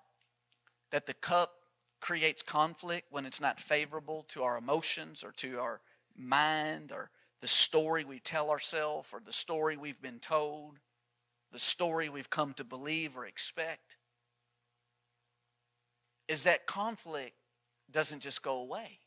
that 0.91 1.07
the 1.07 1.15
cup 1.15 1.55
creates 2.01 2.43
conflict 2.43 3.09
when 3.11 3.27
it's 3.27 3.41
not 3.41 3.59
favorable 3.59 4.25
to 4.29 4.43
our 4.43 4.57
emotions 4.57 5.25
or 5.25 5.33
to 5.33 5.59
our 5.59 5.81
mind 6.17 6.93
or 6.93 7.11
the 7.41 7.47
story 7.49 8.05
we 8.05 8.21
tell 8.21 8.51
ourselves 8.51 9.11
or 9.13 9.21
the 9.25 9.33
story 9.33 9.77
we've 9.77 10.01
been 10.01 10.21
told 10.21 10.79
the 11.55 11.61
story 11.61 12.09
we've 12.09 12.31
come 12.31 12.53
to 12.53 12.65
believe 12.65 13.17
or 13.17 13.25
expect 13.25 13.97
is 16.27 16.43
that 16.43 16.67
conflict 16.67 17.37
doesn't 17.93 18.19
just 18.19 18.43
go 18.43 18.57
away. 18.57 18.99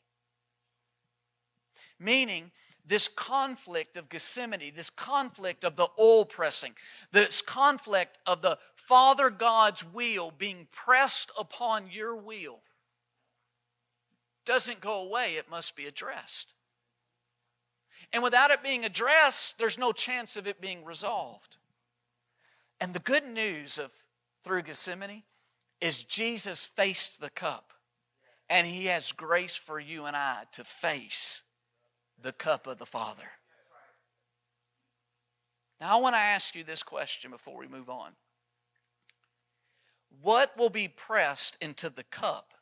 Meaning, 2.00 2.50
this 2.86 3.06
conflict 3.06 3.98
of 3.98 4.08
Gethsemane, 4.08 4.72
this 4.74 4.88
conflict 4.88 5.62
of 5.62 5.76
the 5.76 5.88
oil 6.00 6.24
pressing, 6.24 6.72
this 7.12 7.42
conflict 7.42 8.18
of 8.24 8.40
the 8.40 8.56
Father 8.74 9.28
God's 9.28 9.84
will 9.84 10.30
being 10.30 10.68
pressed 10.72 11.30
upon 11.38 11.90
your 11.90 12.16
will 12.16 12.60
doesn't 14.46 14.80
go 14.80 15.06
away, 15.06 15.34
it 15.34 15.50
must 15.50 15.76
be 15.76 15.84
addressed. 15.84 16.54
And 18.10 18.22
without 18.22 18.50
it 18.50 18.62
being 18.62 18.86
addressed, 18.86 19.58
there's 19.58 19.76
no 19.76 19.92
chance 19.92 20.38
of 20.38 20.46
it 20.46 20.62
being 20.62 20.82
resolved. 20.82 21.58
And 22.80 22.94
the 22.94 23.00
good 23.00 23.26
news 23.26 23.78
of 23.78 23.92
through 24.44 24.62
Gethsemane 24.62 25.24
is 25.80 26.04
Jesus 26.04 26.66
faced 26.66 27.20
the 27.20 27.30
cup. 27.30 27.72
And 28.48 28.66
he 28.66 28.86
has 28.86 29.12
grace 29.12 29.56
for 29.56 29.78
you 29.78 30.06
and 30.06 30.16
I 30.16 30.44
to 30.52 30.64
face 30.64 31.42
the 32.20 32.32
cup 32.32 32.66
of 32.66 32.78
the 32.78 32.86
Father. 32.86 33.30
Now, 35.80 35.96
I 35.96 36.00
want 36.00 36.14
to 36.14 36.20
ask 36.20 36.54
you 36.54 36.64
this 36.64 36.82
question 36.82 37.30
before 37.30 37.58
we 37.58 37.68
move 37.68 37.88
on. 37.88 38.12
What 40.22 40.56
will 40.56 40.70
be 40.70 40.88
pressed 40.88 41.56
into 41.60 41.90
the 41.90 42.04
cup 42.04 42.54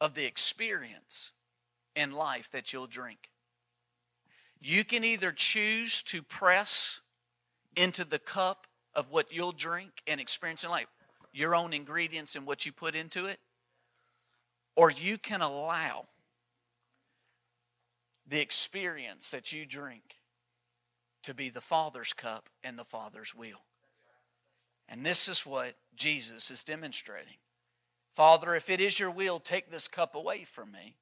of 0.00 0.14
the 0.14 0.26
experience 0.26 1.32
in 1.94 2.12
life 2.12 2.50
that 2.50 2.72
you'll 2.72 2.86
drink? 2.86 3.30
You 4.60 4.84
can 4.84 5.04
either 5.04 5.32
choose 5.32 6.02
to 6.02 6.22
press 6.22 6.99
into 7.80 8.04
the 8.04 8.18
cup 8.18 8.66
of 8.94 9.10
what 9.10 9.32
you'll 9.32 9.52
drink 9.52 10.02
and 10.06 10.20
experience 10.20 10.64
in 10.64 10.70
life, 10.70 10.86
your 11.32 11.54
own 11.54 11.72
ingredients 11.72 12.36
and 12.36 12.46
what 12.46 12.66
you 12.66 12.72
put 12.72 12.94
into 12.94 13.24
it, 13.26 13.38
or 14.76 14.90
you 14.90 15.16
can 15.16 15.40
allow 15.40 16.06
the 18.26 18.40
experience 18.40 19.30
that 19.30 19.52
you 19.52 19.64
drink 19.64 20.16
to 21.22 21.34
be 21.34 21.48
the 21.48 21.60
Father's 21.60 22.12
cup 22.12 22.48
and 22.62 22.78
the 22.78 22.84
Father's 22.84 23.34
will. 23.34 23.62
And 24.88 25.04
this 25.04 25.28
is 25.28 25.46
what 25.46 25.74
Jesus 25.96 26.50
is 26.50 26.64
demonstrating. 26.64 27.38
Father, 28.14 28.54
if 28.54 28.68
it 28.68 28.80
is 28.80 29.00
your 29.00 29.10
will, 29.10 29.40
take 29.40 29.70
this 29.70 29.88
cup 29.88 30.14
away 30.14 30.44
from 30.44 30.72
me. 30.72 30.96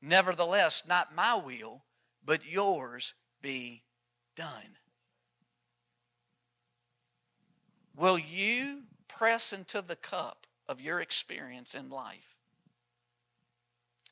Nevertheless, 0.00 0.84
not 0.86 1.14
my 1.14 1.34
will, 1.34 1.82
but 2.24 2.46
yours 2.46 3.14
be 3.42 3.82
done. 4.36 4.77
Will 7.98 8.16
you 8.16 8.84
press 9.08 9.52
into 9.52 9.82
the 9.82 9.96
cup 9.96 10.46
of 10.68 10.80
your 10.80 11.00
experience 11.00 11.74
in 11.74 11.90
life 11.90 12.36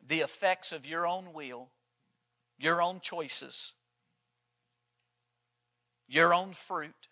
the 0.05 0.21
effects 0.21 0.73
of 0.73 0.85
your 0.85 1.07
own 1.07 1.33
will, 1.33 1.69
your 2.59 2.83
own 2.83 2.99
choices, 3.01 3.75
your 6.09 6.35
own 6.35 6.53
fruit, 6.53 7.09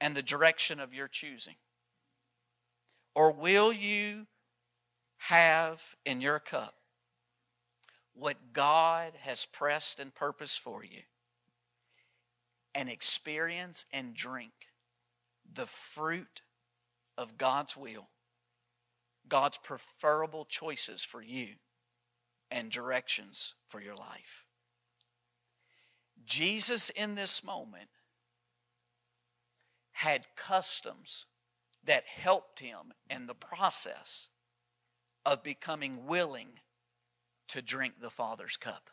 and 0.00 0.16
the 0.16 0.22
direction 0.22 0.80
of 0.80 0.94
your 0.94 1.08
choosing? 1.08 1.56
Or 3.14 3.30
will 3.30 3.72
you 3.72 4.26
have 5.18 5.94
in 6.06 6.22
your 6.22 6.38
cup 6.38 6.74
what 8.14 8.54
God 8.54 9.12
has 9.20 9.44
pressed 9.44 10.00
and 10.00 10.14
purposed 10.14 10.60
for 10.60 10.82
you 10.82 11.02
and 12.74 12.88
experience 12.88 13.84
and 13.92 14.14
drink 14.14 14.52
the 15.52 15.66
fruit 15.66 16.42
of 17.16 17.38
God's 17.38 17.76
will, 17.76 18.08
God's 19.28 19.58
preferable 19.58 20.44
choices 20.44 21.04
for 21.04 21.22
you 21.22 21.54
and 22.50 22.70
directions 22.70 23.54
for 23.66 23.80
your 23.80 23.94
life. 23.94 24.44
Jesus, 26.24 26.90
in 26.90 27.14
this 27.14 27.44
moment, 27.44 27.88
had 29.92 30.26
customs 30.36 31.26
that 31.84 32.04
helped 32.06 32.60
him 32.60 32.92
in 33.10 33.26
the 33.26 33.34
process 33.34 34.30
of 35.24 35.42
becoming 35.42 36.06
willing 36.06 36.48
to 37.48 37.62
drink 37.62 37.94
the 38.00 38.10
Father's 38.10 38.56
cup. 38.56 38.90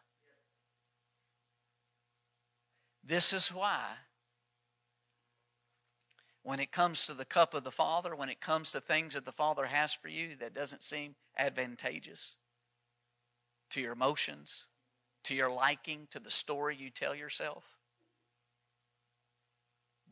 This 3.04 3.34
is 3.34 3.50
why, 3.50 3.84
when 6.44 6.60
it 6.60 6.72
comes 6.72 7.06
to 7.06 7.14
the 7.14 7.26
cup 7.26 7.54
of 7.54 7.64
the 7.64 7.72
Father, 7.72 8.16
when 8.16 8.30
it 8.30 8.42
comes 8.42 8.72
to 8.72 8.82
things 8.82 9.14
that 9.14 9.26
the 9.26 9.32
Father 9.32 9.66
has 9.66 9.94
for 9.94 10.08
you 10.08 10.36
that 10.40 10.54
doesn't 10.54 10.84
seem 10.84 11.16
advantageous 11.38 12.38
to 13.70 13.82
your 13.82 13.94
emotions, 13.94 14.68
to 15.24 15.36
your 15.36 15.52
liking, 15.52 16.08
to 16.10 16.20
the 16.20 16.32
story 16.32 16.76
you 16.76 16.90
tell 16.90 17.16
yourself, 17.16 17.78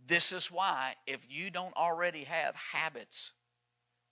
this 0.07 0.31
is 0.31 0.51
why, 0.51 0.95
if 1.05 1.19
you 1.29 1.49
don't 1.51 1.75
already 1.75 2.23
have 2.23 2.55
habits 2.55 3.33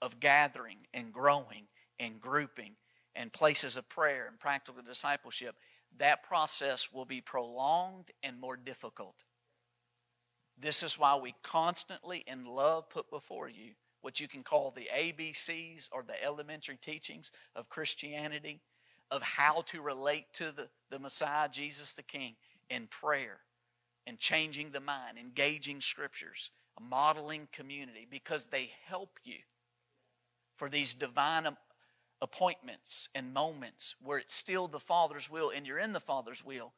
of 0.01 0.19
gathering 0.19 0.77
and 0.93 1.11
growing 1.11 1.67
and 1.99 2.19
grouping 2.19 2.73
and 3.15 3.33
places 3.33 3.77
of 3.77 3.89
prayer 3.89 4.27
and 4.29 4.39
practical 4.39 4.81
discipleship, 4.83 5.55
that 5.97 6.23
process 6.23 6.91
will 6.93 7.05
be 7.05 7.21
prolonged 7.21 8.11
and 8.21 8.39
more 8.39 8.57
difficult. 8.57 9.23
This 10.59 10.83
is 10.83 10.97
why 10.97 11.15
we 11.15 11.35
constantly 11.43 12.23
in 12.25 12.45
love 12.45 12.89
put 12.89 13.09
before 13.09 13.49
you 13.49 13.71
what 14.01 14.19
you 14.19 14.27
can 14.27 14.43
call 14.43 14.71
the 14.71 14.87
ABCs 14.95 15.89
or 15.91 16.03
the 16.03 16.23
elementary 16.23 16.77
teachings 16.77 17.31
of 17.55 17.67
Christianity, 17.67 18.61
of 19.11 19.21
how 19.21 19.63
to 19.67 19.81
relate 19.81 20.25
to 20.33 20.51
the, 20.51 20.69
the 20.89 20.99
Messiah, 20.99 21.49
Jesus 21.49 21.93
the 21.93 22.03
King, 22.03 22.35
in 22.69 22.87
prayer 22.87 23.39
in 24.07 24.17
changing 24.17 24.71
the 24.71 24.79
mind, 24.79 25.19
engaging 25.19 25.81
scriptures, 25.81 26.49
a 26.79 26.81
modeling 26.81 27.47
community, 27.51 28.07
because 28.09 28.47
they 28.47 28.71
help 28.85 29.19
you 29.23 29.35
for 30.55 30.69
these 30.69 30.93
divine 30.93 31.45
appointments 32.21 33.09
and 33.13 33.33
moments 33.33 33.95
where 34.01 34.17
it's 34.17 34.33
still 34.33 34.67
the 34.67 34.79
Father's 34.79 35.29
will 35.29 35.51
and 35.53 35.67
you're 35.67 35.77
in 35.77 35.91
the 35.91 35.99
Father's 35.99 36.43
will, 36.43 36.71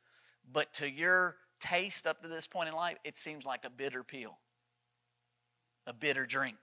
but 0.51 0.73
to 0.73 0.89
your 0.89 1.35
taste 1.59 2.07
up 2.07 2.21
to 2.21 2.27
this 2.27 2.47
point 2.47 2.69
in 2.69 2.75
life, 2.75 2.97
it 3.03 3.17
seems 3.17 3.45
like 3.45 3.65
a 3.65 3.69
bitter 3.69 4.03
pill, 4.03 4.37
a 5.85 5.93
bitter 5.93 6.25
drink, 6.25 6.57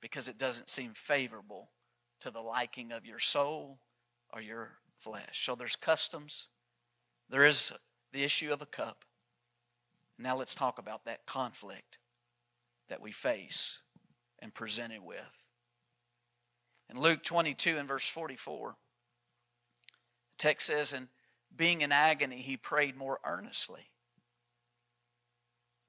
because 0.00 0.28
it 0.28 0.38
doesn't 0.38 0.68
seem 0.68 0.92
favorable 0.94 1.70
to 2.20 2.30
the 2.30 2.40
liking 2.40 2.92
of 2.92 3.04
your 3.04 3.18
soul 3.18 3.78
or 4.32 4.40
your 4.40 4.78
flesh. 4.98 5.44
So 5.44 5.54
there's 5.54 5.76
customs, 5.76 6.48
there 7.28 7.44
is 7.44 7.72
the 8.12 8.22
issue 8.22 8.52
of 8.52 8.62
a 8.62 8.66
cup. 8.66 9.04
Now 10.18 10.36
let's 10.36 10.54
talk 10.54 10.78
about 10.78 11.04
that 11.04 11.26
conflict 11.26 11.98
that 12.88 13.02
we 13.02 13.12
face 13.12 13.82
and 14.38 14.54
presented 14.54 15.02
with. 15.02 15.48
In 16.88 17.00
Luke 17.00 17.22
22 17.22 17.76
and 17.76 17.88
verse 17.88 18.08
44, 18.08 18.70
the 18.70 20.38
text 20.38 20.68
says, 20.68 20.92
And 20.92 21.08
being 21.56 21.82
in 21.82 21.92
agony, 21.92 22.40
he 22.40 22.56
prayed 22.56 22.96
more 22.96 23.18
earnestly. 23.24 23.90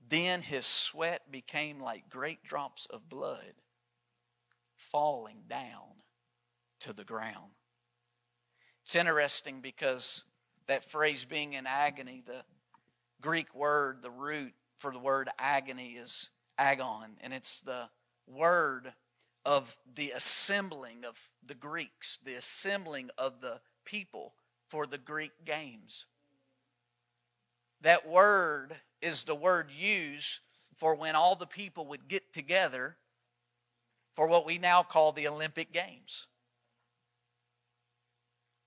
Then 0.10 0.42
his 0.42 0.66
sweat 0.66 1.32
became 1.32 1.82
like 1.82 2.10
great 2.10 2.44
drops 2.44 2.86
of 2.86 3.10
blood 3.10 3.54
falling 4.76 5.44
down 5.50 6.02
to 6.80 6.94
the 6.94 7.04
ground. 7.04 7.52
It's 8.84 8.96
interesting 8.96 9.60
because 9.60 10.24
that 10.68 10.86
phrase 10.86 11.26
being 11.26 11.54
in 11.54 11.68
agony, 11.68 12.24
the 12.26 12.44
Greek 13.22 13.54
word, 13.54 14.02
the 14.02 14.12
root 14.12 14.54
for 14.78 14.92
the 14.92 15.00
word 15.00 15.28
agony 15.38 15.94
is 15.94 16.30
agon, 16.58 17.18
and 17.22 17.34
it's 17.34 17.60
the 17.62 17.90
word 18.28 18.94
of 19.46 19.76
the 19.96 20.12
assembling 20.12 21.04
of 21.06 21.30
the 21.46 21.56
Greeks, 21.56 22.20
the 22.24 22.36
assembling 22.36 23.10
of 23.18 23.42
the 23.42 23.60
people 23.86 24.36
for 24.68 24.86
the 24.86 24.98
Greek 24.98 25.32
games. 25.46 26.06
That 27.82 28.08
word 28.08 28.76
is 29.02 29.24
the 29.24 29.36
word 29.36 29.70
used 29.72 30.42
for 30.78 30.96
when 30.96 31.16
all 31.16 31.36
the 31.36 31.48
people 31.48 31.86
would 31.88 32.08
get 32.08 32.34
together 32.34 32.98
for 34.16 34.28
what 34.28 34.46
we 34.46 34.58
now 34.58 34.84
call 34.84 35.12
the 35.12 35.28
Olympic 35.28 35.72
Games. 35.72 36.28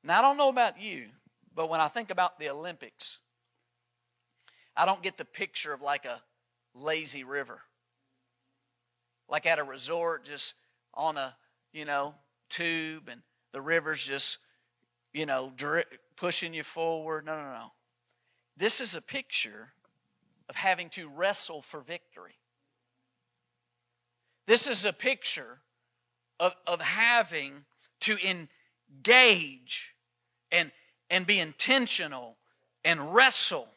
Now, 0.03 0.19
I 0.19 0.23
don't 0.23 0.37
know 0.37 0.49
about 0.49 0.81
you, 0.81 1.07
but 1.55 1.69
when 1.69 1.81
I 1.81 1.89
think 1.89 2.11
about 2.11 2.39
the 2.39 2.49
Olympics, 2.49 3.19
I 4.77 4.87
don't 4.87 5.03
get 5.03 5.19
the 5.19 5.25
picture 5.25 5.73
of 5.73 5.83
like 5.83 6.05
a 6.05 6.23
lazy 6.75 7.25
river. 7.25 7.61
Like 9.29 9.47
at 9.47 9.59
a 9.59 9.65
resort, 9.65 10.25
just 10.25 10.55
on 10.95 11.17
a, 11.17 11.37
you 11.73 11.85
know, 11.85 12.15
tube 12.49 13.09
and 13.09 13.21
the 13.53 13.61
river's 13.61 14.05
just, 14.05 14.39
you 15.13 15.27
know, 15.27 15.53
pushing 16.17 16.55
you 16.55 16.63
forward. 16.63 17.27
No, 17.27 17.37
no, 17.37 17.43
no. 17.43 17.73
This 18.57 18.81
is 18.81 18.95
a 18.95 19.03
picture 19.03 19.73
of 20.49 20.57
having 20.57 20.89
to 20.91 21.09
wrestle 21.09 21.63
for 21.63 21.81
victory. 21.81 22.35
This 24.47 24.69
is 24.69 24.85
a 24.85 24.93
picture 24.93 25.61
of, 26.39 26.55
of 26.67 26.81
having 26.81 27.65
to 28.01 28.17
engage 28.27 29.95
and 30.51 30.73
and 31.11 31.27
be 31.27 31.41
intentional 31.41 32.37
and 32.85 33.13
wrestle 33.13 33.69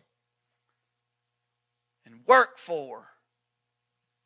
and 2.06 2.26
work 2.28 2.58
for 2.58 3.08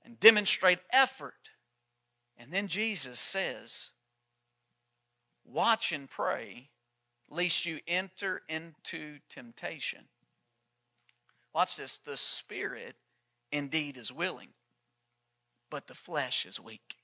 and 0.03 0.19
demonstrate 0.19 0.79
effort. 0.91 1.51
And 2.37 2.51
then 2.51 2.67
Jesus 2.67 3.19
says, 3.19 3.91
Watch 5.45 5.93
and 5.93 6.09
pray, 6.09 6.69
lest 7.29 7.65
you 7.65 7.79
enter 7.87 8.41
into 8.47 9.19
temptation. 9.29 10.05
Watch 11.53 11.75
this. 11.75 11.97
The 11.97 12.17
spirit 12.17 12.95
indeed 13.51 13.97
is 13.97 14.11
willing, 14.11 14.49
but 15.69 15.87
the 15.87 15.93
flesh 15.93 16.45
is 16.45 16.59
weak. 16.59 16.97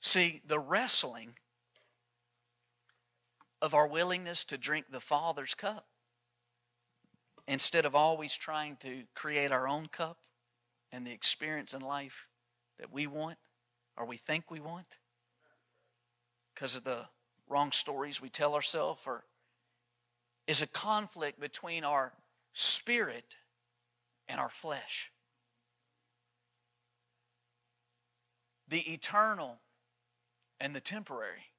See, 0.00 0.40
the 0.46 0.58
wrestling 0.58 1.34
of 3.60 3.74
our 3.74 3.88
willingness 3.88 4.44
to 4.44 4.58
drink 4.58 4.86
the 4.90 5.00
Father's 5.00 5.54
cup 5.54 5.86
instead 7.46 7.84
of 7.84 7.94
always 7.94 8.36
trying 8.36 8.76
to 8.76 9.02
create 9.14 9.50
our 9.50 9.66
own 9.66 9.86
cup 9.86 10.18
and 10.92 11.06
the 11.06 11.12
experience 11.12 11.74
in 11.74 11.80
life 11.80 12.28
that 12.78 12.92
we 12.92 13.06
want 13.06 13.38
or 13.96 14.06
we 14.06 14.16
think 14.16 14.50
we 14.50 14.60
want 14.60 14.98
because 16.54 16.76
of 16.76 16.84
the 16.84 17.06
wrong 17.48 17.72
stories 17.72 18.20
we 18.20 18.28
tell 18.28 18.54
ourselves 18.54 19.02
or 19.06 19.24
is 20.46 20.62
a 20.62 20.66
conflict 20.66 21.40
between 21.40 21.84
our 21.84 22.12
spirit 22.52 23.36
and 24.28 24.40
our 24.40 24.50
flesh. 24.50 25.12
The 28.68 28.80
eternal 28.92 29.60
and 30.60 30.74
the 30.74 30.80
temporary. 30.80 31.52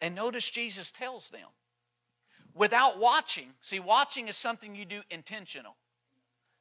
And 0.00 0.14
notice 0.14 0.50
Jesus 0.50 0.90
tells 0.90 1.30
them 1.30 1.48
without 2.54 2.98
watching. 2.98 3.50
See, 3.60 3.80
watching 3.80 4.28
is 4.28 4.36
something 4.36 4.74
you 4.74 4.84
do 4.84 5.02
intentional. 5.10 5.76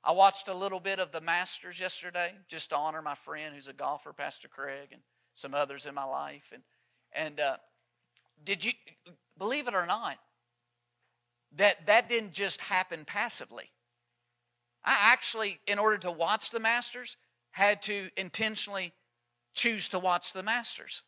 I 0.03 0.11
watched 0.11 0.47
a 0.47 0.53
little 0.53 0.79
bit 0.79 0.99
of 0.99 1.11
the 1.11 1.21
Masters 1.21 1.79
yesterday 1.79 2.33
just 2.47 2.69
to 2.69 2.77
honor 2.77 3.01
my 3.01 3.15
friend 3.15 3.53
who's 3.53 3.67
a 3.67 3.73
golfer, 3.73 4.13
Pastor 4.13 4.47
Craig, 4.47 4.89
and 4.91 5.01
some 5.33 5.53
others 5.53 5.85
in 5.85 5.93
my 5.93 6.05
life. 6.05 6.51
And, 6.53 6.63
and 7.13 7.39
uh, 7.39 7.57
did 8.43 8.65
you, 8.65 8.71
believe 9.37 9.67
it 9.67 9.73
or 9.73 9.85
not, 9.85 10.17
that 11.55 11.85
that 11.87 12.09
didn't 12.09 12.33
just 12.33 12.61
happen 12.61 13.05
passively. 13.05 13.71
I 14.83 14.95
actually, 14.99 15.59
in 15.67 15.79
order 15.79 15.97
to 15.99 16.11
watch 16.11 16.51
the 16.51 16.59
Masters, 16.59 17.17
had 17.51 17.81
to 17.83 18.09
intentionally 18.15 18.93
choose 19.53 19.89
to 19.89 19.99
watch 19.99 20.33
the 20.33 20.43
Masters. 20.43 21.03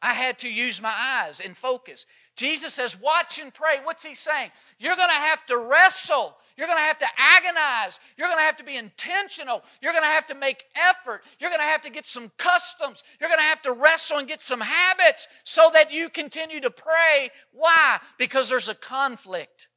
I 0.00 0.14
had 0.14 0.38
to 0.38 0.52
use 0.52 0.80
my 0.80 0.94
eyes 0.96 1.40
and 1.40 1.56
focus. 1.56 2.06
Jesus 2.38 2.72
says, 2.72 2.98
Watch 3.00 3.40
and 3.40 3.52
pray. 3.52 3.78
What's 3.82 4.04
he 4.04 4.14
saying? 4.14 4.52
You're 4.78 4.94
going 4.94 5.08
to 5.08 5.14
have 5.14 5.44
to 5.46 5.56
wrestle. 5.58 6.36
You're 6.56 6.68
going 6.68 6.78
to 6.78 6.84
have 6.84 6.98
to 6.98 7.06
agonize. 7.18 7.98
You're 8.16 8.28
going 8.28 8.38
to 8.38 8.44
have 8.44 8.56
to 8.58 8.64
be 8.64 8.76
intentional. 8.76 9.64
You're 9.82 9.92
going 9.92 10.04
to 10.04 10.08
have 10.08 10.26
to 10.26 10.36
make 10.36 10.64
effort. 10.76 11.22
You're 11.40 11.50
going 11.50 11.60
to 11.60 11.66
have 11.66 11.82
to 11.82 11.90
get 11.90 12.06
some 12.06 12.30
customs. 12.38 13.02
You're 13.20 13.28
going 13.28 13.40
to 13.40 13.44
have 13.44 13.62
to 13.62 13.72
wrestle 13.72 14.18
and 14.18 14.28
get 14.28 14.40
some 14.40 14.60
habits 14.60 15.26
so 15.42 15.68
that 15.74 15.92
you 15.92 16.08
continue 16.08 16.60
to 16.60 16.70
pray. 16.70 17.30
Why? 17.52 17.98
Because 18.18 18.48
there's 18.48 18.68
a 18.68 18.74
conflict 18.74 19.68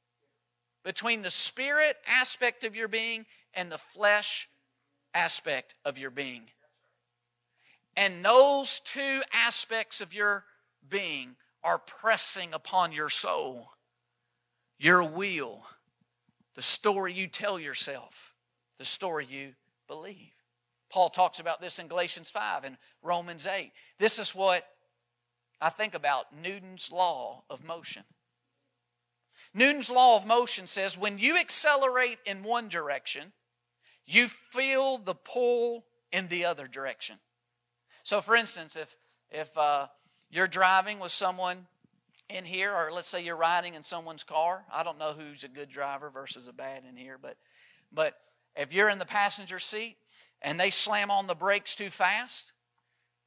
between 0.84 1.24
the 1.24 1.32
spirit 1.32 1.98
aspect 2.08 2.64
of 2.64 2.76
your 2.76 2.88
being 2.88 3.26
and 3.56 3.72
the 3.72 3.80
flesh 3.80 4.48
aspect 5.16 5.74
of 5.84 5.98
your 5.98 6.12
being. 6.12 6.44
And 7.98 8.24
those 8.24 8.82
two 8.82 9.22
aspects 9.34 10.00
of 10.00 10.14
your 10.14 10.46
being 10.88 11.36
are 11.64 11.80
pressing 11.80 12.54
upon 12.54 12.92
your 12.92 13.10
soul, 13.10 13.72
your 14.80 15.04
will, 15.04 15.64
the 16.56 16.62
story 16.62 17.14
you 17.14 17.28
tell 17.28 17.60
yourself, 17.60 18.34
the 18.80 18.86
story 18.86 19.26
you 19.30 19.54
believe. 19.88 20.34
Paul 20.90 21.10
talks 21.10 21.40
about 21.40 21.62
this 21.62 21.80
in 21.80 21.88
Galatians 21.88 22.30
5 22.30 22.66
and 22.66 22.78
Romans 23.02 23.48
8. 23.48 23.72
This 24.00 24.20
is 24.20 24.36
what 24.36 24.66
I 25.62 25.70
think 25.70 25.94
about 25.94 26.36
Newton's 26.36 26.92
law 26.92 27.44
of 27.50 27.64
motion. 27.64 28.04
Newton's 29.54 29.90
law 29.90 30.18
of 30.18 30.26
motion 30.26 30.68
says 30.68 30.98
when 30.98 31.20
you 31.20 31.38
accelerate 31.38 32.20
in 32.26 32.44
one 32.44 32.68
direction, 32.68 33.32
you 34.06 34.28
feel 34.28 34.98
the 34.98 35.16
pull 35.16 35.86
in 36.12 36.28
the 36.28 36.46
other 36.46 36.68
direction. 36.68 37.18
So, 38.04 38.22
for 38.22 38.36
instance, 38.36 38.76
if 38.76 38.96
if 39.30 39.56
uh, 39.58 39.88
you're 40.32 40.48
driving 40.48 41.00
with 41.00 41.12
someone 41.12 41.68
in 42.30 42.46
here, 42.46 42.74
or 42.74 42.92
let's 42.92 43.10
say 43.10 43.24
you're 43.24 43.38
riding 43.38 43.76
in 43.76 43.84
someone's 43.84 44.24
car, 44.24 44.64
I 44.72 44.84
don't 44.84 44.98
know 44.98 45.14
who's 45.14 45.44
a 45.44 45.50
good 45.50 45.70
driver 45.70 46.10
versus 46.10 46.48
a 46.48 46.54
bad 46.54 46.84
in 46.90 46.96
here, 46.96 47.18
but 47.22 47.36
but 47.92 48.16
if 48.56 48.74
you're 48.74 48.90
in 48.90 49.00
the 49.00 49.06
passenger 49.06 49.60
seat 49.60 49.98
and 50.42 50.60
they 50.60 50.70
slam 50.70 51.12
on 51.12 51.28
the 51.28 51.36
brakes 51.36 51.76
too 51.76 51.90
fast, 51.90 52.54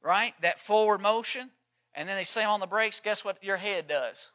right? 0.01 0.33
That 0.41 0.59
forward 0.59 1.01
motion, 1.01 1.51
and 1.93 2.09
then 2.09 2.17
they 2.17 2.23
slam 2.23 2.49
on 2.49 2.59
the 2.59 2.67
brakes. 2.67 2.99
Guess 2.99 3.23
what 3.23 3.43
your 3.43 3.57
head 3.57 3.87
does? 3.87 4.31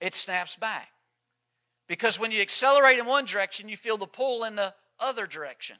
It 0.00 0.14
snaps 0.14 0.56
back. 0.56 0.88
Because 1.88 2.18
when 2.18 2.32
you 2.32 2.40
accelerate 2.40 2.98
in 2.98 3.06
one 3.06 3.24
direction, 3.24 3.68
you 3.68 3.76
feel 3.76 3.96
the 3.96 4.06
pull 4.06 4.44
in 4.44 4.56
the 4.56 4.74
other 4.98 5.26
direction. 5.26 5.76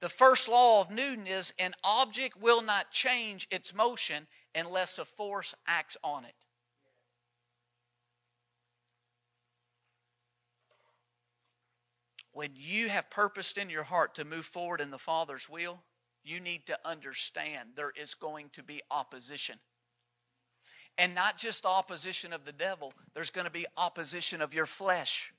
The 0.00 0.08
first 0.08 0.48
law 0.48 0.82
of 0.82 0.90
Newton 0.90 1.26
is 1.26 1.54
an 1.58 1.74
object 1.82 2.40
will 2.40 2.62
not 2.62 2.90
change 2.90 3.48
its 3.50 3.74
motion 3.74 4.26
unless 4.54 4.98
a 4.98 5.04
force 5.04 5.54
acts 5.66 5.96
on 6.04 6.24
it. 6.24 6.34
When 12.32 12.50
you 12.54 12.90
have 12.90 13.08
purposed 13.08 13.56
in 13.56 13.70
your 13.70 13.84
heart 13.84 14.14
to 14.16 14.26
move 14.26 14.44
forward 14.44 14.82
in 14.82 14.90
the 14.90 14.98
Father's 14.98 15.48
will, 15.48 15.82
you 16.22 16.38
need 16.38 16.66
to 16.66 16.78
understand 16.84 17.70
there 17.76 17.92
is 17.96 18.12
going 18.12 18.50
to 18.50 18.62
be 18.62 18.82
opposition. 18.90 19.58
And 20.98 21.14
not 21.14 21.38
just 21.38 21.64
opposition 21.64 22.34
of 22.34 22.44
the 22.44 22.52
devil, 22.52 22.92
there's 23.14 23.30
going 23.30 23.46
to 23.46 23.50
be 23.50 23.64
opposition 23.78 24.42
of 24.42 24.52
your 24.52 24.66
flesh. 24.66 25.32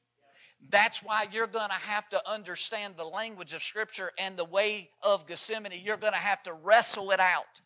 That's 0.69 1.03
why 1.03 1.27
you're 1.31 1.47
going 1.47 1.69
to 1.69 1.73
have 1.73 2.09
to 2.09 2.29
understand 2.29 2.95
the 2.97 3.05
language 3.05 3.53
of 3.53 3.61
Scripture 3.61 4.11
and 4.17 4.37
the 4.37 4.45
way 4.45 4.89
of 5.01 5.27
Gethsemane. 5.27 5.81
You're 5.83 5.97
going 5.97 6.13
to 6.13 6.19
have 6.19 6.43
to 6.43 6.53
wrestle 6.63 7.11
it 7.11 7.19
out. 7.19 7.61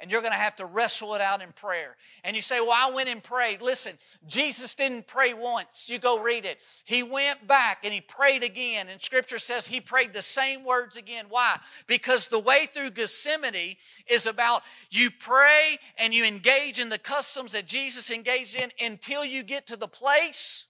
And 0.00 0.10
you're 0.10 0.20
going 0.20 0.32
to 0.32 0.38
have 0.38 0.56
to 0.56 0.66
wrestle 0.66 1.14
it 1.14 1.20
out 1.20 1.40
in 1.40 1.52
prayer. 1.52 1.96
And 2.24 2.34
you 2.34 2.42
say, 2.42 2.60
Well, 2.60 2.72
I 2.74 2.90
went 2.92 3.08
and 3.08 3.22
prayed. 3.22 3.62
Listen, 3.62 3.96
Jesus 4.26 4.74
didn't 4.74 5.06
pray 5.06 5.34
once. 5.34 5.88
You 5.88 5.98
go 5.98 6.20
read 6.20 6.44
it. 6.44 6.58
He 6.84 7.04
went 7.04 7.46
back 7.46 7.78
and 7.84 7.94
he 7.94 8.00
prayed 8.00 8.42
again. 8.42 8.88
And 8.90 9.00
Scripture 9.00 9.38
says 9.38 9.68
he 9.68 9.80
prayed 9.80 10.12
the 10.12 10.20
same 10.20 10.64
words 10.64 10.96
again. 10.96 11.26
Why? 11.28 11.58
Because 11.86 12.26
the 12.26 12.40
way 12.40 12.68
through 12.74 12.90
Gethsemane 12.90 13.76
is 14.08 14.26
about 14.26 14.62
you 14.90 15.10
pray 15.12 15.78
and 15.96 16.12
you 16.12 16.24
engage 16.24 16.80
in 16.80 16.88
the 16.88 16.98
customs 16.98 17.52
that 17.52 17.66
Jesus 17.66 18.10
engaged 18.10 18.56
in 18.56 18.70
until 18.84 19.24
you 19.24 19.44
get 19.44 19.66
to 19.68 19.76
the 19.76 19.88
place 19.88 20.66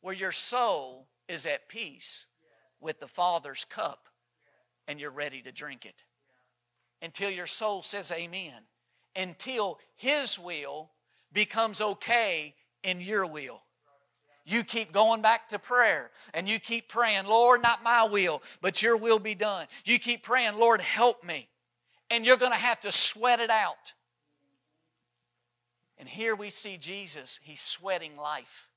where 0.00 0.14
your 0.14 0.32
soul 0.32 1.08
is 1.28 1.46
at 1.46 1.68
peace 1.68 2.26
with 2.80 3.00
the 3.00 3.08
Father's 3.08 3.64
cup 3.64 4.08
and 4.86 4.98
you're 4.98 5.12
ready 5.12 5.42
to 5.42 5.52
drink 5.52 5.84
it. 5.84 6.04
Until 7.02 7.30
your 7.30 7.46
soul 7.46 7.82
says 7.82 8.10
amen. 8.12 8.62
Until 9.14 9.78
His 9.96 10.38
will 10.38 10.90
becomes 11.32 11.80
okay 11.80 12.54
in 12.82 13.00
your 13.00 13.26
will. 13.26 13.62
You 14.44 14.64
keep 14.64 14.92
going 14.92 15.20
back 15.20 15.48
to 15.48 15.58
prayer 15.58 16.10
and 16.32 16.48
you 16.48 16.58
keep 16.58 16.88
praying, 16.88 17.26
Lord, 17.26 17.62
not 17.62 17.82
my 17.82 18.04
will, 18.04 18.42
but 18.62 18.82
your 18.82 18.96
will 18.96 19.18
be 19.18 19.34
done. 19.34 19.66
You 19.84 19.98
keep 19.98 20.22
praying, 20.22 20.56
Lord, 20.56 20.80
help 20.80 21.22
me. 21.22 21.48
And 22.10 22.26
you're 22.26 22.38
going 22.38 22.52
to 22.52 22.58
have 22.58 22.80
to 22.80 22.90
sweat 22.90 23.40
it 23.40 23.50
out. 23.50 23.92
And 25.98 26.08
here 26.08 26.34
we 26.34 26.48
see 26.48 26.78
Jesus, 26.78 27.40
he's 27.42 27.60
sweating 27.60 28.16
life. 28.16 28.67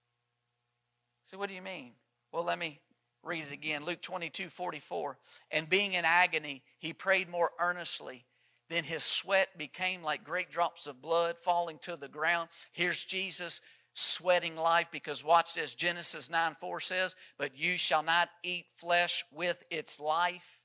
So, 1.24 1.38
what 1.38 1.50
do 1.50 1.56
you 1.56 1.62
mean? 1.62 1.94
Well, 2.32 2.44
let 2.44 2.60
me 2.60 2.80
read 3.24 3.46
it 3.50 3.54
again. 3.54 3.86
Luke 3.86 4.02
22 4.02 4.50
44. 4.50 5.18
And 5.52 5.70
being 5.70 5.94
in 5.94 6.06
agony, 6.06 6.64
he 6.80 6.94
prayed 6.94 7.30
more 7.30 7.52
earnestly. 7.60 8.26
Then 8.70 8.84
his 8.84 9.04
sweat 9.04 9.50
became 9.58 10.02
like 10.02 10.24
great 10.24 10.50
drops 10.50 10.88
of 10.88 11.02
blood 11.02 11.38
falling 11.38 11.78
to 11.80 11.98
the 11.98 12.08
ground. 12.08 12.50
Here's 12.72 13.04
Jesus 13.04 13.60
sweating 13.94 14.56
life 14.56 14.88
because 14.92 15.24
watch 15.24 15.54
this 15.54 15.76
Genesis 15.76 16.30
9 16.30 16.56
4 16.60 16.80
says, 16.80 17.16
But 17.38 17.60
you 17.60 17.78
shall 17.78 18.04
not 18.04 18.30
eat 18.44 18.66
flesh 18.76 19.26
with 19.34 19.64
its 19.70 20.00
life, 20.00 20.62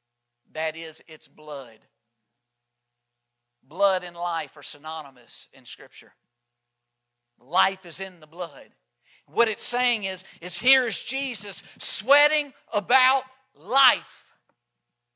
that 0.53 0.77
is, 0.77 1.03
its 1.09 1.29
blood. 1.29 1.79
Blood 3.63 4.05
and 4.05 4.17
life 4.17 4.57
are 4.57 4.63
synonymous 4.63 5.49
in 5.53 5.65
Scripture. 5.65 6.13
Life 7.41 7.85
is 7.85 8.01
in 8.01 8.21
the 8.21 8.27
blood. 8.27 8.69
What 9.27 9.49
it's 9.49 9.64
saying 9.64 10.05
is, 10.05 10.24
is 10.41 10.57
here 10.57 10.87
is 10.87 11.03
Jesus 11.03 11.62
sweating 11.79 12.53
about 12.72 13.24
life. 13.59 14.33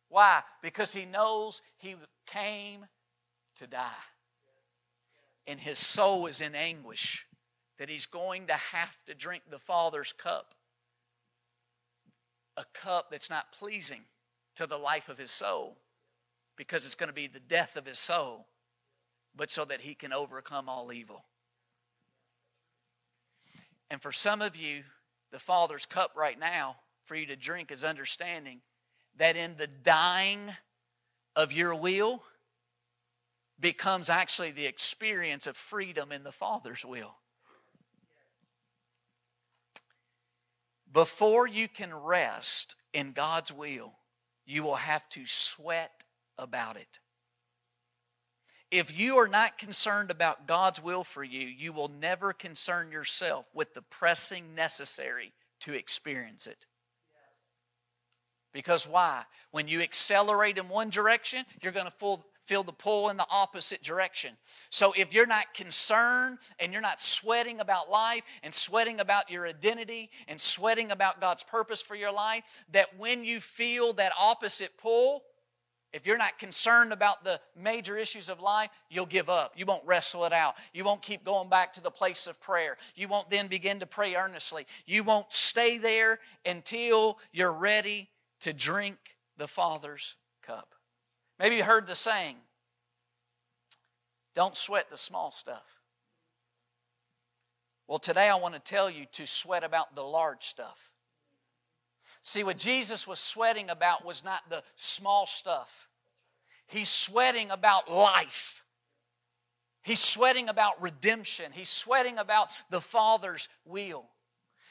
Why? 0.09 0.43
Because 0.63 0.93
he 0.93 1.05
knows 1.05 1.63
he 1.79 1.95
came 2.27 2.87
to 3.57 3.67
die. 3.67 3.89
And 5.47 5.61
his 5.61 5.79
soul 5.79 6.27
is 6.27 6.41
in 6.41 6.55
anguish 6.55 7.27
that 7.79 7.89
he's 7.89 8.07
going 8.07 8.47
to 8.49 8.55
have 8.55 8.97
to 9.07 9.15
drink 9.15 9.45
the 9.49 9.59
Father's 9.59 10.13
cup. 10.13 10.55
A 12.57 12.65
cup 12.75 13.11
that's 13.11 13.31
not 13.31 13.53
pleasing 13.53 14.03
to 14.57 14.67
the 14.67 14.77
life 14.77 15.09
of 15.09 15.17
his 15.17 15.31
soul 15.31 15.79
because 16.57 16.85
it's 16.85 16.95
going 16.95 17.09
to 17.09 17.15
be 17.15 17.27
the 17.27 17.41
death 17.41 17.77
of 17.77 17.87
his 17.87 17.99
soul, 17.99 18.47
but 19.35 19.51
so 19.51 19.65
that 19.65 19.81
he 19.81 19.95
can 19.95 20.13
overcome 20.13 20.69
all 20.69 20.93
evil. 20.93 21.25
And 23.91 24.01
for 24.01 24.13
some 24.13 24.41
of 24.41 24.57
you, 24.57 24.85
the 25.33 25.39
Father's 25.39 25.85
cup 25.85 26.13
right 26.17 26.39
now 26.39 26.77
for 27.05 27.17
you 27.17 27.27
to 27.27 27.37
drink 27.37 27.73
is 27.73 27.85
understanding 27.85 28.61
that 29.17 29.37
in 29.37 29.57
the 29.57 29.67
dying 29.67 30.55
of 31.35 31.53
your 31.53 31.75
will 31.75 32.23
becomes 33.59 34.09
actually 34.09 34.53
the 34.53 34.67
experience 34.67 35.47
of 35.47 35.57
freedom 35.57 36.13
in 36.13 36.25
the 36.25 36.33
Father's 36.33 36.85
will. 36.85 37.17
Before 40.93 41.47
you 41.47 41.69
can 41.69 41.95
rest 41.95 42.75
in 42.93 43.13
God's 43.13 43.53
will, 43.53 43.93
you 44.47 44.63
will 44.63 44.77
have 44.77 45.09
to 45.11 45.27
sweat 45.27 46.05
about 46.39 46.77
it. 46.77 46.99
If 48.71 48.97
you 48.97 49.17
are 49.17 49.29
not 49.29 49.59
concerned 49.59 50.11
about 50.11 50.47
God's 50.47 50.83
will 50.83 51.03
for 51.03 51.25
you, 51.25 51.47
you 51.47 51.73
will 51.73 51.89
never 51.89 52.33
concern 52.33 52.93
yourself 52.93 53.49
with 53.53 53.75
the 53.75 53.83
pressing 53.83 54.55
necessary 54.55 55.33
to 55.61 55.75
experience 55.75 56.47
it. 56.47 56.67
Because 58.53 58.87
why? 58.87 59.25
When 59.51 59.69
you 59.69 59.81
accelerate 59.81 60.59
in 60.59 60.69
one 60.69 60.91
direction, 60.91 61.45
you're 61.61 61.73
going 61.73 61.87
to 61.87 62.19
feel 62.43 62.63
the 62.63 62.73
pull 62.73 63.09
in 63.09 63.17
the 63.17 63.27
opposite 63.31 63.83
direction. 63.83 64.37
So 64.71 64.93
if 64.97 65.15
you're 65.15 65.27
not 65.27 65.55
concerned 65.55 66.39
and 66.59 66.73
you're 66.73 66.81
not 66.81 67.01
sweating 67.01 67.61
about 67.61 67.91
life 67.91 68.23
and 68.43 68.53
sweating 68.53 69.01
about 69.01 69.31
your 69.31 69.47
identity 69.47 70.11
and 70.27 70.41
sweating 70.41 70.91
about 70.91 71.21
God's 71.21 71.45
purpose 71.45 71.81
for 71.81 71.95
your 71.95 72.13
life, 72.13 72.65
that 72.73 72.99
when 72.99 73.25
you 73.25 73.41
feel 73.41 73.93
that 73.95 74.13
opposite 74.21 74.77
pull, 74.79 75.23
if 75.93 76.07
you're 76.07 76.19
not 76.19 76.39
concerned 76.39 76.93
about 76.93 77.25
the 77.25 77.41
major 77.57 77.97
issues 77.97 78.29
of 78.29 78.41
life, 78.41 78.71
you'll 78.89 79.07
give 79.07 79.29
up. 79.29 79.55
You 79.57 79.67
won't 79.67 79.85
wrestle 79.85 80.25
it 80.25 80.33
out. 80.33 80.57
You 80.73 80.85
won't 80.85 81.03
keep 81.03 81.25
going 81.25 81.49
back 81.49 81.73
to 81.75 81.83
the 81.83 81.91
place 81.91 82.27
of 82.27 82.41
prayer. 82.41 82.77
You 82.95 83.09
won't 83.09 83.29
then 83.29 83.49
begin 83.49 83.81
to 83.81 83.87
pray 83.87 84.15
earnestly. 84.15 84.67
You 84.87 85.03
won't 85.03 85.33
stay 85.33 85.79
there 85.79 86.21
until 86.47 87.19
you're 87.33 87.53
ready 87.53 88.09
to 88.41 88.53
drink 88.53 89.17
the 89.37 89.49
Father's 89.49 90.17
cup. 90.43 90.75
Maybe 91.39 91.57
you 91.57 91.65
heard 91.65 91.87
the 91.87 91.95
saying 91.95 92.37
don't 94.35 94.57
sweat 94.57 94.91
the 94.91 94.97
small 94.97 95.33
stuff. 95.33 95.81
Well, 97.89 97.99
today 97.99 98.29
I 98.29 98.37
want 98.37 98.55
to 98.55 98.61
tell 98.61 98.89
you 98.89 99.07
to 99.13 99.27
sweat 99.27 99.65
about 99.65 99.97
the 99.97 100.05
large 100.05 100.45
stuff. 100.45 100.90
See, 102.23 102.45
what 102.45 102.59
Jesus 102.59 103.07
was 103.07 103.19
sweating 103.19 103.71
about 103.71 104.05
was 104.05 104.25
not 104.25 104.43
the 104.51 104.63
small 104.77 105.27
stuff, 105.27 105.89
he's 106.67 106.89
sweating 106.89 107.51
about 107.51 107.91
life. 107.91 108.65
He's 109.83 110.01
sweating 110.01 110.51
about 110.51 110.81
redemption. 110.83 111.53
He's 111.53 111.71
sweating 111.71 112.19
about 112.19 112.51
the 112.69 112.83
Father's 112.83 113.49
will. 113.65 114.05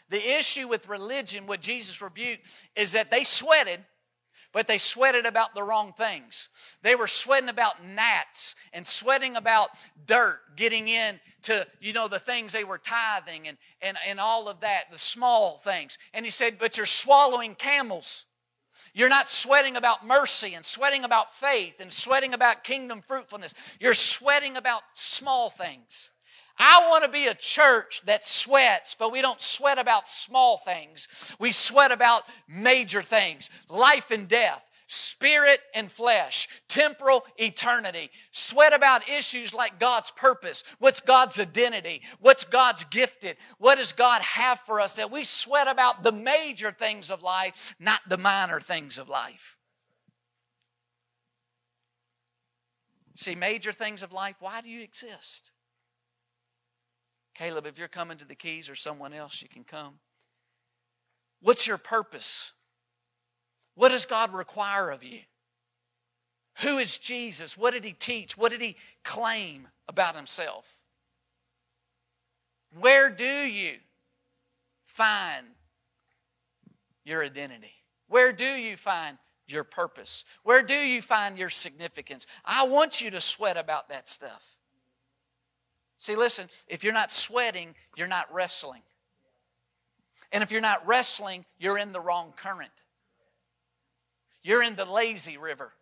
The 0.09 0.37
issue 0.37 0.67
with 0.67 0.87
religion, 0.87 1.47
what 1.47 1.61
Jesus 1.61 1.99
rebuked, 1.99 2.45
is 2.75 2.91
that 2.91 3.09
they 3.09 3.23
sweated, 3.23 3.79
but 4.51 4.67
they 4.67 4.77
sweated 4.77 5.25
about 5.25 5.53
the 5.53 5.63
wrong 5.63 5.93
things. 5.93 6.49
They 6.81 6.95
were 6.95 7.07
sweating 7.07 7.49
about 7.49 7.83
gnats 7.85 8.55
and 8.73 8.85
sweating 8.85 9.35
about 9.35 9.69
dirt 10.05 10.39
getting 10.55 10.87
in 10.87 11.19
to, 11.43 11.67
you 11.79 11.93
know, 11.93 12.07
the 12.07 12.19
things 12.19 12.51
they 12.51 12.63
were 12.63 12.79
tithing 12.79 13.47
and, 13.47 13.57
and, 13.81 13.97
and 14.07 14.19
all 14.19 14.49
of 14.49 14.61
that, 14.61 14.85
the 14.91 14.97
small 14.97 15.57
things. 15.57 15.97
And 16.13 16.25
he 16.25 16.31
said, 16.31 16.57
but 16.59 16.77
you're 16.77 16.85
swallowing 16.85 17.55
camels. 17.55 18.25
You're 18.93 19.09
not 19.09 19.29
sweating 19.29 19.75
about 19.75 20.05
mercy 20.05 20.55
and 20.55 20.65
sweating 20.65 21.03
about 21.03 21.33
faith 21.33 21.79
and 21.79 21.91
sweating 21.91 22.33
about 22.33 22.63
kingdom 22.63 23.01
fruitfulness. 23.01 23.53
You're 23.79 23.93
sweating 23.93 24.57
about 24.57 24.81
small 24.95 25.49
things. 25.49 26.11
I 26.59 26.87
want 26.89 27.05
to 27.05 27.09
be 27.09 27.27
a 27.27 27.33
church 27.33 28.01
that 28.05 28.25
sweats, 28.25 28.93
but 28.93 29.13
we 29.13 29.21
don't 29.21 29.41
sweat 29.41 29.79
about 29.79 30.09
small 30.09 30.57
things. 30.57 31.07
We 31.39 31.53
sweat 31.53 31.91
about 31.91 32.23
major 32.49 33.01
things 33.01 33.49
life 33.69 34.11
and 34.11 34.27
death, 34.27 34.69
spirit 34.87 35.61
and 35.73 35.89
flesh, 35.89 36.49
temporal 36.67 37.23
eternity. 37.37 38.11
Sweat 38.31 38.73
about 38.73 39.07
issues 39.07 39.53
like 39.53 39.79
God's 39.79 40.11
purpose. 40.11 40.65
What's 40.79 40.99
God's 40.99 41.39
identity? 41.39 42.01
What's 42.19 42.43
God's 42.43 42.83
gifted? 42.83 43.37
What 43.57 43.77
does 43.77 43.93
God 43.93 44.21
have 44.21 44.59
for 44.59 44.81
us? 44.81 44.97
That 44.97 45.11
we 45.11 45.23
sweat 45.23 45.69
about 45.69 46.03
the 46.03 46.11
major 46.11 46.73
things 46.73 47.09
of 47.09 47.23
life, 47.23 47.73
not 47.79 48.01
the 48.09 48.17
minor 48.17 48.59
things 48.59 48.97
of 48.97 49.07
life. 49.07 49.55
See, 53.15 53.35
major 53.35 53.71
things 53.71 54.03
of 54.03 54.11
life, 54.11 54.35
why 54.39 54.61
do 54.61 54.69
you 54.69 54.81
exist? 54.81 55.51
Caleb, 57.39 57.65
if 57.65 57.79
you're 57.79 57.87
coming 57.87 58.17
to 58.17 58.25
the 58.25 58.35
keys 58.35 58.69
or 58.69 58.75
someone 58.75 59.13
else, 59.13 59.41
you 59.41 59.47
can 59.47 59.63
come. 59.63 59.93
What's 61.41 61.65
your 61.65 61.77
purpose? 61.77 62.51
What 63.75 63.89
does 63.89 64.05
God 64.05 64.33
require 64.33 64.89
of 64.89 65.05
you? 65.05 65.19
Who 66.63 66.79
is 66.79 66.97
Jesus? 66.97 67.57
What 67.57 67.71
did 67.71 67.85
he 67.85 67.93
teach? 67.93 68.37
What 68.37 68.51
did 68.51 68.59
he 68.59 68.75
claim 69.05 69.69
about 69.87 70.17
himself? 70.17 70.75
Where 72.77 73.09
do 73.09 73.25
you 73.25 73.75
find 74.85 75.45
your 77.05 77.23
identity? 77.23 77.71
Where 78.09 78.33
do 78.33 78.43
you 78.43 78.75
find 78.75 79.17
your 79.47 79.63
purpose? 79.63 80.25
Where 80.43 80.61
do 80.61 80.75
you 80.75 81.01
find 81.01 81.37
your 81.37 81.49
significance? 81.49 82.27
I 82.43 82.67
want 82.67 82.99
you 82.99 83.09
to 83.11 83.21
sweat 83.21 83.55
about 83.55 83.87
that 83.87 84.09
stuff. 84.09 84.57
See, 85.99 86.15
listen, 86.15 86.47
if 86.67 86.83
you're 86.83 86.93
not 86.93 87.11
sweating, 87.11 87.75
you're 87.95 88.07
not 88.07 88.33
wrestling. 88.33 88.81
And 90.31 90.41
if 90.41 90.51
you're 90.51 90.61
not 90.61 90.87
wrestling, 90.87 91.45
you're 91.57 91.77
in 91.77 91.91
the 91.91 91.99
wrong 91.99 92.33
current. 92.35 92.71
You're 94.41 94.63
in 94.63 94.75
the 94.75 94.85
lazy 94.85 95.37
river. 95.37 95.73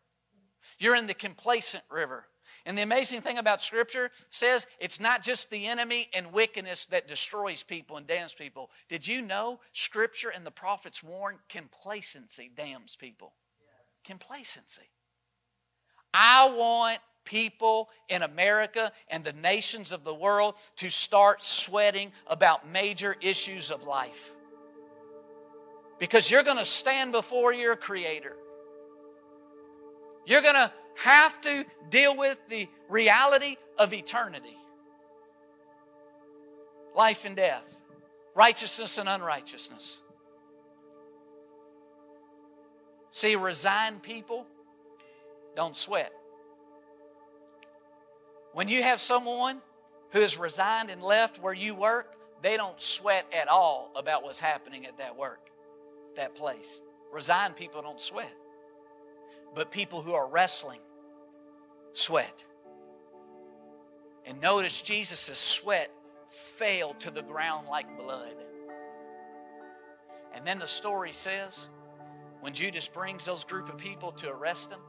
You're 0.80 0.96
in 0.96 1.08
the 1.08 1.14
complacent 1.14 1.84
river. 1.90 2.26
And 2.66 2.78
the 2.78 2.82
amazing 2.82 3.22
thing 3.22 3.38
about 3.38 3.62
Scripture 3.62 4.10
says 4.30 4.68
it's 4.80 5.00
not 5.00 5.22
just 5.22 5.50
the 5.50 5.68
enemy 5.68 6.10
and 6.14 6.32
wickedness 6.32 6.86
that 6.88 7.08
destroys 7.08 7.62
people 7.62 7.98
and 7.98 8.08
damns 8.08 8.34
people. 8.34 8.72
Did 8.90 9.08
you 9.08 9.22
know 9.22 9.60
Scripture 9.74 10.30
and 10.30 10.46
the 10.46 10.52
prophets 10.52 11.04
warn 11.04 11.38
complacency 11.50 12.50
damns 12.56 12.96
people? 12.96 13.34
Complacency. 14.04 14.90
I 16.14 16.50
want 16.50 17.00
people 17.28 17.90
in 18.08 18.24
America 18.24 18.92
and 19.10 19.24
the 19.24 19.34
nations 19.34 19.92
of 19.92 20.06
the 20.06 20.14
world 20.14 20.56
to 20.78 20.90
start 20.90 21.44
sweating 21.44 22.14
about 22.26 22.70
major 22.72 23.18
issues 23.20 23.70
of 23.70 23.84
life. 23.84 24.32
Because 26.00 26.32
you're 26.32 26.44
going 26.44 26.58
to 26.58 26.66
stand 26.66 27.12
before 27.12 27.54
your 27.54 27.76
Creator. 27.76 28.38
You're 30.26 30.42
going 30.42 30.56
to 30.56 30.72
have 31.04 31.42
to 31.42 31.66
deal 31.90 32.16
with 32.16 32.38
the 32.50 32.70
reality 32.88 33.58
of 33.78 33.94
eternity 33.94 34.56
life 36.96 37.26
and 37.26 37.36
death, 37.36 37.80
righteousness 38.34 38.98
and 38.98 39.08
unrighteousness. 39.08 40.02
See, 43.12 43.36
resigned 43.36 44.02
people 44.02 44.48
don't 45.56 45.78
sweat. 45.78 46.12
When 48.58 48.68
you 48.68 48.82
have 48.82 49.00
someone 49.00 49.62
who 50.10 50.22
has 50.22 50.40
resigned 50.40 50.90
and 50.90 51.00
left 51.00 51.40
where 51.40 51.54
you 51.54 51.76
work, 51.76 52.16
they 52.42 52.58
don't 52.58 52.82
sweat 52.82 53.28
at 53.32 53.48
all 53.48 53.92
about 53.96 54.24
what's 54.24 54.40
happening 54.40 54.88
at 54.88 54.98
that 54.98 55.16
work, 55.16 55.52
that 56.16 56.34
place. 56.34 56.82
Resigned 57.14 57.56
people 57.56 57.84
don't 57.84 58.02
sweat. 58.02 58.34
But 59.54 59.70
people 59.70 60.02
who 60.02 60.16
are 60.16 60.28
wrestling 60.28 60.80
sweat. 61.94 62.46
And 64.26 64.42
notice 64.42 64.82
Jesus' 64.82 65.38
sweat 65.38 65.92
fell 66.28 66.96
to 66.96 67.12
the 67.12 67.22
ground 67.22 67.68
like 67.68 67.96
blood. 67.96 68.38
And 70.34 70.48
then 70.48 70.58
the 70.58 70.68
story 70.68 71.14
says 71.14 71.70
when 72.40 72.54
Judas 72.54 72.88
brings 72.88 73.24
those 73.24 73.44
group 73.44 73.70
of 73.70 73.78
people 73.78 74.14
to 74.14 74.32
arrest 74.32 74.72
him, 74.72 74.80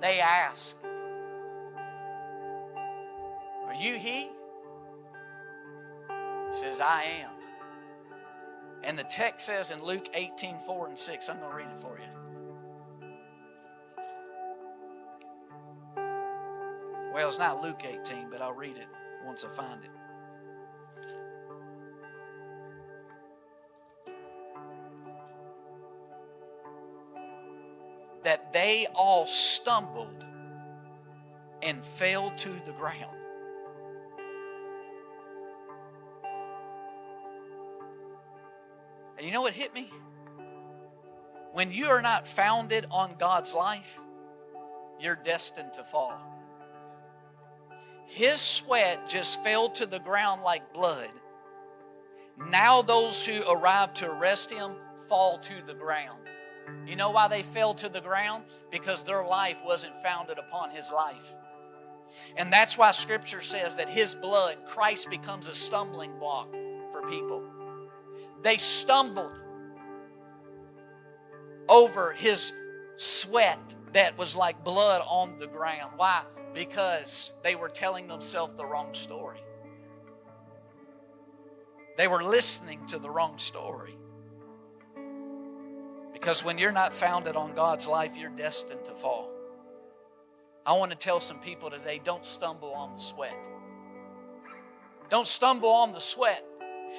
they 0.00 0.20
ask, 0.20 0.76
you 3.80 3.94
he? 3.94 4.30
He 6.08 6.56
says, 6.56 6.80
I 6.80 7.04
am. 7.22 7.30
And 8.84 8.98
the 8.98 9.04
text 9.04 9.46
says 9.46 9.70
in 9.72 9.82
Luke 9.82 10.08
18, 10.14 10.58
4 10.60 10.88
and 10.88 10.98
6, 10.98 11.28
I'm 11.28 11.38
going 11.38 11.50
to 11.50 11.56
read 11.56 11.68
it 11.68 11.80
for 11.80 11.98
you. 11.98 12.04
Well, 17.12 17.28
it's 17.28 17.38
not 17.38 17.62
Luke 17.62 17.82
18, 17.84 18.28
but 18.30 18.42
I'll 18.42 18.52
read 18.52 18.76
it 18.76 18.86
once 19.24 19.44
I 19.44 19.48
find 19.48 19.80
it. 19.82 19.90
That 28.22 28.52
they 28.52 28.86
all 28.94 29.24
stumbled 29.26 30.24
and 31.62 31.84
fell 31.84 32.30
to 32.36 32.50
the 32.66 32.72
ground. 32.72 33.16
You 39.26 39.32
know 39.32 39.42
what 39.42 39.54
hit 39.54 39.74
me? 39.74 39.90
When 41.52 41.72
you 41.72 41.86
are 41.86 42.02
not 42.02 42.28
founded 42.28 42.86
on 42.90 43.16
God's 43.18 43.52
life, 43.54 43.98
you're 45.00 45.16
destined 45.16 45.72
to 45.72 45.84
fall. 45.84 46.18
His 48.06 48.40
sweat 48.40 49.08
just 49.08 49.42
fell 49.42 49.68
to 49.70 49.86
the 49.86 49.98
ground 49.98 50.42
like 50.42 50.72
blood. 50.72 51.08
Now, 52.50 52.82
those 52.82 53.26
who 53.26 53.42
arrived 53.50 53.96
to 53.96 54.10
arrest 54.10 54.52
him 54.52 54.72
fall 55.08 55.38
to 55.38 55.54
the 55.66 55.74
ground. 55.74 56.20
You 56.86 56.94
know 56.94 57.10
why 57.10 57.26
they 57.26 57.42
fell 57.42 57.74
to 57.74 57.88
the 57.88 58.00
ground? 58.00 58.44
Because 58.70 59.02
their 59.02 59.24
life 59.24 59.60
wasn't 59.64 60.00
founded 60.02 60.38
upon 60.38 60.70
his 60.70 60.92
life. 60.92 61.34
And 62.36 62.52
that's 62.52 62.78
why 62.78 62.92
scripture 62.92 63.40
says 63.40 63.76
that 63.76 63.88
his 63.88 64.14
blood, 64.14 64.58
Christ 64.66 65.10
becomes 65.10 65.48
a 65.48 65.54
stumbling 65.54 66.18
block 66.18 66.52
for 66.92 67.02
people. 67.08 67.42
They 68.42 68.58
stumbled 68.58 69.38
over 71.68 72.12
his 72.12 72.52
sweat 72.96 73.74
that 73.92 74.16
was 74.18 74.36
like 74.36 74.62
blood 74.64 75.02
on 75.06 75.38
the 75.38 75.46
ground. 75.46 75.94
Why? 75.96 76.22
Because 76.54 77.32
they 77.42 77.54
were 77.54 77.68
telling 77.68 78.08
themselves 78.08 78.54
the 78.54 78.64
wrong 78.64 78.94
story. 78.94 79.40
They 81.96 82.08
were 82.08 82.22
listening 82.22 82.84
to 82.86 82.98
the 82.98 83.10
wrong 83.10 83.38
story. 83.38 83.96
Because 86.12 86.44
when 86.44 86.58
you're 86.58 86.72
not 86.72 86.92
founded 86.92 87.36
on 87.36 87.54
God's 87.54 87.86
life, 87.86 88.16
you're 88.16 88.30
destined 88.30 88.84
to 88.84 88.92
fall. 88.92 89.30
I 90.64 90.72
want 90.72 90.90
to 90.90 90.96
tell 90.96 91.20
some 91.20 91.38
people 91.38 91.70
today 91.70 92.00
don't 92.02 92.26
stumble 92.26 92.72
on 92.72 92.92
the 92.92 92.98
sweat. 92.98 93.48
Don't 95.08 95.26
stumble 95.26 95.68
on 95.68 95.92
the 95.92 96.00
sweat. 96.00 96.44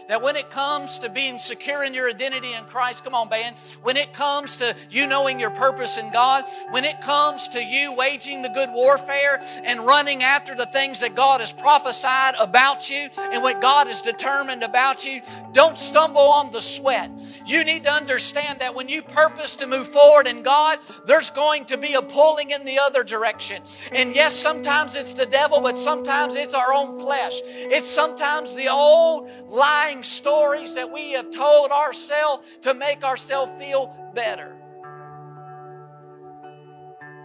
That 0.08 0.22
when 0.22 0.36
it 0.36 0.50
comes 0.50 1.00
to 1.00 1.10
being 1.10 1.38
secure 1.38 1.84
in 1.84 1.94
your 1.94 2.10
identity 2.10 2.54
in 2.54 2.64
Christ, 2.66 3.04
come 3.04 3.14
on, 3.14 3.30
band, 3.30 3.58
when 3.84 3.98
it 3.98 4.14
comes 4.14 4.56
to 4.58 4.76
you 4.90 5.06
knowing 5.06 5.40
your 5.40 5.50
purpose 5.50 5.98
in 5.98 6.12
God, 6.12 6.46
when 6.70 6.86
it 6.86 7.02
comes 7.02 7.48
to 7.50 7.64
you 7.64 7.94
waging 7.94 8.42
the 8.42 8.50
good 8.50 8.70
warfare 8.72 9.42
and 9.64 9.86
running 9.86 10.24
after 10.24 10.56
the 10.56 10.66
things 10.68 11.02
that 11.02 11.16
God 11.16 11.42
has 11.42 11.52
prophesied 11.52 12.36
about 12.40 12.90
you 12.90 13.10
and 13.18 13.44
what 13.44 13.62
God 13.62 13.88
has 13.88 14.02
determined 14.02 14.64
about 14.64 15.06
you, 15.06 15.22
don't 15.52 15.78
stumble 15.78 16.22
on 16.22 16.52
the 16.52 16.62
sweat. 16.62 17.12
You 17.46 17.64
need 17.64 17.84
to 17.84 17.92
understand 17.92 18.60
that 18.60 18.76
when 18.76 18.90
you 18.90 19.02
purpose 19.02 19.56
to 19.58 19.68
move 19.68 19.88
forward 19.88 20.28
in 20.28 20.44
God, 20.44 20.80
there's 21.06 21.30
going 21.30 21.66
to 21.66 21.78
be 21.78 21.94
a 21.94 22.02
pulling 22.02 22.52
in 22.52 22.66
the 22.66 22.80
other 22.80 23.04
direction. 23.04 23.62
And 23.92 24.14
yes, 24.16 24.34
sometimes 24.34 24.96
it's 24.96 25.14
the 25.14 25.26
devil, 25.26 25.62
but 25.62 25.78
sometimes 25.78 26.36
it's 26.36 26.54
our 26.54 26.74
own 26.74 27.00
flesh. 27.00 27.42
It's 27.44 27.88
sometimes 27.88 28.56
the 28.56 28.68
old 28.68 29.30
lying 29.48 29.77
lying 29.78 30.02
stories 30.02 30.74
that 30.74 30.92
we 30.92 31.12
have 31.12 31.30
told 31.30 31.70
ourselves 31.70 32.48
to 32.62 32.74
make 32.74 33.04
ourselves 33.04 33.52
feel 33.60 33.94
better. 34.16 34.56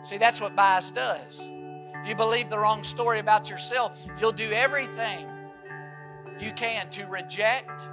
See, 0.05 0.19
that's 0.19 0.39
what 0.39 0.55
bias 0.55 0.91
does. 0.91 1.49
If 1.49 2.07
you 2.07 2.15
believe 2.15 2.51
the 2.51 2.59
wrong 2.59 2.85
story 2.85 3.21
about 3.21 3.49
yourself, 3.49 4.07
you'll 4.21 4.33
do 4.33 4.51
everything 4.53 5.27
you 6.39 6.53
can 6.53 6.91
to 6.91 7.07
reject, 7.07 7.89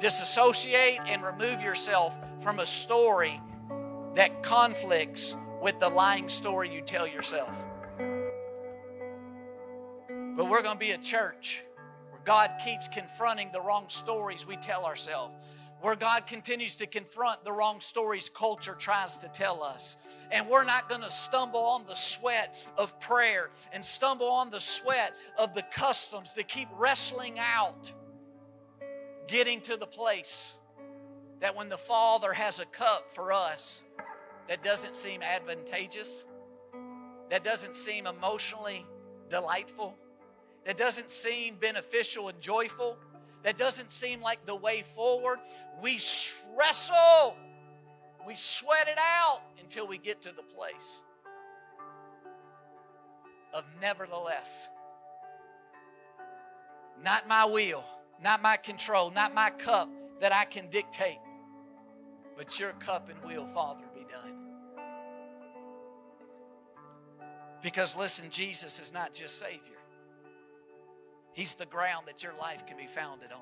disassociate, 0.00 0.98
and 1.06 1.22
remove 1.22 1.62
yourself 1.62 2.18
from 2.40 2.58
a 2.58 2.66
story 2.66 3.40
that 4.14 4.42
conflicts 4.42 5.36
with 5.62 5.78
the 5.78 5.88
lying 5.88 6.28
story 6.28 6.74
you 6.74 6.80
tell 6.80 7.06
yourself. 7.06 7.56
But 10.36 10.50
we're 10.50 10.62
going 10.62 10.74
to 10.74 10.86
be 10.86 10.90
a 10.90 10.98
church 10.98 11.62
God 12.24 12.50
keeps 12.64 12.88
confronting 12.88 13.50
the 13.52 13.60
wrong 13.60 13.84
stories 13.88 14.46
we 14.46 14.56
tell 14.56 14.84
ourselves, 14.84 15.34
where 15.80 15.96
God 15.96 16.26
continues 16.26 16.76
to 16.76 16.86
confront 16.86 17.44
the 17.44 17.52
wrong 17.52 17.80
stories 17.80 18.30
culture 18.30 18.74
tries 18.74 19.18
to 19.18 19.28
tell 19.28 19.62
us. 19.62 19.96
And 20.30 20.48
we're 20.48 20.64
not 20.64 20.88
going 20.88 21.02
to 21.02 21.10
stumble 21.10 21.60
on 21.60 21.84
the 21.86 21.94
sweat 21.94 22.56
of 22.78 22.98
prayer 23.00 23.50
and 23.72 23.84
stumble 23.84 24.30
on 24.30 24.50
the 24.50 24.60
sweat 24.60 25.14
of 25.38 25.54
the 25.54 25.62
customs 25.70 26.32
to 26.32 26.42
keep 26.42 26.68
wrestling 26.78 27.38
out, 27.38 27.92
getting 29.28 29.60
to 29.62 29.76
the 29.76 29.86
place 29.86 30.54
that 31.40 31.54
when 31.54 31.68
the 31.68 31.76
Father 31.76 32.32
has 32.32 32.60
a 32.60 32.66
cup 32.66 33.12
for 33.12 33.30
us 33.30 33.84
that 34.48 34.62
doesn't 34.62 34.94
seem 34.94 35.22
advantageous, 35.22 36.24
that 37.28 37.44
doesn't 37.44 37.76
seem 37.76 38.06
emotionally 38.06 38.86
delightful, 39.28 39.98
that 40.66 40.76
doesn't 40.76 41.10
seem 41.10 41.56
beneficial 41.56 42.28
and 42.28 42.40
joyful, 42.40 42.96
that 43.42 43.56
doesn't 43.56 43.92
seem 43.92 44.20
like 44.20 44.44
the 44.46 44.56
way 44.56 44.82
forward, 44.82 45.38
we 45.82 45.98
wrestle, 46.58 47.36
we 48.26 48.34
sweat 48.34 48.88
it 48.88 48.98
out 48.98 49.42
until 49.60 49.86
we 49.86 49.98
get 49.98 50.22
to 50.22 50.32
the 50.32 50.42
place 50.42 51.02
of 53.52 53.64
nevertheless. 53.80 54.68
Not 57.02 57.28
my 57.28 57.44
will, 57.44 57.84
not 58.22 58.40
my 58.42 58.56
control, 58.56 59.10
not 59.10 59.34
my 59.34 59.50
cup 59.50 59.90
that 60.20 60.32
I 60.32 60.44
can 60.44 60.70
dictate, 60.70 61.18
but 62.36 62.58
your 62.58 62.72
cup 62.72 63.10
and 63.10 63.22
will, 63.22 63.46
Father, 63.48 63.84
be 63.94 64.06
done. 64.10 64.32
Because 67.62 67.96
listen, 67.96 68.30
Jesus 68.30 68.80
is 68.80 68.92
not 68.92 69.12
just 69.12 69.38
Savior. 69.38 69.73
He's 71.34 71.56
the 71.56 71.66
ground 71.66 72.06
that 72.06 72.22
your 72.22 72.32
life 72.40 72.64
can 72.66 72.76
be 72.76 72.86
founded 72.86 73.32
on. 73.32 73.40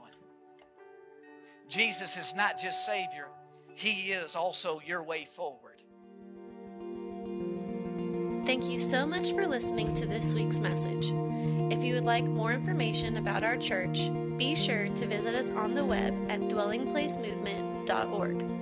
Jesus 1.69 2.17
is 2.17 2.35
not 2.35 2.59
just 2.59 2.85
Savior, 2.85 3.29
He 3.75 4.13
is 4.13 4.35
also 4.35 4.81
your 4.85 5.03
way 5.03 5.27
forward. 5.27 5.83
Thank 8.45 8.65
you 8.65 8.81
so 8.81 9.07
much 9.07 9.33
for 9.33 9.47
listening 9.47 9.95
to 9.95 10.07
this 10.07 10.35
week's 10.35 10.59
message. 10.59 11.13
If 11.73 11.85
you 11.85 11.95
would 11.95 12.05
like 12.05 12.25
more 12.25 12.53
information 12.53 13.19
about 13.19 13.45
our 13.45 13.57
church, 13.57 14.11
be 14.37 14.57
sure 14.57 14.89
to 14.89 15.07
visit 15.07 15.35
us 15.35 15.51
on 15.51 15.75
the 15.75 15.85
web 15.85 16.13
at 16.29 16.41
dwellingplacemovement.org. 16.41 18.62